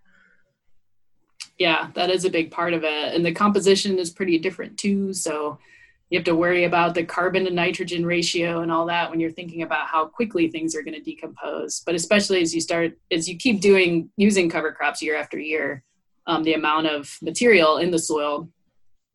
Yeah, 1.58 1.88
that 1.94 2.10
is 2.10 2.24
a 2.24 2.30
big 2.30 2.50
part 2.50 2.72
of 2.72 2.84
it. 2.84 3.14
And 3.14 3.24
the 3.24 3.32
composition 3.32 3.98
is 3.98 4.10
pretty 4.10 4.38
different 4.38 4.78
too. 4.78 5.12
So 5.12 5.58
you 6.10 6.18
have 6.18 6.24
to 6.24 6.34
worry 6.34 6.64
about 6.64 6.94
the 6.94 7.04
carbon 7.04 7.44
to 7.44 7.50
nitrogen 7.50 8.04
ratio 8.04 8.60
and 8.60 8.72
all 8.72 8.86
that 8.86 9.10
when 9.10 9.20
you're 9.20 9.30
thinking 9.30 9.62
about 9.62 9.86
how 9.86 10.06
quickly 10.06 10.48
things 10.48 10.74
are 10.74 10.82
going 10.82 10.94
to 10.94 11.00
decompose. 11.00 11.82
But 11.84 11.94
especially 11.94 12.40
as 12.40 12.54
you 12.54 12.60
start, 12.60 12.98
as 13.10 13.28
you 13.28 13.36
keep 13.36 13.60
doing 13.60 14.10
using 14.16 14.48
cover 14.48 14.72
crops 14.72 15.02
year 15.02 15.16
after 15.16 15.38
year, 15.38 15.84
um, 16.26 16.42
the 16.44 16.54
amount 16.54 16.86
of 16.86 17.16
material 17.20 17.78
in 17.78 17.90
the 17.90 17.98
soil 17.98 18.48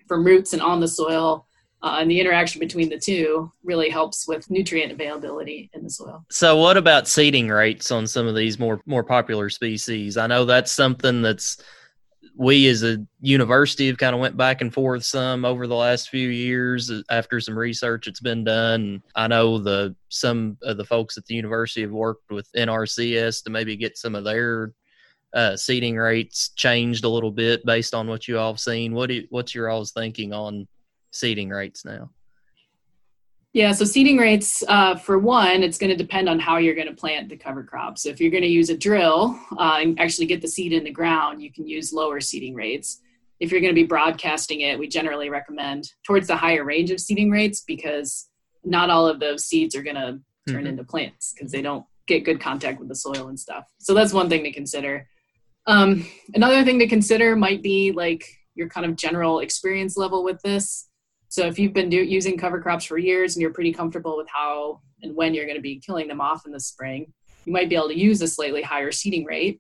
from 0.08 0.24
roots 0.24 0.54
and 0.54 0.62
on 0.62 0.80
the 0.80 0.88
soil 0.88 1.48
uh, 1.82 1.98
and 2.00 2.10
the 2.10 2.20
interaction 2.20 2.60
between 2.60 2.90
the 2.90 2.98
two 2.98 3.52
really 3.64 3.90
helps 3.90 4.28
with 4.28 4.50
nutrient 4.50 4.92
availability 4.92 5.70
in 5.74 5.84
the 5.84 5.90
soil. 5.90 6.24
So, 6.30 6.56
what 6.58 6.78
about 6.78 7.08
seeding 7.08 7.50
rates 7.50 7.92
on 7.92 8.08
some 8.08 8.26
of 8.26 8.36
these 8.36 8.58
more 8.58 8.82
more 8.86 9.04
popular 9.04 9.50
species? 9.50 10.16
I 10.16 10.28
know 10.28 10.46
that's 10.46 10.72
something 10.72 11.22
that's 11.22 11.58
we 12.36 12.68
as 12.68 12.84
a 12.84 12.98
university 13.22 13.88
have 13.88 13.98
kind 13.98 14.16
of 14.16 14.22
went 14.22 14.36
back 14.36 14.62
and 14.62 14.74
forth 14.74 15.04
some 15.04 15.46
over 15.46 15.68
the 15.68 15.76
last 15.76 16.10
few 16.10 16.30
years 16.30 16.92
after 17.10 17.40
some 17.40 17.58
research 17.58 18.06
that's 18.06 18.20
been 18.20 18.44
done. 18.44 19.04
I 19.16 19.28
know 19.28 19.60
the 19.60 19.96
some 20.10 20.58
of 20.64 20.78
the 20.78 20.86
folks 20.86 21.18
at 21.18 21.26
the 21.26 21.36
university 21.36 21.82
have 21.82 21.92
worked 21.92 22.32
with 22.32 22.52
NRCS 22.54 23.44
to 23.44 23.52
maybe 23.52 23.76
get 23.76 23.98
some 23.98 24.16
of 24.16 24.24
their 24.24 24.74
uh, 25.34 25.56
seeding 25.56 25.96
rates 25.96 26.50
changed 26.50 27.04
a 27.06 27.10
little 27.10 27.32
bit 27.32 27.66
based 27.66 27.94
on 27.94 28.08
what 28.08 28.28
you 28.28 28.40
all 28.40 28.54
have 28.54 28.60
seen. 28.60 28.94
What 28.94 29.10
do 29.10 29.16
you, 29.16 29.28
what's 29.30 29.54
your 29.54 29.70
all's 29.70 29.92
thinking 29.92 30.34
on 30.34 30.68
seeding 31.12 31.50
rates 31.50 31.86
now? 31.86 32.10
Yeah, 33.54 33.72
so 33.72 33.86
seeding 33.86 34.18
rates, 34.18 34.64
uh, 34.68 34.96
for 34.96 35.20
one, 35.20 35.62
it's 35.62 35.78
going 35.78 35.92
to 35.92 35.96
depend 35.96 36.28
on 36.28 36.40
how 36.40 36.58
you're 36.58 36.74
going 36.74 36.88
to 36.88 36.96
plant 36.96 37.30
the 37.30 37.38
cover 37.38 37.64
crop. 37.64 38.00
So 38.00 38.10
if 38.10 38.20
you're 38.20 38.32
going 38.32 38.42
to 38.42 38.50
use 38.50 38.72
a 38.72 38.78
drill 38.78 39.40
uh, 39.60 39.78
and 39.80 40.00
actually 40.00 40.26
get 40.26 40.42
the 40.42 40.48
seed 40.48 40.74
in 40.74 40.84
the 40.84 40.92
ground, 40.92 41.40
you 41.40 41.54
can 41.54 41.68
use 41.68 41.94
lower 41.94 42.20
seeding 42.20 42.56
rates. 42.56 43.00
If 43.40 43.52
you're 43.52 43.62
going 43.62 43.74
to 43.74 43.80
be 43.80 43.86
broadcasting 43.86 44.62
it, 44.62 44.80
we 44.80 44.88
generally 44.88 45.30
recommend 45.30 45.92
towards 46.04 46.28
the 46.28 46.36
higher 46.36 46.64
range 46.64 46.90
of 46.90 47.00
seeding 47.00 47.30
rates 47.30 47.62
because 47.62 48.28
not 48.64 48.90
all 48.90 49.08
of 49.08 49.20
those 49.20 49.46
seeds 49.46 49.76
are 49.76 49.84
going 49.84 49.98
to 49.98 50.20
turn 50.48 50.64
mm-hmm. 50.64 50.68
into 50.68 50.84
plants 50.84 51.34
because 51.36 51.52
they 51.52 51.62
don't 51.62 51.86
get 52.08 52.26
good 52.26 52.42
contact 52.42 52.80
with 52.80 52.90
the 52.90 52.96
soil 52.96 53.28
and 53.28 53.40
stuff. 53.40 53.66
So 53.80 53.94
that's 53.94 54.14
one 54.14 54.30
thing 54.30 54.44
to 54.46 54.52
consider. 54.52 55.08
Um, 55.68 56.08
another 56.34 56.64
thing 56.66 56.80
to 56.80 56.88
consider 56.88 57.36
might 57.36 57.62
be 57.62 57.92
like 57.92 58.26
your 58.56 58.68
kind 58.68 58.86
of 58.86 58.96
general 58.96 59.40
experience 59.40 59.96
level 59.96 60.24
with 60.24 60.42
this. 60.42 60.90
So 61.34 61.48
if 61.48 61.58
you've 61.58 61.74
been 61.74 61.90
do, 61.90 61.98
using 61.98 62.38
cover 62.38 62.62
crops 62.62 62.86
for 62.86 63.00
years 63.00 63.34
and 63.34 63.42
you're 63.42 63.54
pretty 63.54 63.74
comfortable 63.74 64.18
with 64.18 64.28
how 64.32 64.82
and 65.02 65.16
when 65.16 65.34
you're 65.34 65.48
going 65.48 65.58
to 65.58 65.64
be 65.64 65.80
killing 65.80 66.08
them 66.08 66.22
off 66.22 66.46
in 66.46 66.52
the 66.52 66.60
spring, 66.60 67.12
you 67.46 67.52
might 67.52 67.70
be 67.70 67.76
able 67.76 67.88
to 67.88 67.98
use 67.98 68.22
a 68.22 68.28
slightly 68.28 68.62
higher 68.62 68.92
seeding 68.92 69.26
rate 69.26 69.60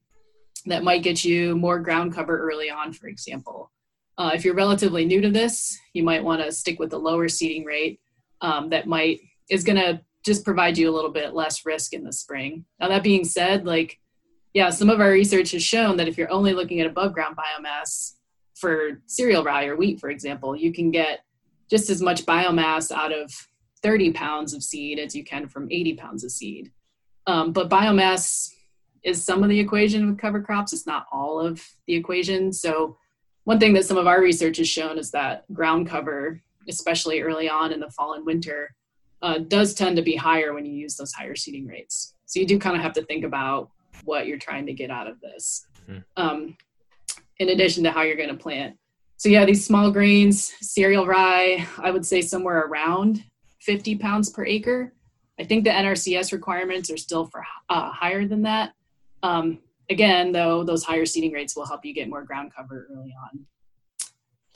that 0.67 0.83
might 0.83 1.01
get 1.01 1.25
you 1.25 1.55
more 1.55 1.79
ground 1.79 2.13
cover 2.13 2.37
early 2.37 2.69
on, 2.69 2.93
for 2.93 3.07
example. 3.07 3.71
Uh, 4.19 4.29
if 4.35 4.45
you're 4.45 4.53
relatively 4.53 5.03
new 5.03 5.19
to 5.19 5.31
this, 5.31 5.75
you 5.95 6.03
might 6.03 6.23
want 6.23 6.43
to 6.43 6.51
stick 6.51 6.77
with 6.77 6.91
the 6.91 6.99
lower 6.99 7.27
seeding 7.27 7.65
rate 7.65 7.99
um, 8.41 8.69
that 8.69 8.85
might 8.85 9.21
is 9.49 9.63
going 9.63 9.75
to 9.75 9.99
just 10.23 10.45
provide 10.45 10.77
you 10.77 10.87
a 10.87 10.93
little 10.93 11.09
bit 11.09 11.33
less 11.33 11.65
risk 11.65 11.93
in 11.93 12.03
the 12.03 12.13
spring. 12.13 12.65
Now 12.79 12.89
that 12.89 13.01
being 13.01 13.25
said, 13.25 13.65
like 13.65 13.99
yeah, 14.53 14.69
some 14.69 14.91
of 14.91 15.01
our 15.01 15.09
research 15.09 15.49
has 15.53 15.63
shown 15.63 15.97
that 15.97 16.07
if 16.07 16.19
you're 16.19 16.31
only 16.31 16.53
looking 16.53 16.81
at 16.81 16.85
above 16.85 17.13
ground 17.13 17.35
biomass, 17.35 18.13
for 18.53 19.01
cereal 19.07 19.43
rye 19.43 19.65
or 19.65 19.75
wheat, 19.75 19.99
for 19.99 20.11
example, 20.11 20.55
you 20.55 20.71
can 20.71 20.91
get 20.91 21.21
just 21.73 21.89
as 21.89 22.03
much 22.03 22.23
biomass 22.27 22.91
out 22.91 23.11
of 23.11 23.33
30 23.81 24.13
pounds 24.13 24.53
of 24.53 24.61
seed 24.61 24.99
as 24.99 25.15
you 25.15 25.23
can 25.23 25.47
from 25.47 25.67
80 25.71 25.95
pounds 25.95 26.23
of 26.23 26.29
seed. 26.29 26.71
Um, 27.25 27.51
but 27.51 27.67
biomass 27.67 28.51
is 29.01 29.25
some 29.25 29.41
of 29.41 29.49
the 29.49 29.59
equation 29.59 30.07
with 30.07 30.19
cover 30.19 30.39
crops. 30.39 30.71
It's 30.71 30.85
not 30.85 31.07
all 31.11 31.39
of 31.39 31.67
the 31.87 31.95
equation. 31.95 32.53
So 32.53 32.95
one 33.45 33.59
thing 33.59 33.73
that 33.73 33.85
some 33.85 33.97
of 33.97 34.05
our 34.05 34.21
research 34.21 34.57
has 34.57 34.69
shown 34.69 34.99
is 34.99 35.09
that 35.11 35.51
ground 35.51 35.89
cover, 35.89 36.39
especially 36.69 37.21
early 37.21 37.49
on 37.49 37.73
in 37.73 37.79
the 37.79 37.89
fall 37.89 38.13
and 38.13 38.23
winter, 38.23 38.75
uh, 39.23 39.39
does 39.39 39.73
tend 39.73 39.95
to 39.95 40.03
be 40.03 40.15
higher 40.15 40.53
when 40.53 40.67
you 40.67 40.73
use 40.73 40.95
those 40.95 41.11
higher 41.11 41.35
seeding 41.35 41.65
rates. 41.65 42.13
So 42.27 42.39
you 42.39 42.45
do 42.45 42.59
kind 42.59 42.75
of 42.75 42.83
have 42.83 42.93
to 42.93 43.05
think 43.05 43.25
about 43.25 43.71
what 44.03 44.27
you're 44.27 44.37
trying 44.37 44.67
to 44.67 44.73
get 44.73 44.91
out 44.91 45.07
of 45.07 45.19
this, 45.21 45.65
mm-hmm. 45.89 46.01
um, 46.17 46.55
in 47.39 47.49
addition 47.49 47.83
to 47.85 47.91
how 47.91 48.03
you're 48.03 48.15
going 48.15 48.29
to 48.29 48.35
plant. 48.35 48.77
So 49.23 49.29
yeah, 49.29 49.45
these 49.45 49.65
small 49.65 49.89
grains, 49.89 50.51
cereal 50.59 51.07
rye, 51.07 51.65
I 51.77 51.91
would 51.91 52.05
say 52.05 52.19
somewhere 52.19 52.59
around 52.59 53.23
50 53.61 53.95
pounds 53.95 54.29
per 54.29 54.45
acre. 54.45 54.91
I 55.39 55.45
think 55.45 55.63
the 55.63 55.69
NRCS 55.69 56.33
requirements 56.33 56.91
are 56.91 56.97
still 56.97 57.27
for 57.27 57.41
uh, 57.69 57.89
higher 57.89 58.27
than 58.27 58.41
that. 58.41 58.73
Um, 59.23 59.59
again, 59.89 60.33
though, 60.33 60.65
those 60.65 60.83
higher 60.83 61.05
seeding 61.05 61.31
rates 61.31 61.55
will 61.55 61.65
help 61.65 61.85
you 61.85 61.93
get 61.93 62.09
more 62.09 62.25
ground 62.25 62.51
cover 62.53 62.89
early 62.91 63.15
on. 63.31 63.45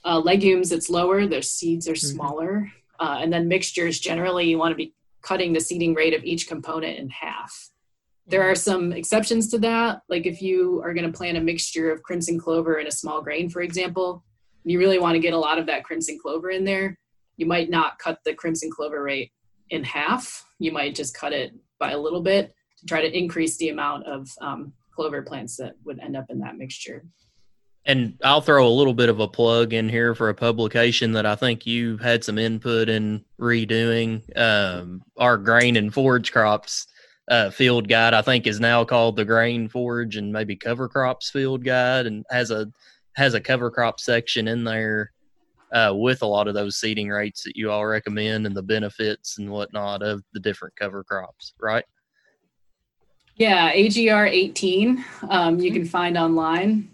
Uh, 0.04 0.20
legumes, 0.20 0.74
it's 0.74 0.90
lower. 0.90 1.26
Their 1.26 1.42
seeds 1.42 1.88
are 1.88 1.94
mm-hmm. 1.94 2.18
smaller, 2.18 2.72
uh, 3.00 3.20
and 3.22 3.32
then 3.32 3.48
mixtures. 3.48 4.02
Generally, 4.02 4.50
you 4.50 4.58
want 4.58 4.74
to 4.74 4.76
be 4.76 4.94
cutting 5.22 5.54
the 5.54 5.62
seeding 5.62 5.94
rate 5.94 6.14
of 6.14 6.26
each 6.26 6.46
component 6.46 7.00
in 7.00 7.10
half. 7.10 7.70
There 8.26 8.44
are 8.44 8.54
some 8.56 8.92
exceptions 8.92 9.48
to 9.52 9.60
that. 9.60 10.02
Like 10.10 10.26
if 10.26 10.42
you 10.42 10.82
are 10.84 10.94
going 10.94 11.10
to 11.10 11.18
plant 11.18 11.38
a 11.38 11.42
mixture 11.42 11.90
of 11.90 12.04
crimson 12.04 12.38
clover 12.38 12.80
and 12.80 12.88
a 12.90 12.92
small 12.92 13.22
grain, 13.22 13.50
for 13.50 13.62
example, 13.62 14.26
you 14.72 14.80
really 14.80 15.00
want 15.00 15.16
to 15.16 15.20
get 15.20 15.34
a 15.34 15.38
lot 15.38 15.58
of 15.58 15.66
that 15.68 15.84
crimson 15.84 16.18
clover 16.22 16.50
in 16.50 16.64
there. 16.64 16.98
You 17.38 17.46
might 17.46 17.70
not 17.70 18.00
cut 18.00 18.20
the 18.26 18.34
crimson 18.34 18.70
clover 18.72 19.04
rate 19.04 19.32
in 19.70 19.84
half. 19.84 20.46
You 20.60 20.72
might 20.72 20.96
just 20.96 21.16
cut 21.16 21.34
it 21.34 21.54
by 21.80 21.92
a 21.92 21.98
little 21.98 22.22
bit 22.22 22.54
to 22.80 22.86
try 22.86 23.02
to 23.02 23.18
increase 23.18 23.58
the 23.58 23.70
amount 23.70 24.06
of 24.08 24.30
um, 24.42 24.74
clover 24.92 25.22
plants 25.22 25.58
that 25.58 25.76
would 25.86 26.00
end 26.00 26.18
up 26.18 26.26
in 26.30 26.40
that 26.40 26.58
mixture. 26.58 27.06
And 27.86 28.18
I'll 28.22 28.42
throw 28.42 28.68
a 28.68 28.70
little 28.70 28.94
bit 28.94 29.08
of 29.08 29.22
a 29.22 29.28
plug 29.30 29.72
in 29.72 29.88
here 29.88 30.14
for 30.14 30.28
a 30.28 30.34
publication 30.34 31.14
that 31.14 31.26
I 31.26 31.36
think 31.36 31.66
you 31.66 31.98
had 31.98 32.24
some 32.24 32.38
input 32.38 32.90
in 32.90 33.24
redoing. 33.40 34.22
Um, 34.38 35.04
our 35.16 35.38
grain 35.38 35.78
and 35.78 35.94
forage 35.94 36.34
crops 36.34 36.88
uh, 37.30 37.50
field 37.50 37.88
guide, 37.88 38.14
I 38.14 38.22
think, 38.22 38.46
is 38.46 38.60
now 38.60 38.84
called 38.84 39.16
the 39.16 39.24
grain 39.24 39.70
forage 39.70 40.18
and 40.18 40.34
maybe 40.34 40.58
cover 40.58 40.90
crops 40.90 41.30
field 41.30 41.64
guide, 41.64 42.08
and 42.08 42.26
has 42.30 42.52
a 42.52 42.70
has 43.18 43.34
a 43.34 43.42
cover 43.42 43.72
crop 43.72 44.00
section 44.00 44.48
in 44.48 44.64
there 44.64 45.12
uh, 45.74 45.92
with 45.94 46.22
a 46.22 46.26
lot 46.26 46.48
of 46.48 46.54
those 46.54 46.78
seeding 46.78 47.10
rates 47.10 47.44
that 47.44 47.58
you 47.58 47.70
all 47.72 47.86
recommend 47.86 48.46
and 48.46 48.56
the 48.56 48.62
benefits 48.62 49.40
and 49.40 49.50
whatnot 49.50 50.04
of 50.04 50.24
the 50.34 50.40
different 50.40 50.76
cover 50.76 51.04
crops, 51.04 51.54
right? 51.60 51.84
Yeah, 53.36 53.72
AGR 53.72 54.28
18, 54.28 55.04
um, 55.30 55.60
you 55.60 55.72
can 55.72 55.84
find 55.84 56.18
online. 56.18 56.90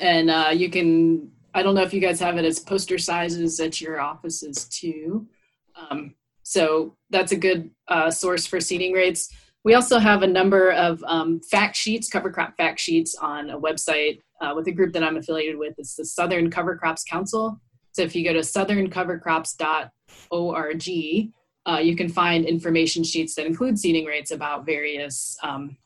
And 0.00 0.30
uh, 0.30 0.50
you 0.52 0.70
can, 0.70 1.30
I 1.52 1.62
don't 1.62 1.74
know 1.74 1.82
if 1.82 1.92
you 1.92 2.00
guys 2.00 2.20
have 2.20 2.38
it 2.38 2.44
as 2.44 2.60
poster 2.60 2.96
sizes 2.96 3.58
at 3.60 3.80
your 3.80 4.00
offices 4.00 4.64
too. 4.64 5.26
Um, 5.76 6.14
so 6.44 6.96
that's 7.10 7.32
a 7.32 7.36
good 7.36 7.70
uh, 7.88 8.10
source 8.10 8.46
for 8.46 8.60
seeding 8.60 8.92
rates. 8.92 9.34
We 9.64 9.74
also 9.74 9.98
have 9.98 10.22
a 10.22 10.26
number 10.26 10.72
of 10.72 11.04
um, 11.06 11.42
fact 11.50 11.76
sheets, 11.76 12.08
cover 12.08 12.30
crop 12.30 12.56
fact 12.56 12.80
sheets 12.80 13.14
on 13.14 13.50
a 13.50 13.60
website 13.60 14.22
uh, 14.40 14.54
with 14.56 14.66
a 14.68 14.72
group 14.72 14.94
that 14.94 15.04
I'm 15.04 15.18
affiliated 15.18 15.58
with. 15.58 15.74
It's 15.76 15.96
the 15.96 16.04
Southern 16.04 16.50
Cover 16.50 16.76
Crops 16.76 17.04
Council. 17.04 17.60
So 17.92 18.02
if 18.02 18.14
you 18.14 18.24
go 18.24 18.32
to 18.32 18.38
southerncovercrops.org, 18.38 21.32
uh, 21.66 21.78
you 21.78 21.94
can 21.94 22.08
find 22.08 22.46
information 22.46 23.04
sheets 23.04 23.34
that 23.34 23.44
include 23.46 23.78
seeding 23.78 24.06
rates 24.06 24.30
about 24.30 24.64
various 24.64 25.36
um, 25.42 25.76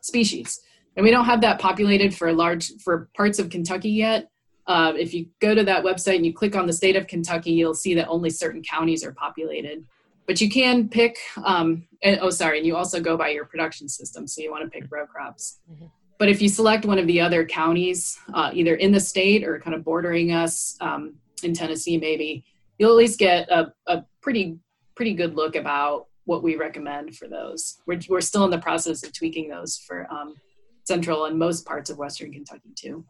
species. 0.00 0.60
And 0.96 1.04
we 1.04 1.10
don't 1.10 1.26
have 1.26 1.40
that 1.42 1.60
populated 1.60 2.14
for 2.14 2.32
large 2.32 2.72
for 2.82 3.10
parts 3.16 3.38
of 3.38 3.50
Kentucky 3.50 3.90
yet. 3.90 4.30
Uh, 4.66 4.94
if 4.98 5.12
you 5.12 5.26
go 5.40 5.54
to 5.54 5.62
that 5.64 5.84
website 5.84 6.16
and 6.16 6.26
you 6.26 6.32
click 6.32 6.56
on 6.56 6.66
the 6.66 6.72
state 6.72 6.96
of 6.96 7.06
Kentucky, 7.06 7.52
you'll 7.52 7.74
see 7.74 7.94
that 7.94 8.08
only 8.08 8.30
certain 8.30 8.62
counties 8.62 9.04
are 9.04 9.12
populated. 9.12 9.84
But 10.26 10.40
you 10.40 10.48
can 10.48 10.88
pick, 10.88 11.16
um, 11.44 11.86
and, 12.02 12.18
oh, 12.22 12.30
sorry, 12.30 12.58
and 12.58 12.66
you 12.66 12.76
also 12.76 13.00
go 13.00 13.16
by 13.16 13.28
your 13.28 13.44
production 13.44 13.88
system. 13.88 14.26
So 14.26 14.40
you 14.40 14.50
want 14.50 14.64
to 14.64 14.70
pick 14.70 14.90
row 14.90 15.06
crops. 15.06 15.60
Mm-hmm. 15.70 15.86
But 16.18 16.28
if 16.28 16.40
you 16.40 16.48
select 16.48 16.86
one 16.86 16.98
of 16.98 17.06
the 17.06 17.20
other 17.20 17.44
counties, 17.44 18.18
uh, 18.32 18.50
either 18.54 18.76
in 18.76 18.92
the 18.92 19.00
state 19.00 19.44
or 19.44 19.58
kind 19.58 19.74
of 19.74 19.84
bordering 19.84 20.32
us 20.32 20.76
um, 20.80 21.14
in 21.42 21.52
Tennessee, 21.52 21.98
maybe, 21.98 22.44
you'll 22.78 22.90
at 22.90 22.96
least 22.96 23.18
get 23.18 23.50
a, 23.50 23.72
a 23.86 24.04
pretty 24.22 24.58
pretty 24.94 25.12
good 25.12 25.34
look 25.34 25.56
about 25.56 26.06
what 26.24 26.42
we 26.42 26.56
recommend 26.56 27.16
for 27.16 27.28
those. 27.28 27.78
We're, 27.84 28.00
we're 28.08 28.20
still 28.20 28.44
in 28.44 28.50
the 28.50 28.58
process 28.58 29.02
of 29.04 29.12
tweaking 29.12 29.48
those 29.48 29.76
for 29.76 30.06
um, 30.10 30.36
central 30.84 31.24
and 31.24 31.38
most 31.38 31.66
parts 31.66 31.90
of 31.90 31.98
western 31.98 32.32
Kentucky 32.32 32.70
too. 32.76 33.04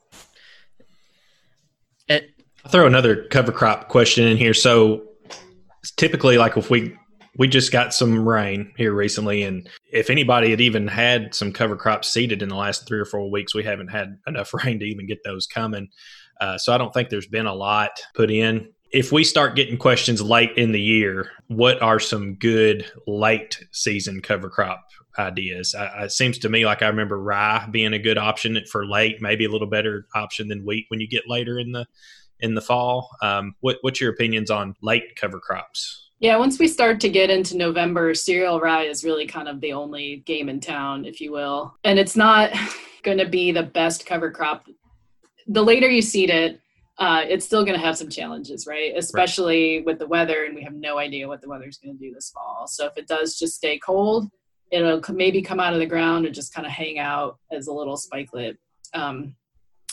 I'll 2.10 2.70
throw 2.70 2.86
another 2.86 3.24
cover 3.24 3.52
crop 3.52 3.88
question 3.88 4.26
in 4.26 4.36
here. 4.36 4.54
So 4.54 5.02
typically, 5.96 6.38
like 6.38 6.56
if 6.56 6.70
we 6.70 6.96
we 7.36 7.48
just 7.48 7.72
got 7.72 7.94
some 7.94 8.26
rain 8.26 8.72
here 8.76 8.94
recently, 8.94 9.42
and 9.42 9.68
if 9.92 10.10
anybody 10.10 10.50
had 10.50 10.60
even 10.60 10.86
had 10.86 11.34
some 11.34 11.52
cover 11.52 11.76
crops 11.76 12.08
seeded 12.08 12.42
in 12.42 12.48
the 12.48 12.56
last 12.56 12.86
three 12.86 12.98
or 12.98 13.04
four 13.04 13.30
weeks, 13.30 13.54
we 13.54 13.62
haven't 13.62 13.88
had 13.88 14.18
enough 14.26 14.52
rain 14.64 14.78
to 14.80 14.86
even 14.86 15.06
get 15.06 15.18
those 15.24 15.46
coming. 15.46 15.88
Uh, 16.40 16.58
so 16.58 16.74
I 16.74 16.78
don't 16.78 16.92
think 16.92 17.10
there's 17.10 17.26
been 17.26 17.46
a 17.46 17.54
lot 17.54 18.00
put 18.14 18.30
in 18.30 18.68
if 18.94 19.10
we 19.10 19.24
start 19.24 19.56
getting 19.56 19.76
questions 19.76 20.22
late 20.22 20.56
in 20.56 20.70
the 20.70 20.80
year, 20.80 21.28
what 21.48 21.82
are 21.82 21.98
some 21.98 22.36
good 22.36 22.88
late 23.08 23.58
season 23.72 24.22
cover 24.22 24.48
crop 24.48 24.84
ideas? 25.18 25.74
it 25.76 26.12
seems 26.12 26.38
to 26.38 26.48
me 26.48 26.64
like 26.64 26.80
I 26.80 26.86
remember 26.86 27.20
rye 27.20 27.66
being 27.72 27.92
a 27.92 27.98
good 27.98 28.18
option 28.18 28.56
for 28.70 28.86
late, 28.86 29.20
maybe 29.20 29.46
a 29.46 29.50
little 29.50 29.68
better 29.68 30.06
option 30.14 30.46
than 30.46 30.64
wheat 30.64 30.86
when 30.88 31.00
you 31.00 31.08
get 31.08 31.24
later 31.28 31.58
in 31.58 31.72
the 31.72 31.86
in 32.38 32.54
the 32.54 32.60
fall. 32.60 33.10
Um, 33.20 33.56
what, 33.60 33.78
what's 33.80 34.00
your 34.00 34.12
opinions 34.12 34.48
on 34.48 34.76
late 34.80 35.16
cover 35.16 35.40
crops? 35.40 36.03
Yeah, 36.20 36.36
once 36.38 36.58
we 36.58 36.68
start 36.68 37.00
to 37.00 37.08
get 37.08 37.30
into 37.30 37.56
November, 37.56 38.14
cereal 38.14 38.60
rye 38.60 38.84
is 38.84 39.04
really 39.04 39.26
kind 39.26 39.48
of 39.48 39.60
the 39.60 39.72
only 39.72 40.22
game 40.26 40.48
in 40.48 40.60
town, 40.60 41.04
if 41.04 41.20
you 41.20 41.32
will. 41.32 41.74
And 41.84 41.98
it's 41.98 42.16
not 42.16 42.50
going 43.02 43.18
to 43.18 43.28
be 43.28 43.52
the 43.52 43.62
best 43.62 44.06
cover 44.06 44.30
crop. 44.30 44.66
The 45.46 45.62
later 45.62 45.88
you 45.88 46.00
seed 46.00 46.30
it, 46.30 46.60
uh, 46.98 47.22
it's 47.26 47.44
still 47.44 47.64
going 47.64 47.78
to 47.78 47.84
have 47.84 47.98
some 47.98 48.08
challenges, 48.08 48.66
right? 48.66 48.92
Especially 48.96 49.78
right. 49.78 49.86
with 49.86 49.98
the 49.98 50.06
weather, 50.06 50.44
and 50.44 50.54
we 50.54 50.62
have 50.62 50.74
no 50.74 50.98
idea 50.98 51.26
what 51.26 51.40
the 51.40 51.48
weather's 51.48 51.78
going 51.78 51.96
to 51.96 52.02
do 52.02 52.14
this 52.14 52.30
fall. 52.30 52.66
So 52.68 52.86
if 52.86 52.96
it 52.96 53.08
does 53.08 53.36
just 53.36 53.56
stay 53.56 53.78
cold, 53.78 54.30
it'll 54.70 55.02
maybe 55.12 55.42
come 55.42 55.60
out 55.60 55.72
of 55.74 55.80
the 55.80 55.86
ground 55.86 56.24
and 56.24 56.34
just 56.34 56.54
kind 56.54 56.66
of 56.66 56.72
hang 56.72 56.98
out 56.98 57.38
as 57.50 57.66
a 57.66 57.72
little 57.72 57.96
spikelet. 57.96 58.56
Um, 58.92 59.34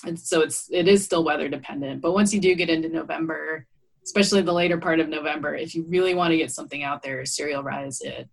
and 0.06 0.20
so 0.20 0.42
it's 0.42 0.70
it 0.72 0.88
is 0.88 1.04
still 1.04 1.24
weather 1.24 1.50
dependent. 1.50 2.02
But 2.02 2.14
once 2.14 2.34
you 2.34 2.40
do 2.40 2.56
get 2.56 2.70
into 2.70 2.90
November, 2.90 3.68
especially 4.04 4.42
the 4.42 4.54
later 4.54 4.78
part 4.78 5.00
of 5.00 5.10
November, 5.10 5.56
if 5.56 5.76
you 5.76 5.86
really 5.88 6.14
want 6.14 6.32
to 6.32 6.38
get 6.38 6.52
something 6.52 6.84
out 6.84 7.04
there, 7.04 7.22
is 7.22 7.40
it. 8.02 8.30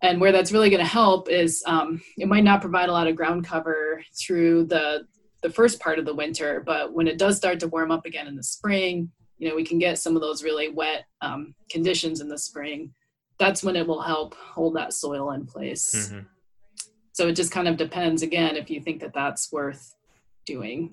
And 0.00 0.20
where 0.20 0.32
that's 0.32 0.52
really 0.52 0.70
going 0.70 0.82
to 0.82 0.86
help 0.86 1.28
is 1.28 1.62
um, 1.66 2.00
it 2.16 2.26
might 2.26 2.44
not 2.44 2.60
provide 2.60 2.88
a 2.88 2.92
lot 2.92 3.06
of 3.06 3.16
ground 3.16 3.44
cover 3.44 4.02
through 4.18 4.64
the 4.64 5.06
the 5.42 5.50
first 5.50 5.80
part 5.80 5.98
of 5.98 6.04
the 6.04 6.14
winter, 6.14 6.62
but 6.64 6.92
when 6.92 7.08
it 7.08 7.18
does 7.18 7.36
start 7.36 7.58
to 7.60 7.66
warm 7.66 7.90
up 7.90 8.06
again 8.06 8.28
in 8.28 8.36
the 8.36 8.44
spring, 8.44 9.10
you 9.38 9.48
know, 9.48 9.56
we 9.56 9.64
can 9.64 9.80
get 9.80 9.98
some 9.98 10.14
of 10.14 10.22
those 10.22 10.44
really 10.44 10.68
wet 10.68 11.04
um, 11.20 11.52
conditions 11.68 12.20
in 12.20 12.28
the 12.28 12.38
spring. 12.38 12.94
That's 13.40 13.64
when 13.64 13.74
it 13.74 13.84
will 13.84 14.00
help 14.00 14.36
hold 14.36 14.76
that 14.76 14.92
soil 14.92 15.32
in 15.32 15.46
place. 15.46 15.92
Mm-hmm. 15.96 16.20
So 17.12 17.26
it 17.26 17.32
just 17.32 17.50
kind 17.50 17.66
of 17.66 17.76
depends 17.76 18.22
again 18.22 18.56
if 18.56 18.70
you 18.70 18.80
think 18.80 19.00
that 19.00 19.14
that's 19.14 19.50
worth 19.50 19.96
doing. 20.46 20.92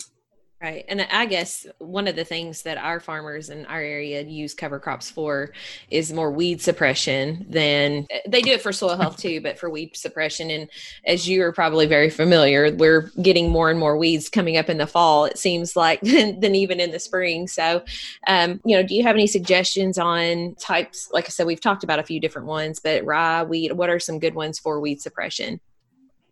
Right. 0.61 0.83
And 0.89 1.01
I 1.09 1.25
guess 1.25 1.65
one 1.77 2.05
of 2.09 2.17
the 2.17 2.25
things 2.25 2.63
that 2.63 2.77
our 2.77 2.99
farmers 2.99 3.49
in 3.49 3.65
our 3.67 3.79
area 3.79 4.21
use 4.23 4.53
cover 4.53 4.77
crops 4.77 5.09
for 5.09 5.53
is 5.89 6.11
more 6.11 6.31
weed 6.31 6.61
suppression 6.61 7.45
than 7.49 8.05
they 8.27 8.41
do 8.41 8.51
it 8.51 8.61
for 8.61 8.73
soil 8.73 8.97
health 8.97 9.15
too, 9.15 9.39
but 9.39 9.57
for 9.57 9.69
weed 9.69 9.95
suppression. 9.95 10.49
And 10.51 10.69
as 11.05 11.29
you 11.29 11.43
are 11.43 11.53
probably 11.53 11.85
very 11.85 12.09
familiar, 12.09 12.75
we're 12.75 13.09
getting 13.21 13.49
more 13.49 13.69
and 13.69 13.79
more 13.79 13.95
weeds 13.97 14.27
coming 14.29 14.57
up 14.57 14.69
in 14.69 14.79
the 14.79 14.85
fall, 14.85 15.23
it 15.23 15.37
seems 15.37 15.77
like, 15.77 16.01
than, 16.03 16.41
than 16.41 16.55
even 16.55 16.81
in 16.81 16.91
the 16.91 16.99
spring. 16.99 17.47
So, 17.47 17.81
um, 18.27 18.59
you 18.65 18.75
know, 18.75 18.83
do 18.83 18.95
you 18.95 19.03
have 19.03 19.15
any 19.15 19.27
suggestions 19.27 19.97
on 19.97 20.55
types? 20.59 21.09
Like 21.13 21.23
I 21.27 21.29
said, 21.29 21.47
we've 21.47 21.61
talked 21.61 21.85
about 21.85 21.99
a 21.99 22.03
few 22.03 22.19
different 22.19 22.49
ones, 22.49 22.81
but 22.81 23.05
rye, 23.05 23.43
wheat, 23.43 23.77
what 23.77 23.89
are 23.89 23.99
some 23.99 24.19
good 24.19 24.35
ones 24.35 24.59
for 24.59 24.81
weed 24.81 24.99
suppression? 25.01 25.61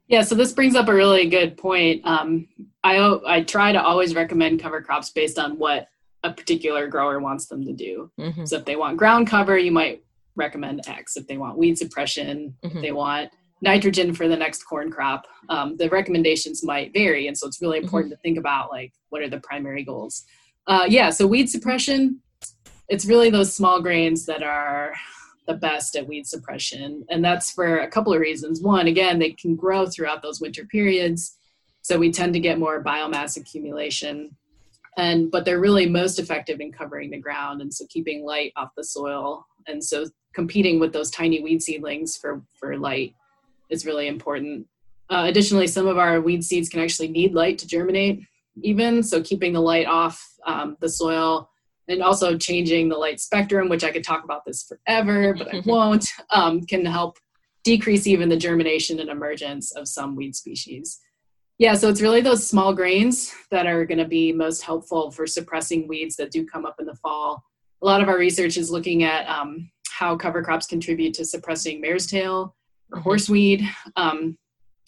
Yeah, 0.07 0.21
so 0.21 0.35
this 0.35 0.53
brings 0.53 0.75
up 0.75 0.87
a 0.87 0.93
really 0.93 1.27
good 1.27 1.57
point. 1.57 2.01
Um, 2.05 2.47
I 2.83 2.97
I 3.25 3.41
try 3.41 3.71
to 3.71 3.81
always 3.81 4.15
recommend 4.15 4.61
cover 4.61 4.81
crops 4.81 5.09
based 5.09 5.37
on 5.37 5.57
what 5.57 5.87
a 6.23 6.31
particular 6.31 6.87
grower 6.87 7.19
wants 7.19 7.47
them 7.47 7.65
to 7.65 7.73
do. 7.73 8.11
Mm-hmm. 8.19 8.45
So 8.45 8.57
if 8.57 8.65
they 8.65 8.75
want 8.75 8.97
ground 8.97 9.27
cover, 9.27 9.57
you 9.57 9.71
might 9.71 10.03
recommend 10.35 10.87
X. 10.87 11.17
If 11.17 11.27
they 11.27 11.37
want 11.37 11.57
weed 11.57 11.77
suppression, 11.77 12.55
mm-hmm. 12.63 12.81
they 12.81 12.91
want 12.91 13.31
nitrogen 13.61 14.13
for 14.13 14.27
the 14.27 14.35
next 14.35 14.63
corn 14.63 14.91
crop, 14.91 15.25
um, 15.49 15.75
the 15.77 15.89
recommendations 15.89 16.63
might 16.63 16.93
vary. 16.93 17.27
And 17.27 17.37
so 17.37 17.47
it's 17.47 17.61
really 17.61 17.79
important 17.79 18.13
mm-hmm. 18.13 18.17
to 18.17 18.21
think 18.21 18.37
about 18.37 18.69
like 18.69 18.93
what 19.09 19.21
are 19.21 19.29
the 19.29 19.39
primary 19.39 19.83
goals. 19.83 20.25
Uh, 20.67 20.85
yeah, 20.87 21.09
so 21.09 21.25
weed 21.25 21.49
suppression, 21.49 22.21
it's 22.87 23.05
really 23.05 23.29
those 23.29 23.53
small 23.53 23.81
grains 23.81 24.25
that 24.25 24.43
are 24.43 24.93
the 25.47 25.53
best 25.53 25.95
at 25.95 26.07
weed 26.07 26.27
suppression. 26.27 27.05
And 27.09 27.23
that's 27.23 27.51
for 27.51 27.79
a 27.79 27.87
couple 27.87 28.13
of 28.13 28.19
reasons. 28.19 28.61
One, 28.61 28.87
again, 28.87 29.17
they 29.17 29.31
can 29.31 29.55
grow 29.55 29.85
throughout 29.85 30.21
those 30.21 30.41
winter 30.41 30.65
periods. 30.65 31.37
So 31.81 31.97
we 31.97 32.11
tend 32.11 32.33
to 32.33 32.39
get 32.39 32.59
more 32.59 32.83
biomass 32.83 33.37
accumulation. 33.37 34.35
And 34.97 35.31
but 35.31 35.45
they're 35.45 35.59
really 35.59 35.87
most 35.87 36.19
effective 36.19 36.59
in 36.59 36.71
covering 36.71 37.11
the 37.11 37.19
ground 37.19 37.61
and 37.61 37.73
so 37.73 37.85
keeping 37.89 38.25
light 38.25 38.51
off 38.55 38.71
the 38.75 38.83
soil. 38.83 39.45
And 39.67 39.83
so 39.83 40.07
competing 40.33 40.79
with 40.79 40.91
those 40.91 41.11
tiny 41.11 41.41
weed 41.41 41.61
seedlings 41.61 42.17
for, 42.17 42.41
for 42.59 42.77
light 42.77 43.15
is 43.69 43.85
really 43.85 44.07
important. 44.07 44.67
Uh, 45.09 45.25
additionally, 45.27 45.67
some 45.67 45.87
of 45.87 45.97
our 45.97 46.19
weed 46.19 46.43
seeds 46.43 46.67
can 46.67 46.81
actually 46.81 47.07
need 47.07 47.33
light 47.33 47.57
to 47.59 47.67
germinate, 47.67 48.21
even. 48.61 49.01
So, 49.01 49.21
keeping 49.21 49.53
the 49.53 49.61
light 49.61 49.87
off 49.87 50.21
um, 50.45 50.75
the 50.81 50.89
soil 50.89 51.49
and 51.87 52.01
also 52.01 52.37
changing 52.37 52.89
the 52.89 52.97
light 52.97 53.19
spectrum, 53.19 53.69
which 53.69 53.83
I 53.83 53.91
could 53.91 54.03
talk 54.03 54.23
about 54.23 54.45
this 54.45 54.63
forever, 54.63 55.33
but 55.33 55.53
I 55.53 55.59
won't, 55.65 56.05
um, 56.31 56.61
can 56.61 56.85
help 56.85 57.17
decrease 57.63 58.07
even 58.07 58.29
the 58.29 58.37
germination 58.37 58.99
and 58.99 59.09
emergence 59.09 59.71
of 59.73 59.87
some 59.87 60.15
weed 60.15 60.35
species. 60.35 60.99
Yeah, 61.59 61.73
so 61.73 61.89
it's 61.89 62.01
really 62.01 62.21
those 62.21 62.47
small 62.47 62.73
grains 62.73 63.33
that 63.49 63.65
are 63.65 63.83
going 63.85 63.97
to 63.97 64.05
be 64.05 64.31
most 64.31 64.61
helpful 64.61 65.09
for 65.09 65.25
suppressing 65.25 65.87
weeds 65.87 66.15
that 66.17 66.31
do 66.31 66.45
come 66.45 66.65
up 66.65 66.75
in 66.79 66.85
the 66.85 66.95
fall. 66.95 67.43
A 67.81 67.85
lot 67.85 68.01
of 68.01 68.09
our 68.09 68.17
research 68.17 68.57
is 68.57 68.69
looking 68.69 69.03
at 69.03 69.27
um, 69.27 69.69
how 69.89 70.15
cover 70.15 70.43
crops 70.43 70.67
contribute 70.67 71.15
to 71.15 71.25
suppressing 71.25 71.81
mare's 71.81 72.05
tail 72.05 72.55
or 72.91 72.99
mm-hmm. 72.99 73.09
horseweed, 73.09 73.67
um, 73.95 74.37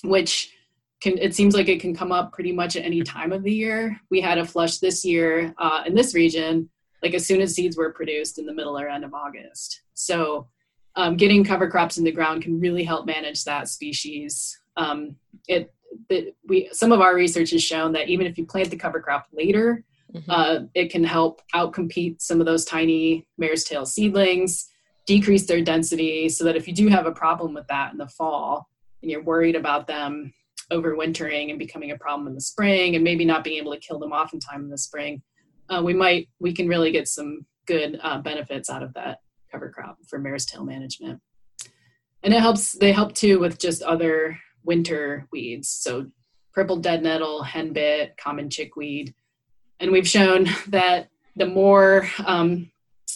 which 0.04 0.54
can 1.02 1.18
it 1.18 1.34
seems 1.34 1.56
like 1.56 1.70
it 1.70 1.80
can 1.80 1.96
come 1.96 2.12
up 2.12 2.34
pretty 2.34 2.52
much 2.52 2.76
at 2.76 2.86
any 2.86 3.02
time 3.02 3.32
of 3.32 3.44
the 3.44 3.54
year. 3.54 4.00
We 4.12 4.22
had 4.22 4.38
a 4.38 4.46
flush 4.46 4.78
this 4.78 5.04
year 5.04 5.54
uh, 5.58 5.84
in 5.88 5.96
this 5.96 6.14
region, 6.14 6.70
like 7.02 7.14
as 7.14 7.26
soon 7.26 7.42
as 7.42 7.56
seeds 7.56 7.78
were 7.78 7.92
produced 7.92 8.40
in 8.40 8.46
the 8.46 8.54
middle 8.54 8.78
or 8.78 8.88
end 8.88 9.04
of 9.04 9.14
August. 9.14 9.82
So 9.94 10.48
um, 10.96 11.16
getting 11.16 11.44
cover 11.44 11.70
crops 11.70 11.98
in 11.98 12.04
the 12.04 12.12
ground 12.12 12.44
can 12.44 12.60
really 12.60 12.84
help 12.84 13.06
manage 13.06 13.44
that 13.46 13.70
species. 13.70 14.58
Um, 14.76 15.16
it, 15.48 15.74
it, 16.10 16.36
we 16.48 16.70
some 16.72 16.92
of 16.92 17.02
our 17.02 17.16
research 17.16 17.52
has 17.52 17.64
shown 17.64 17.94
that 17.94 18.10
even 18.10 18.28
if 18.28 18.38
you 18.38 18.46
plant 18.46 18.70
the 18.70 18.78
cover 18.78 19.00
crop 19.00 19.28
later, 19.32 19.84
mm-hmm. 20.14 20.30
uh, 20.30 20.60
it 20.74 20.92
can 20.92 21.04
help 21.04 21.42
outcompete 21.56 22.22
some 22.22 22.40
of 22.40 22.46
those 22.46 22.66
tiny 22.66 23.28
mare's 23.38 23.64
tail 23.64 23.86
seedlings 23.86 24.66
decrease 25.06 25.48
their 25.48 25.62
density 25.62 26.30
so 26.30 26.44
that 26.44 26.56
if 26.56 26.68
you 26.68 26.74
do 26.74 26.88
have 26.88 27.08
a 27.08 27.12
problem 27.12 27.54
with 27.54 27.66
that 27.68 27.92
in 27.92 27.98
the 27.98 28.08
fall 28.08 28.70
and 29.02 29.10
you're 29.10 29.24
worried 29.24 29.56
about 29.56 29.88
them 29.88 30.32
overwintering 30.72 31.50
and 31.50 31.58
becoming 31.58 31.92
a 31.92 31.98
problem 31.98 32.28
in 32.28 32.36
the 32.36 32.42
spring 32.42 32.94
and 32.94 33.04
maybe 33.04 33.26
not 33.26 33.44
being 33.44 33.58
able 33.58 33.74
to 33.74 33.80
kill 33.80 33.98
them 33.98 34.14
off 34.14 34.34
in 34.34 34.40
time 34.40 34.64
in 34.64 34.70
the 34.70 34.78
spring 34.78 35.22
uh, 35.70 35.82
we 35.84 35.94
might 35.94 36.30
we 36.40 36.54
can 36.54 36.68
really 36.68 36.92
get 36.92 37.08
some 37.08 37.46
good 37.66 38.00
uh, 38.02 38.20
benefits 38.20 38.70
out 38.70 38.84
of 38.84 38.94
that 38.94 39.20
cover 39.52 39.70
crop 39.70 39.98
for 40.08 40.20
mare's 40.20 40.46
tail 40.46 40.64
management 40.64 41.20
and 42.24 42.34
it 42.34 42.40
helps 42.40 42.74
they 42.74 42.92
help 42.92 43.14
too 43.14 43.40
with 43.40 43.60
just 43.60 43.82
other 43.84 44.38
winter 44.64 45.28
weeds 45.32 45.70
so 45.70 46.06
purple 46.54 46.78
dead 46.78 47.02
nettle 47.04 47.44
henbit 47.44 48.18
common 48.18 48.50
chickweed 48.50 49.14
and 49.80 49.92
we've 49.92 50.08
shown 50.08 50.48
that 50.68 51.10
the 51.36 51.46
more 51.46 52.10
um, 52.26 52.70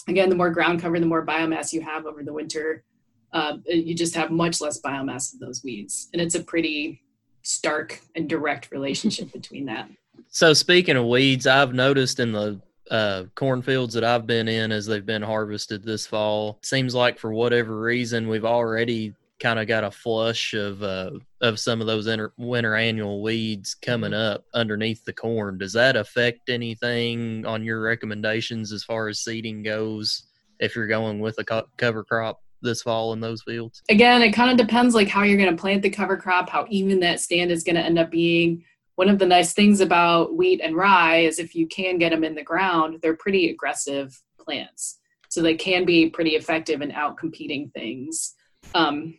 again, 0.07 0.29
the 0.29 0.35
more 0.35 0.49
ground 0.49 0.81
cover, 0.81 0.99
the 0.99 1.05
more 1.05 1.25
biomass 1.25 1.73
you 1.73 1.81
have 1.81 2.05
over 2.05 2.23
the 2.23 2.33
winter, 2.33 2.83
uh, 3.31 3.57
you 3.65 3.95
just 3.95 4.15
have 4.15 4.31
much 4.31 4.61
less 4.61 4.79
biomass 4.81 5.33
of 5.33 5.39
those 5.39 5.63
weeds. 5.63 6.09
And 6.13 6.21
it's 6.21 6.35
a 6.35 6.43
pretty 6.43 7.01
stark 7.41 7.99
and 8.15 8.29
direct 8.29 8.71
relationship 8.71 9.31
between 9.33 9.65
that. 9.65 9.89
So, 10.29 10.53
speaking 10.53 10.97
of 10.97 11.05
weeds, 11.05 11.47
I've 11.47 11.73
noticed 11.73 12.19
in 12.19 12.31
the 12.31 12.59
uh, 12.89 13.23
cornfields 13.35 13.93
that 13.93 14.03
I've 14.03 14.27
been 14.27 14.47
in 14.47 14.71
as 14.71 14.85
they've 14.85 15.05
been 15.05 15.21
harvested 15.21 15.83
this 15.83 16.05
fall, 16.05 16.59
seems 16.61 16.93
like 16.93 17.17
for 17.17 17.33
whatever 17.33 17.79
reason, 17.79 18.27
we've 18.27 18.45
already 18.45 19.13
kind 19.39 19.59
of 19.59 19.67
got 19.67 19.83
a 19.83 19.91
flush 19.91 20.53
of 20.53 20.81
uh, 20.83 21.11
of 21.41 21.59
some 21.59 21.81
of 21.81 21.87
those 21.87 22.07
inter- 22.07 22.31
winter 22.37 22.75
annual 22.75 23.21
weeds 23.21 23.75
coming 23.75 24.11
mm-hmm. 24.11 24.35
up 24.35 24.45
underneath 24.53 25.03
the 25.05 25.13
corn. 25.13 25.57
Does 25.57 25.73
that 25.73 25.95
affect 25.95 26.49
anything 26.49 27.45
on 27.45 27.63
your 27.63 27.81
recommendations 27.81 28.71
as 28.71 28.83
far 28.83 29.09
as 29.09 29.19
seeding 29.19 29.61
goes? 29.61 30.23
If 30.59 30.75
you're 30.75 30.87
going 30.87 31.19
with 31.19 31.37
a 31.39 31.43
co- 31.43 31.67
cover 31.77 32.03
crop 32.03 32.41
this 32.61 32.81
fall 32.81 33.11
in 33.11 33.19
those 33.19 33.41
fields, 33.41 33.83
again, 33.89 34.21
it 34.21 34.31
kind 34.31 34.49
of 34.49 34.57
depends 34.57 34.95
like 34.95 35.09
how 35.09 35.23
you're 35.23 35.37
going 35.37 35.55
to 35.55 35.61
plant 35.61 35.81
the 35.81 35.89
cover 35.89 36.15
crop, 36.15 36.49
how 36.49 36.65
even 36.69 36.99
that 37.01 37.19
stand 37.19 37.51
is 37.51 37.63
going 37.63 37.75
to 37.75 37.81
end 37.81 37.99
up 37.99 38.09
being. 38.09 38.63
One 38.95 39.09
of 39.09 39.19
the 39.19 39.25
nice 39.25 39.53
things 39.53 39.81
about 39.81 40.35
wheat 40.35 40.61
and 40.61 40.75
rye 40.75 41.19
is 41.19 41.39
if 41.39 41.55
you 41.55 41.67
can 41.67 41.97
get 41.97 42.11
them 42.11 42.23
in 42.23 42.35
the 42.35 42.43
ground, 42.43 42.99
they're 43.01 43.15
pretty 43.15 43.49
aggressive 43.49 44.21
plants. 44.39 44.99
So 45.29 45.41
they 45.41 45.55
can 45.55 45.83
be 45.83 46.09
pretty 46.09 46.31
effective 46.31 46.81
in 46.81 46.91
out 46.91 47.17
competing 47.17 47.71
things. 47.73 48.35
Um, 48.75 49.15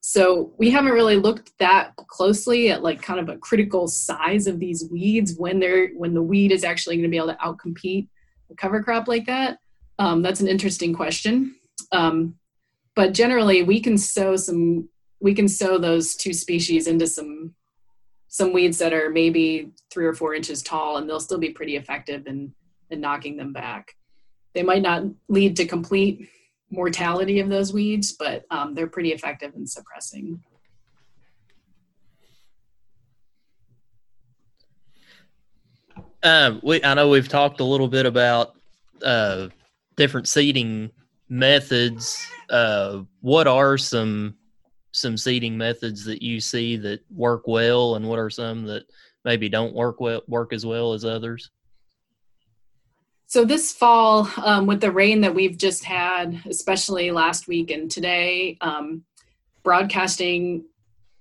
so 0.00 0.52
we 0.58 0.70
haven't 0.70 0.92
really 0.92 1.16
looked 1.16 1.52
that 1.58 1.94
closely 1.96 2.70
at 2.70 2.82
like 2.82 3.00
kind 3.00 3.20
of 3.20 3.28
a 3.28 3.38
critical 3.38 3.86
size 3.86 4.46
of 4.46 4.58
these 4.58 4.88
weeds 4.90 5.34
when 5.36 5.60
they're 5.60 5.88
when 5.90 6.14
the 6.14 6.22
weed 6.22 6.52
is 6.52 6.64
actually 6.64 6.96
going 6.96 7.04
to 7.04 7.08
be 7.10 7.16
able 7.16 7.28
to 7.28 7.34
outcompete 7.34 8.08
a 8.50 8.54
cover 8.54 8.82
crop 8.82 9.08
like 9.08 9.26
that. 9.26 9.58
Um, 9.98 10.22
that's 10.22 10.40
an 10.40 10.48
interesting 10.48 10.94
question. 10.94 11.54
Um, 11.92 12.36
but 12.96 13.12
generally, 13.12 13.62
we 13.62 13.80
can 13.80 13.98
sow 13.98 14.36
some 14.36 14.88
we 15.20 15.34
can 15.34 15.48
sow 15.48 15.78
those 15.78 16.14
two 16.14 16.32
species 16.32 16.86
into 16.86 17.06
some 17.06 17.54
some 18.30 18.52
weeds 18.52 18.78
that 18.78 18.92
are 18.92 19.10
maybe 19.10 19.70
three 19.90 20.06
or 20.06 20.14
four 20.14 20.34
inches 20.34 20.62
tall, 20.62 20.96
and 20.96 21.08
they'll 21.08 21.20
still 21.20 21.38
be 21.38 21.50
pretty 21.50 21.76
effective 21.76 22.26
in 22.26 22.54
in 22.90 23.00
knocking 23.00 23.36
them 23.36 23.52
back. 23.52 23.94
They 24.54 24.62
might 24.62 24.82
not 24.82 25.04
lead 25.28 25.56
to 25.56 25.66
complete 25.66 26.28
mortality 26.70 27.40
of 27.40 27.48
those 27.48 27.72
weeds, 27.72 28.12
but 28.12 28.44
um, 28.50 28.74
they're 28.74 28.86
pretty 28.86 29.12
effective 29.12 29.54
in 29.54 29.66
suppressing. 29.66 30.42
Um, 36.22 36.60
we, 36.62 36.82
I 36.84 36.94
know 36.94 37.08
we've 37.08 37.28
talked 37.28 37.60
a 37.60 37.64
little 37.64 37.88
bit 37.88 38.06
about 38.06 38.54
uh, 39.04 39.48
different 39.96 40.28
seeding 40.28 40.90
methods. 41.28 42.24
Uh, 42.48 43.02
what 43.20 43.46
are 43.46 43.78
some 43.78 44.34
some 44.92 45.16
seeding 45.16 45.56
methods 45.56 46.04
that 46.04 46.22
you 46.22 46.40
see 46.40 46.76
that 46.76 47.00
work 47.10 47.46
well, 47.46 47.96
and 47.96 48.08
what 48.08 48.18
are 48.18 48.30
some 48.30 48.64
that 48.64 48.84
maybe 49.24 49.48
don't 49.48 49.74
work 49.74 50.00
well 50.00 50.22
work 50.26 50.52
as 50.52 50.66
well 50.66 50.92
as 50.92 51.04
others? 51.04 51.50
So 53.26 53.44
this 53.44 53.72
fall, 53.72 54.28
um, 54.42 54.66
with 54.66 54.80
the 54.80 54.90
rain 54.90 55.20
that 55.20 55.34
we've 55.34 55.56
just 55.56 55.84
had, 55.84 56.42
especially 56.48 57.12
last 57.12 57.46
week 57.46 57.70
and 57.70 57.88
today, 57.88 58.58
um, 58.60 59.04
broadcasting 59.62 60.64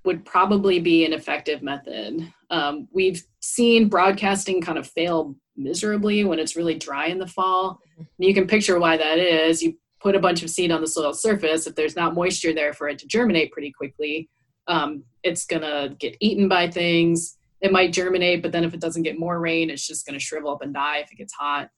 would 0.06 0.26
probably 0.26 0.80
be 0.80 1.06
an 1.06 1.14
effective 1.14 1.62
method. 1.62 2.34
Um, 2.50 2.88
we've 2.92 3.24
seen 3.42 3.90
broadcasting 3.90 4.60
kind 4.60 4.80
of 4.80 4.88
fail 4.88 5.36
miserably 5.56 6.24
when 6.24 6.40
it's 6.40 6.56
really 6.56 6.76
dry 6.76 7.08
in 7.08 7.20
the 7.20 7.28
fall. 7.28 7.80
And 7.98 8.08
you 8.18 8.34
can 8.34 8.48
picture 8.48 8.80
why 8.80 8.98
that 8.98 9.20
is. 9.20 9.62
You 9.62 9.78
put 10.02 10.16
a 10.16 10.20
bunch 10.20 10.44
of 10.44 10.50
seed 10.50 10.72
on 10.72 10.82
the 10.82 10.88
soil 10.88 11.14
surface. 11.14 11.68
If 11.68 11.76
there's 11.76 11.96
not 11.96 12.14
moisture 12.14 12.54
there 12.54 12.74
for 12.74 12.88
it 12.90 13.00
to 13.00 13.08
germinate 13.08 13.52
pretty 13.52 13.72
quickly, 13.72 14.30
um, 14.68 15.04
it's 15.24 15.46
gonna 15.46 15.96
get 16.00 16.16
eaten 16.20 16.48
by 16.48 16.70
things. 16.70 17.38
It 17.62 17.72
might 17.72 17.92
germinate, 17.92 18.42
but 18.42 18.52
then 18.52 18.64
if 18.64 18.74
it 18.74 18.80
doesn't 18.80 19.04
get 19.04 19.20
more 19.20 19.40
rain, 19.40 19.70
it's 19.70 19.86
just 19.86 20.06
gonna 20.06 20.20
shrivel 20.20 20.52
up 20.52 20.62
and 20.62 20.74
die 20.74 21.00
if 21.00 21.12
it 21.12 21.18
gets 21.18 21.34
hot 21.34 21.70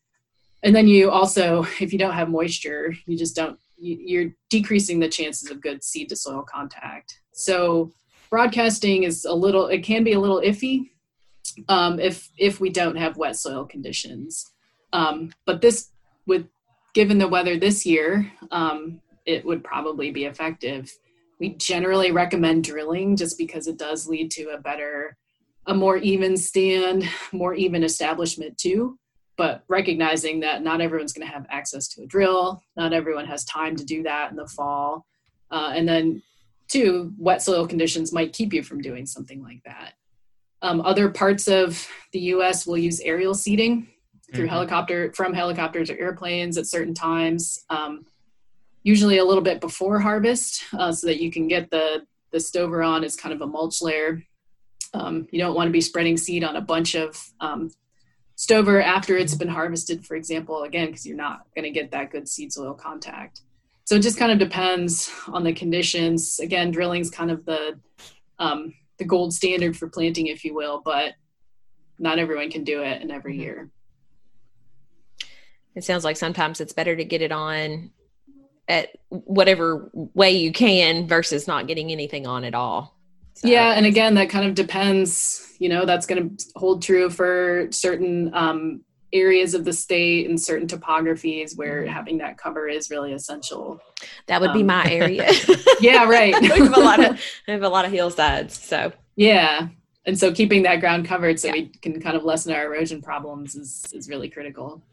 and 0.63 0.75
then 0.75 0.87
you 0.87 1.09
also 1.09 1.63
if 1.79 1.91
you 1.91 1.99
don't 1.99 2.13
have 2.13 2.29
moisture 2.29 2.93
you 3.05 3.17
just 3.17 3.35
don't 3.35 3.59
you're 3.77 4.29
decreasing 4.49 4.99
the 4.99 5.09
chances 5.09 5.49
of 5.49 5.61
good 5.61 5.83
seed 5.83 6.07
to 6.09 6.15
soil 6.15 6.43
contact 6.47 7.19
so 7.33 7.91
broadcasting 8.29 9.03
is 9.03 9.25
a 9.25 9.33
little 9.33 9.67
it 9.67 9.83
can 9.83 10.03
be 10.03 10.13
a 10.13 10.19
little 10.19 10.41
iffy 10.41 10.89
um, 11.67 11.99
if 11.99 12.29
if 12.37 12.61
we 12.61 12.69
don't 12.69 12.95
have 12.95 13.17
wet 13.17 13.35
soil 13.35 13.65
conditions 13.65 14.51
um, 14.93 15.31
but 15.45 15.61
this 15.61 15.89
with 16.27 16.45
given 16.93 17.17
the 17.17 17.27
weather 17.27 17.57
this 17.57 17.85
year 17.85 18.31
um, 18.51 19.01
it 19.25 19.45
would 19.45 19.63
probably 19.63 20.11
be 20.11 20.25
effective. 20.25 20.91
We 21.39 21.49
generally 21.49 22.11
recommend 22.11 22.63
drilling 22.63 23.15
just 23.15 23.37
because 23.37 23.67
it 23.67 23.77
does 23.77 24.07
lead 24.07 24.31
to 24.31 24.49
a 24.49 24.59
better 24.59 25.17
a 25.67 25.75
more 25.75 25.97
even 25.97 26.37
stand 26.37 27.07
more 27.31 27.53
even 27.53 27.83
establishment 27.83 28.57
too. 28.57 28.97
But 29.37 29.63
recognizing 29.67 30.41
that 30.41 30.61
not 30.63 30.81
everyone's 30.81 31.13
going 31.13 31.25
to 31.25 31.33
have 31.33 31.45
access 31.49 31.87
to 31.89 32.03
a 32.03 32.07
drill 32.07 32.61
not 32.75 32.93
everyone 32.93 33.25
has 33.25 33.45
time 33.45 33.75
to 33.75 33.85
do 33.85 34.03
that 34.03 34.31
in 34.31 34.37
the 34.37 34.47
fall. 34.47 35.05
Uh, 35.49 35.71
and 35.75 35.87
then 35.87 36.21
two 36.67 37.13
wet 37.17 37.41
soil 37.41 37.67
conditions 37.67 38.13
might 38.13 38.33
keep 38.33 38.53
you 38.53 38.63
from 38.63 38.81
doing 38.81 39.05
something 39.05 39.41
like 39.43 39.61
that. 39.65 39.93
Um, 40.61 40.81
other 40.81 41.09
parts 41.09 41.47
of 41.47 41.87
the 42.13 42.19
us 42.19 42.67
will 42.67 42.77
use 42.77 42.99
aerial 42.99 43.33
seeding 43.33 43.87
through 44.33 44.45
mm-hmm. 44.45 44.53
helicopter 44.53 45.13
from 45.13 45.33
helicopters 45.33 45.89
or 45.89 45.97
airplanes 45.97 46.57
at 46.57 46.65
certain 46.65 46.93
times 46.93 47.63
um, 47.69 48.05
usually 48.83 49.17
a 49.17 49.25
little 49.25 49.43
bit 49.43 49.61
before 49.61 49.99
harvest 49.99 50.63
uh, 50.73 50.91
so 50.91 51.07
that 51.07 51.21
you 51.21 51.31
can 51.31 51.47
get 51.47 51.69
the 51.69 52.05
the 52.31 52.39
stover 52.39 52.81
on 52.81 53.03
as 53.03 53.15
kind 53.15 53.33
of 53.33 53.41
a 53.41 53.47
mulch 53.47 53.81
layer. 53.81 54.23
Um, 54.93 55.27
you 55.31 55.39
don't 55.39 55.55
want 55.55 55.67
to 55.67 55.71
be 55.71 55.81
spreading 55.81 56.17
seed 56.17 56.43
on 56.43 56.55
a 56.55 56.61
bunch 56.61 56.95
of 56.95 57.21
um, 57.41 57.69
stover 58.35 58.81
after 58.81 59.17
it's 59.17 59.35
been 59.35 59.49
harvested, 59.49 60.05
for 60.05 60.15
example, 60.15 60.63
again, 60.63 60.87
because 60.87 61.05
you're 61.05 61.17
not 61.17 61.41
going 61.55 61.63
to 61.63 61.71
get 61.71 61.91
that 61.91 62.09
good 62.09 62.27
seed 62.27 62.53
soil 62.53 62.73
contact. 62.73 63.41
So 63.83 63.95
it 63.95 64.01
just 64.01 64.17
kind 64.17 64.31
of 64.31 64.39
depends 64.39 65.11
on 65.27 65.43
the 65.43 65.53
conditions. 65.53 66.39
Again, 66.39 66.71
drilling 66.71 67.01
is 67.01 67.09
kind 67.09 67.31
of 67.31 67.45
the 67.45 67.79
um, 68.39 68.73
the 68.97 69.05
gold 69.05 69.33
standard 69.33 69.75
for 69.75 69.89
planting, 69.89 70.27
if 70.27 70.45
you 70.45 70.53
will, 70.53 70.81
but 70.83 71.13
not 71.99 72.17
everyone 72.17 72.49
can 72.49 72.63
do 72.63 72.81
it 72.81 73.01
in 73.01 73.11
every 73.11 73.37
year. 73.37 73.69
It 75.75 75.83
sounds 75.83 76.03
like 76.03 76.17
sometimes 76.17 76.59
it's 76.59 76.73
better 76.73 76.95
to 76.95 77.03
get 77.03 77.21
it 77.21 77.31
on 77.31 77.91
at 78.67 78.89
whatever 79.09 79.89
way 79.93 80.31
you 80.31 80.51
can 80.51 81.07
versus 81.07 81.47
not 81.47 81.67
getting 81.67 81.91
anything 81.91 82.27
on 82.27 82.43
at 82.43 82.55
all. 82.55 82.97
So. 83.33 83.47
Yeah, 83.47 83.73
and 83.73 83.85
again, 83.85 84.13
that 84.15 84.29
kind 84.29 84.47
of 84.47 84.55
depends. 84.55 85.55
You 85.59 85.69
know, 85.69 85.85
that's 85.85 86.05
going 86.05 86.35
to 86.35 86.45
hold 86.55 86.81
true 86.81 87.09
for 87.09 87.67
certain 87.71 88.33
um, 88.33 88.81
areas 89.13 89.53
of 89.53 89.65
the 89.65 89.73
state 89.73 90.29
and 90.29 90.39
certain 90.39 90.67
topographies 90.67 91.57
where 91.57 91.83
mm-hmm. 91.83 91.93
having 91.93 92.17
that 92.19 92.37
cover 92.37 92.67
is 92.67 92.89
really 92.89 93.13
essential. 93.13 93.79
That 94.27 94.41
would 94.41 94.51
um, 94.51 94.57
be 94.57 94.63
my 94.63 94.89
area. 94.89 95.31
yeah, 95.81 96.05
right. 96.05 96.35
we 96.41 96.47
have 96.47 96.77
a 96.77 96.79
lot 96.79 97.03
of 97.03 97.21
we 97.47 97.53
have 97.53 97.63
a 97.63 97.69
lot 97.69 97.85
of 97.85 97.91
hillsides, 97.91 98.59
so 98.61 98.91
yeah, 99.15 99.67
and 100.05 100.17
so 100.17 100.31
keeping 100.31 100.63
that 100.63 100.79
ground 100.79 101.05
covered 101.05 101.39
so 101.39 101.47
yeah. 101.47 101.53
we 101.53 101.67
can 101.81 102.01
kind 102.01 102.15
of 102.15 102.23
lessen 102.23 102.53
our 102.53 102.65
erosion 102.65 103.01
problems 103.01 103.55
is 103.55 103.85
is 103.93 104.09
really 104.09 104.29
critical 104.29 104.83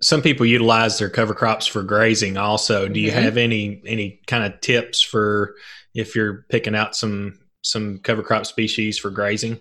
some 0.00 0.22
people 0.22 0.46
utilize 0.46 0.98
their 0.98 1.10
cover 1.10 1.34
crops 1.34 1.66
for 1.66 1.82
grazing 1.82 2.36
also. 2.36 2.88
Do 2.88 3.00
you 3.00 3.10
mm-hmm. 3.10 3.22
have 3.22 3.36
any 3.36 3.82
any 3.86 4.20
kind 4.26 4.44
of 4.44 4.60
tips 4.60 5.00
for 5.00 5.56
if 5.94 6.14
you're 6.14 6.46
picking 6.48 6.74
out 6.74 6.96
some 6.96 7.38
some 7.62 7.98
cover 7.98 8.22
crop 8.22 8.46
species 8.46 8.98
for 8.98 9.10
grazing? 9.10 9.58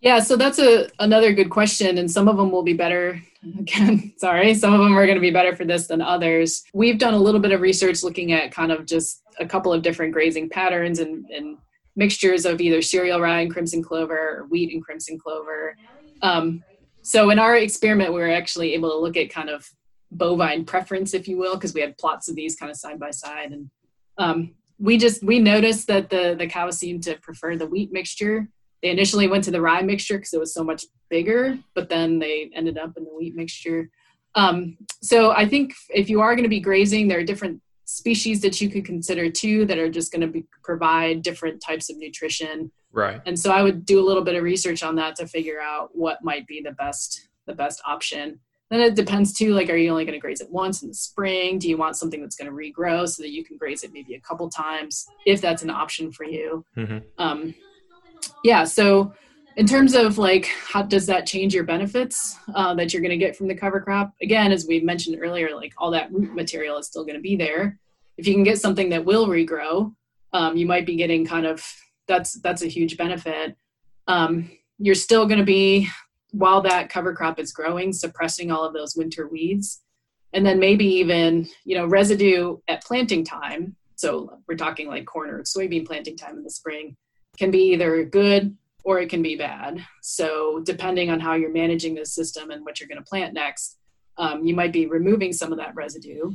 Yeah 0.00 0.20
so 0.20 0.36
that's 0.36 0.58
a 0.58 0.88
another 0.98 1.32
good 1.32 1.50
question 1.50 1.98
and 1.98 2.10
some 2.10 2.28
of 2.28 2.36
them 2.36 2.50
will 2.50 2.62
be 2.62 2.72
better 2.72 3.20
again 3.58 4.12
sorry 4.18 4.54
some 4.54 4.72
of 4.72 4.80
them 4.80 4.96
are 4.96 5.04
going 5.06 5.16
to 5.16 5.20
be 5.20 5.30
better 5.30 5.54
for 5.54 5.64
this 5.64 5.86
than 5.86 6.00
others. 6.00 6.64
We've 6.72 6.98
done 6.98 7.14
a 7.14 7.18
little 7.18 7.40
bit 7.40 7.52
of 7.52 7.60
research 7.60 8.02
looking 8.02 8.32
at 8.32 8.52
kind 8.52 8.72
of 8.72 8.86
just 8.86 9.22
a 9.38 9.46
couple 9.46 9.72
of 9.72 9.82
different 9.82 10.12
grazing 10.12 10.48
patterns 10.50 10.98
and, 10.98 11.24
and 11.30 11.58
mixtures 11.96 12.46
of 12.46 12.60
either 12.60 12.82
cereal 12.82 13.20
rye 13.20 13.40
and 13.40 13.52
crimson 13.52 13.82
clover 13.82 14.38
or 14.38 14.46
wheat 14.46 14.72
and 14.72 14.82
crimson 14.84 15.18
clover. 15.18 15.76
Um, 16.22 16.62
so 17.10 17.30
in 17.30 17.40
our 17.40 17.56
experiment, 17.56 18.12
we 18.12 18.20
were 18.20 18.30
actually 18.30 18.72
able 18.74 18.90
to 18.90 18.96
look 18.96 19.16
at 19.16 19.30
kind 19.30 19.50
of 19.50 19.68
bovine 20.12 20.64
preference, 20.64 21.12
if 21.12 21.26
you 21.26 21.36
will, 21.36 21.56
because 21.56 21.74
we 21.74 21.80
had 21.80 21.98
plots 21.98 22.28
of 22.28 22.36
these 22.36 22.54
kind 22.54 22.70
of 22.70 22.76
side 22.76 23.00
by 23.00 23.10
side, 23.10 23.50
and 23.50 23.68
um, 24.18 24.54
we 24.78 24.96
just 24.96 25.20
we 25.24 25.40
noticed 25.40 25.88
that 25.88 26.08
the 26.08 26.36
the 26.38 26.46
cows 26.46 26.78
seemed 26.78 27.02
to 27.02 27.16
prefer 27.16 27.56
the 27.56 27.66
wheat 27.66 27.92
mixture. 27.92 28.48
They 28.80 28.90
initially 28.90 29.26
went 29.26 29.42
to 29.44 29.50
the 29.50 29.60
rye 29.60 29.82
mixture 29.82 30.18
because 30.18 30.32
it 30.32 30.38
was 30.38 30.54
so 30.54 30.62
much 30.62 30.84
bigger, 31.10 31.58
but 31.74 31.88
then 31.88 32.20
they 32.20 32.48
ended 32.54 32.78
up 32.78 32.96
in 32.96 33.02
the 33.04 33.10
wheat 33.10 33.34
mixture. 33.34 33.90
Um, 34.36 34.76
so 35.02 35.32
I 35.32 35.48
think 35.48 35.74
if 35.88 36.08
you 36.08 36.20
are 36.20 36.36
going 36.36 36.44
to 36.44 36.48
be 36.48 36.60
grazing, 36.60 37.08
there 37.08 37.18
are 37.18 37.24
different 37.24 37.60
species 37.96 38.40
that 38.40 38.60
you 38.60 38.68
could 38.68 38.84
consider 38.84 39.30
too 39.30 39.64
that 39.66 39.78
are 39.78 39.90
just 39.90 40.12
going 40.12 40.32
to 40.32 40.42
provide 40.62 41.22
different 41.22 41.62
types 41.62 41.90
of 41.90 41.96
nutrition 41.98 42.70
Right. 42.92 43.20
And 43.26 43.38
so 43.38 43.50
I 43.50 43.62
would 43.62 43.84
do 43.84 44.00
a 44.00 44.06
little 44.06 44.24
bit 44.24 44.34
of 44.34 44.42
research 44.42 44.82
on 44.82 44.96
that 44.96 45.16
to 45.16 45.26
figure 45.26 45.60
out 45.60 45.90
what 45.92 46.22
might 46.22 46.46
be 46.46 46.60
the 46.60 46.72
best 46.72 47.28
the 47.46 47.54
best 47.54 47.80
option. 47.86 48.38
Then 48.70 48.80
it 48.80 48.94
depends 48.94 49.32
too, 49.32 49.54
like 49.54 49.68
are 49.70 49.76
you 49.76 49.90
only 49.90 50.04
going 50.04 50.14
to 50.14 50.20
graze 50.20 50.40
it 50.40 50.50
once 50.50 50.82
in 50.82 50.88
the 50.88 50.94
spring? 50.94 51.58
Do 51.58 51.68
you 51.68 51.76
want 51.76 51.96
something 51.96 52.20
that's 52.20 52.36
going 52.36 52.48
to 52.48 52.56
regrow 52.56 53.08
so 53.08 53.22
that 53.22 53.30
you 53.30 53.44
can 53.44 53.56
graze 53.56 53.82
it 53.82 53.92
maybe 53.92 54.14
a 54.14 54.20
couple 54.20 54.48
times 54.48 55.06
if 55.26 55.40
that's 55.40 55.62
an 55.62 55.70
option 55.70 56.12
for 56.12 56.24
you? 56.24 56.64
Mm-hmm. 56.76 56.98
Um, 57.18 57.54
yeah, 58.44 58.64
so 58.64 59.12
in 59.56 59.66
terms 59.66 59.94
of 59.94 60.18
like 60.18 60.46
how 60.46 60.82
does 60.82 61.06
that 61.06 61.26
change 61.26 61.54
your 61.54 61.64
benefits 61.64 62.38
uh, 62.54 62.74
that 62.74 62.92
you're 62.92 63.02
going 63.02 63.10
to 63.10 63.16
get 63.16 63.36
from 63.36 63.48
the 63.48 63.54
cover 63.54 63.80
crop 63.80 64.12
again 64.22 64.52
as 64.52 64.66
we 64.66 64.80
mentioned 64.80 65.18
earlier 65.20 65.54
like 65.54 65.72
all 65.78 65.90
that 65.90 66.12
root 66.12 66.34
material 66.34 66.78
is 66.78 66.86
still 66.86 67.04
going 67.04 67.16
to 67.16 67.20
be 67.20 67.36
there 67.36 67.78
if 68.16 68.26
you 68.26 68.34
can 68.34 68.44
get 68.44 68.58
something 68.58 68.88
that 68.88 69.04
will 69.04 69.26
regrow 69.26 69.92
um, 70.32 70.56
you 70.56 70.66
might 70.66 70.86
be 70.86 70.96
getting 70.96 71.26
kind 71.26 71.46
of 71.46 71.64
that's 72.10 72.34
that's 72.40 72.62
a 72.62 72.66
huge 72.66 72.98
benefit. 72.98 73.56
Um, 74.06 74.50
you're 74.78 74.94
still 74.94 75.26
going 75.26 75.38
to 75.38 75.44
be 75.44 75.88
while 76.32 76.60
that 76.62 76.90
cover 76.90 77.14
crop 77.14 77.38
is 77.38 77.52
growing, 77.52 77.92
suppressing 77.92 78.50
all 78.50 78.64
of 78.64 78.74
those 78.74 78.96
winter 78.96 79.28
weeds, 79.28 79.80
and 80.32 80.44
then 80.44 80.58
maybe 80.58 80.84
even 80.84 81.48
you 81.64 81.76
know 81.76 81.86
residue 81.86 82.58
at 82.68 82.84
planting 82.84 83.24
time. 83.24 83.76
So 83.96 84.38
we're 84.48 84.56
talking 84.56 84.88
like 84.88 85.06
corn 85.06 85.30
or 85.30 85.42
soybean 85.42 85.86
planting 85.86 86.16
time 86.16 86.36
in 86.36 86.42
the 86.42 86.50
spring 86.50 86.96
can 87.38 87.50
be 87.50 87.72
either 87.72 88.04
good 88.04 88.56
or 88.84 89.00
it 89.00 89.08
can 89.08 89.22
be 89.22 89.36
bad. 89.36 89.84
So 90.02 90.60
depending 90.64 91.10
on 91.10 91.20
how 91.20 91.34
you're 91.34 91.52
managing 91.52 91.94
this 91.94 92.14
system 92.14 92.50
and 92.50 92.64
what 92.64 92.80
you're 92.80 92.88
going 92.88 93.02
to 93.02 93.08
plant 93.08 93.34
next, 93.34 93.78
um, 94.18 94.44
you 94.44 94.54
might 94.54 94.72
be 94.72 94.86
removing 94.86 95.32
some 95.32 95.52
of 95.52 95.58
that 95.58 95.74
residue 95.74 96.30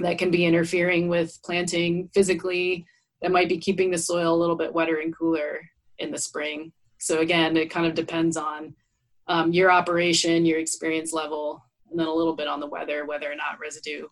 that 0.00 0.18
can 0.18 0.30
be 0.30 0.44
interfering 0.44 1.08
with 1.08 1.38
planting 1.44 2.10
physically 2.12 2.86
that 3.22 3.30
might 3.30 3.48
be 3.48 3.58
keeping 3.58 3.90
the 3.90 3.98
soil 3.98 4.34
a 4.34 4.36
little 4.36 4.56
bit 4.56 4.72
wetter 4.72 4.98
and 4.98 5.16
cooler 5.16 5.60
in 5.98 6.10
the 6.10 6.18
spring. 6.18 6.72
So 6.98 7.20
again, 7.20 7.56
it 7.56 7.70
kind 7.70 7.86
of 7.86 7.94
depends 7.94 8.36
on 8.36 8.74
um, 9.28 9.52
your 9.52 9.70
operation, 9.70 10.44
your 10.44 10.58
experience 10.58 11.12
level, 11.12 11.64
and 11.90 11.98
then 11.98 12.06
a 12.06 12.14
little 12.14 12.36
bit 12.36 12.48
on 12.48 12.60
the 12.60 12.66
weather, 12.66 13.06
whether 13.06 13.30
or 13.30 13.36
not 13.36 13.58
residue, 13.60 14.06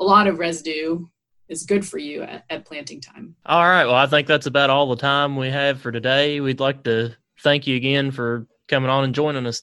a 0.00 0.04
lot 0.04 0.26
of 0.26 0.38
residue 0.38 1.04
is 1.48 1.64
good 1.64 1.86
for 1.86 1.98
you 1.98 2.22
at, 2.22 2.44
at 2.50 2.64
planting 2.64 3.00
time. 3.00 3.34
All 3.46 3.68
right. 3.68 3.84
Well, 3.84 3.94
I 3.94 4.06
think 4.06 4.26
that's 4.26 4.46
about 4.46 4.70
all 4.70 4.88
the 4.88 4.96
time 4.96 5.36
we 5.36 5.48
have 5.50 5.80
for 5.80 5.92
today. 5.92 6.40
We'd 6.40 6.60
like 6.60 6.82
to 6.84 7.14
thank 7.40 7.66
you 7.66 7.76
again 7.76 8.10
for 8.10 8.46
coming 8.68 8.90
on 8.90 9.04
and 9.04 9.14
joining 9.14 9.46
us. 9.46 9.62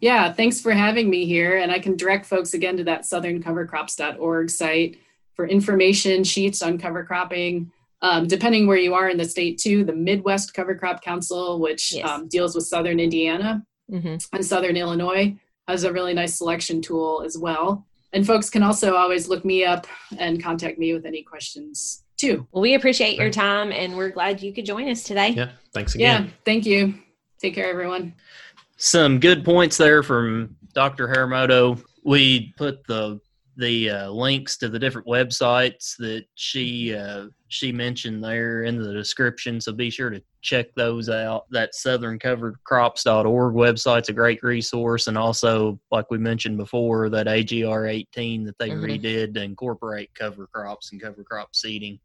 Yeah, 0.00 0.32
thanks 0.32 0.60
for 0.60 0.72
having 0.72 1.08
me 1.08 1.26
here. 1.26 1.58
And 1.58 1.70
I 1.70 1.78
can 1.78 1.96
direct 1.96 2.26
folks 2.26 2.54
again 2.54 2.76
to 2.76 2.84
that 2.84 3.02
southerncovercrops.org 3.02 4.50
site 4.50 4.98
for 5.34 5.46
information 5.46 6.24
sheets 6.24 6.60
on 6.60 6.76
cover 6.76 7.04
cropping, 7.04 7.70
um, 8.02 8.26
depending 8.26 8.66
where 8.66 8.76
you 8.76 8.94
are 8.94 9.08
in 9.08 9.16
the 9.16 9.24
state 9.24 9.58
too 9.58 9.84
the 9.84 9.94
midwest 9.94 10.52
cover 10.52 10.74
crop 10.74 11.02
council 11.02 11.58
which 11.60 11.94
yes. 11.94 12.08
um, 12.08 12.28
deals 12.28 12.54
with 12.54 12.66
southern 12.66 13.00
indiana 13.00 13.64
mm-hmm. 13.90 14.16
and 14.32 14.44
southern 14.44 14.76
illinois 14.76 15.34
has 15.68 15.84
a 15.84 15.92
really 15.92 16.12
nice 16.12 16.36
selection 16.36 16.82
tool 16.82 17.22
as 17.24 17.38
well 17.38 17.86
and 18.12 18.26
folks 18.26 18.50
can 18.50 18.62
also 18.62 18.94
always 18.94 19.28
look 19.28 19.44
me 19.44 19.64
up 19.64 19.86
and 20.18 20.42
contact 20.42 20.78
me 20.78 20.92
with 20.94 21.06
any 21.06 21.22
questions 21.22 22.04
too. 22.16 22.46
Well 22.52 22.62
we 22.62 22.74
appreciate 22.74 23.18
your 23.18 23.30
time 23.30 23.72
and 23.72 23.96
we're 23.96 24.10
glad 24.10 24.42
you 24.42 24.52
could 24.52 24.66
join 24.66 24.88
us 24.88 25.02
today. 25.02 25.30
Yeah 25.30 25.50
thanks 25.72 25.94
again. 25.94 26.24
yeah 26.24 26.30
thank 26.44 26.66
you. 26.66 26.94
Take 27.40 27.54
care 27.54 27.68
everyone. 27.68 28.14
Some 28.76 29.20
good 29.20 29.44
points 29.44 29.76
there 29.76 30.02
from 30.02 30.56
dr 30.74 31.06
haramoto. 31.08 31.82
We 32.04 32.52
put 32.56 32.86
the 32.86 33.20
the 33.62 33.90
uh, 33.90 34.10
links 34.10 34.56
to 34.56 34.68
the 34.68 34.78
different 34.78 35.06
websites 35.06 35.96
that 35.98 36.24
she 36.34 36.94
uh, 36.96 37.26
she 37.46 37.70
mentioned 37.70 38.22
there 38.22 38.64
in 38.64 38.76
the 38.76 38.92
description. 38.92 39.60
So 39.60 39.72
be 39.72 39.88
sure 39.88 40.10
to 40.10 40.20
check 40.40 40.74
those 40.74 41.08
out. 41.08 41.44
That 41.50 41.72
southerncovercrops.org 41.72 43.54
website's 43.54 44.08
a 44.08 44.12
great 44.12 44.42
resource, 44.42 45.06
and 45.06 45.16
also, 45.16 45.78
like 45.92 46.10
we 46.10 46.18
mentioned 46.18 46.58
before, 46.58 47.08
that 47.10 47.28
AGR 47.28 47.86
18 47.86 48.44
that 48.44 48.58
they 48.58 48.70
mm-hmm. 48.70 48.84
redid 48.84 49.34
to 49.34 49.42
incorporate 49.42 50.12
cover 50.14 50.48
crops 50.48 50.90
and 50.90 51.00
cover 51.00 51.22
crop 51.22 51.54
seeding. 51.54 52.00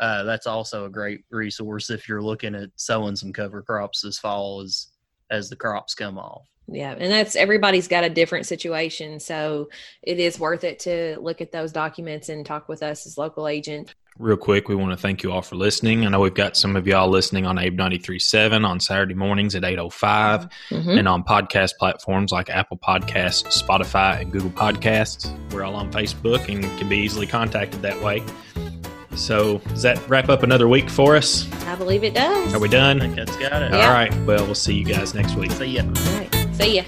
Uh, 0.00 0.24
that's 0.24 0.46
also 0.46 0.86
a 0.86 0.90
great 0.90 1.20
resource 1.30 1.90
if 1.90 2.08
you're 2.08 2.22
looking 2.22 2.54
at 2.54 2.70
sowing 2.76 3.14
some 3.14 3.32
cover 3.32 3.62
crops 3.62 4.00
this 4.00 4.18
fall 4.18 4.62
as 4.62 4.88
as 5.30 5.50
the 5.50 5.56
crops 5.56 5.94
come 5.94 6.18
off. 6.18 6.48
Yeah, 6.66 6.92
and 6.92 7.12
that's 7.12 7.36
everybody's 7.36 7.88
got 7.88 8.04
a 8.04 8.08
different 8.08 8.46
situation, 8.46 9.20
so 9.20 9.68
it 10.02 10.18
is 10.18 10.38
worth 10.38 10.64
it 10.64 10.78
to 10.80 11.18
look 11.20 11.40
at 11.40 11.52
those 11.52 11.72
documents 11.72 12.30
and 12.30 12.44
talk 12.44 12.68
with 12.68 12.82
us 12.82 13.06
as 13.06 13.18
local 13.18 13.46
agent. 13.46 13.94
Real 14.18 14.36
quick, 14.36 14.68
we 14.68 14.76
want 14.76 14.92
to 14.92 14.96
thank 14.96 15.24
you 15.24 15.32
all 15.32 15.42
for 15.42 15.56
listening. 15.56 16.06
I 16.06 16.08
know 16.08 16.20
we've 16.20 16.32
got 16.32 16.56
some 16.56 16.76
of 16.76 16.86
y'all 16.86 17.08
listening 17.08 17.46
on 17.46 17.58
Abe 17.58 17.76
93.7 17.76 18.64
on 18.64 18.78
Saturday 18.78 19.14
mornings 19.14 19.56
at 19.56 19.64
8.05 19.64 20.50
mm-hmm. 20.70 20.90
and 20.90 21.08
on 21.08 21.24
podcast 21.24 21.72
platforms 21.80 22.30
like 22.30 22.48
Apple 22.48 22.78
Podcasts, 22.78 23.60
Spotify, 23.60 24.20
and 24.20 24.30
Google 24.30 24.50
Podcasts. 24.50 25.36
We're 25.52 25.64
all 25.64 25.74
on 25.74 25.90
Facebook 25.90 26.48
and 26.48 26.62
can 26.78 26.88
be 26.88 26.98
easily 26.98 27.26
contacted 27.26 27.82
that 27.82 28.00
way. 28.00 28.22
So, 29.16 29.58
does 29.58 29.82
that 29.82 30.08
wrap 30.08 30.28
up 30.28 30.44
another 30.44 30.68
week 30.68 30.88
for 30.88 31.16
us? 31.16 31.50
I 31.64 31.74
believe 31.74 32.04
it 32.04 32.14
does. 32.14 32.54
Are 32.54 32.60
we 32.60 32.68
done? 32.68 32.98
I 32.98 33.00
think 33.00 33.16
that's 33.16 33.36
got 33.36 33.62
it. 33.62 33.72
All 33.72 33.78
yeah. 33.80 33.92
right. 33.92 34.14
Well, 34.26 34.44
we'll 34.44 34.54
see 34.54 34.74
you 34.74 34.84
guys 34.84 35.12
next 35.12 35.34
week. 35.34 35.50
See 35.52 35.66
ya. 35.66 35.82
सही 36.58 36.76
है। 36.76 36.86